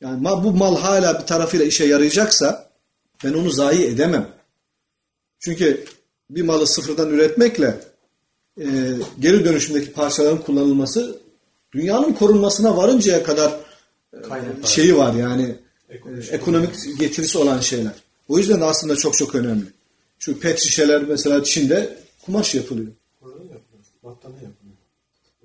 [0.00, 2.70] Yani bu mal hala bir tarafıyla işe yarayacaksa
[3.24, 4.28] ben onu zayi edemem.
[5.38, 5.84] Çünkü
[6.30, 7.80] bir malı sıfırdan üretmekle
[8.60, 8.66] e,
[9.20, 11.18] geri dönüşümdeki parçaların kullanılması
[11.72, 13.52] dünyanın korunmasına varıncaya kadar
[14.14, 15.56] e, şeyi var yani
[15.88, 15.94] e,
[16.30, 17.92] ekonomik getirisi olan şeyler.
[18.30, 19.64] O yüzden de aslında çok çok önemli.
[20.18, 22.92] Şu pet şişeler mesela Çin'de kumaş yapılıyor.
[23.22, 23.60] Yapılıyor.
[24.02, 24.76] Battaniye yapılıyor.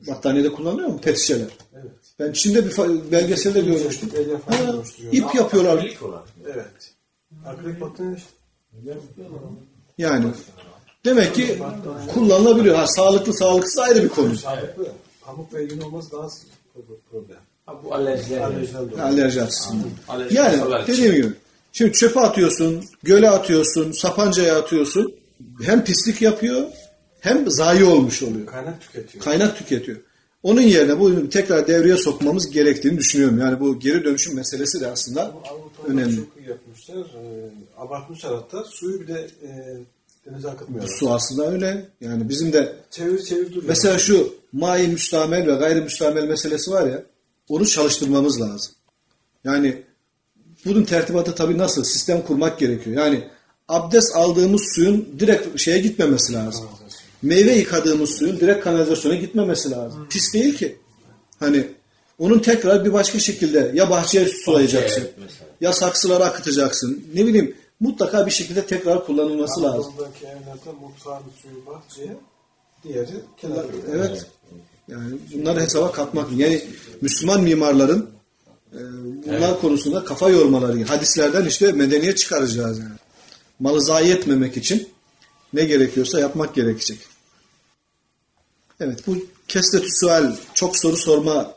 [0.08, 1.48] Battaniyede kullanılıyor mu pet şişeler?
[1.74, 1.92] Evet.
[2.20, 4.10] Ben Çin'de bir belgeselde görmüştüm.
[4.46, 4.56] Ha,
[5.12, 5.84] ip yapıyorlar.
[5.84, 6.24] İlk olarak.
[6.54, 6.94] Evet.
[7.46, 8.30] Akrilik battaniye işte.
[9.98, 10.26] Yani
[11.06, 11.62] demek ki
[12.14, 12.76] kullanılabiliyor.
[12.76, 14.36] Ha, sağlıklı sağlıksız ayrı bir konu.
[14.36, 14.88] Sağlıklı.
[15.22, 16.28] Pamuk ve yün olması daha
[17.12, 17.38] problem.
[17.66, 18.42] Ha, bu alerjiler.
[18.42, 19.04] Alerjiden dolayı.
[19.04, 19.90] Alerji açısından.
[20.32, 21.34] Yani dediğim gibi.
[21.78, 25.16] Şimdi çöpe atıyorsun, göle atıyorsun, sapancaya atıyorsun.
[25.62, 26.66] Hem pislik yapıyor
[27.20, 28.46] hem zayi olmuş oluyor.
[28.46, 29.24] Kaynak tüketiyor.
[29.24, 29.98] Kaynak tüketiyor.
[30.44, 33.40] Onun yerine bu tekrar devreye sokmamız gerektiğini düşünüyorum.
[33.40, 36.16] Yani bu geri dönüşüm meselesi de aslında Avrupa'da önemli.
[36.16, 36.98] çok iyi yapmışlar.
[36.98, 38.64] Ee, abartmışlar hatta.
[38.64, 39.50] Suyu bir de e,
[40.26, 40.96] denize akıtmıyorlar.
[41.00, 41.90] Su aslında öyle.
[42.02, 43.64] Yani bizim de Çevir çevir duruyor.
[43.68, 47.04] Mesela şu mai müstamel ve gayrimüstamel meselesi var ya,
[47.50, 48.74] onu çalıştırmamız lazım.
[49.44, 49.84] Yani
[50.66, 51.84] bunun tertibatı tabii nasıl?
[51.84, 52.98] Sistem kurmak gerekiyor.
[52.98, 53.24] Yani
[53.68, 56.66] abdest aldığımız suyun direkt şeye gitmemesi lazım.
[57.22, 60.08] Meyve yıkadığımız suyun direkt kanalizasyona gitmemesi lazım.
[60.10, 60.76] Pis değil ki.
[61.40, 61.68] Hani
[62.20, 65.04] onun tekrar bir başka şekilde ya bahçeye sulayacaksın,
[65.62, 67.08] ya saksılara akıtacaksın.
[67.14, 69.94] Ne bileyim mutlaka bir şekilde tekrar kullanılması lazım.
[69.94, 72.18] Anadolu'daki evlerde mutfağın suyu bahçeye,
[72.84, 73.68] diğeri kenara.
[73.94, 74.26] Evet.
[74.88, 76.32] Yani bunları hesaba katmak.
[76.36, 76.64] Yani
[77.02, 78.10] Müslüman mimarların
[79.26, 80.84] bunlar konusunda kafa yormaları.
[80.84, 82.94] Hadislerden işte medeniyet çıkaracağız yani.
[83.60, 84.90] Malı zayi etmemek için
[85.54, 87.00] ne gerekiyorsa yapmak gerekecek.
[88.80, 91.54] Evet bu kesretü sual çok soru sorma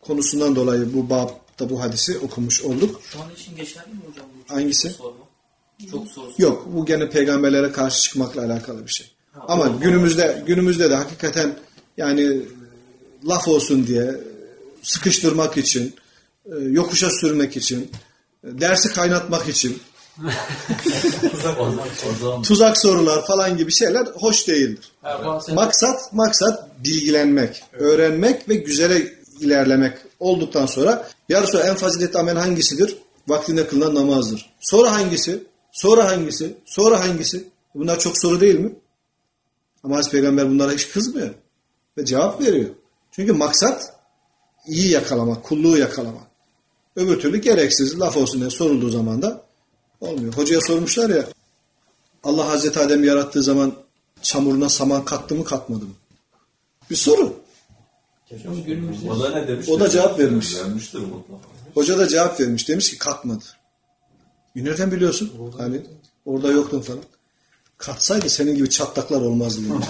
[0.00, 3.00] konusundan dolayı bu babda bu hadisi okumuş olduk.
[3.12, 4.26] Şu an için geçerli mi hocam?
[4.34, 4.90] Bu çok Hangisi?
[4.90, 5.28] Sorma.
[5.90, 9.06] Çok soru Yok bu gene peygamberlere karşı çıkmakla alakalı bir şey.
[9.32, 11.58] Ha, Ama günümüzde günümüzde de hakikaten
[11.96, 12.42] yani e,
[13.28, 14.20] laf olsun diye
[14.82, 15.94] sıkıştırmak için,
[16.70, 17.90] yokuşa sürmek için,
[18.44, 19.78] e, dersi kaynatmak için
[22.42, 24.92] tuzak sorular falan gibi şeyler hoş değildir.
[25.02, 32.96] Ha, Maksat maksat bilgilenmek, öğrenmek ve güzele ilerlemek olduktan sonra yarısı en faziletli amel hangisidir?
[33.28, 34.50] Vaktinde kılınan namazdır.
[34.60, 35.42] Sonra hangisi?
[35.72, 36.54] Sonra hangisi?
[36.64, 37.48] Sonra hangisi?
[37.74, 38.72] Bunlar çok soru değil mi?
[39.84, 41.30] Ama Hazreti Peygamber bunlara hiç kızmıyor.
[41.98, 42.70] Ve cevap veriyor.
[43.12, 43.92] Çünkü maksat
[44.66, 46.27] iyi yakalamak, kulluğu yakalamak.
[46.98, 49.42] Öbür türlü gereksiz laf olsun diye sorulduğu zaman da
[50.00, 50.32] olmuyor.
[50.32, 51.24] Hocaya sormuşlar ya
[52.24, 53.72] Allah Hazreti Adem'i yarattığı zaman
[54.22, 55.94] çamuruna saman kattı mı katmadı mı?
[56.90, 57.36] Bir soru.
[58.66, 59.68] Günümüzde O da ne demiş?
[59.68, 60.56] O da cevap vermiş.
[60.56, 61.42] Vermiştir mutlaka.
[61.74, 62.68] Hoca da cevap vermiş.
[62.68, 63.44] Demiş ki katmadı.
[64.56, 65.32] E nereden biliyorsun?
[65.58, 65.80] Hani
[66.26, 67.02] orada yoktun falan.
[67.78, 69.60] Katsaydı senin gibi çatlaklar olmazdı.
[69.68, 69.86] demiş.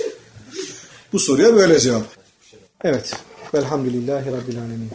[1.16, 2.02] Bu soruya böyle cevap.
[2.84, 3.16] Evet.
[3.54, 4.90] Velhamdülillahi Rabbil Alemin.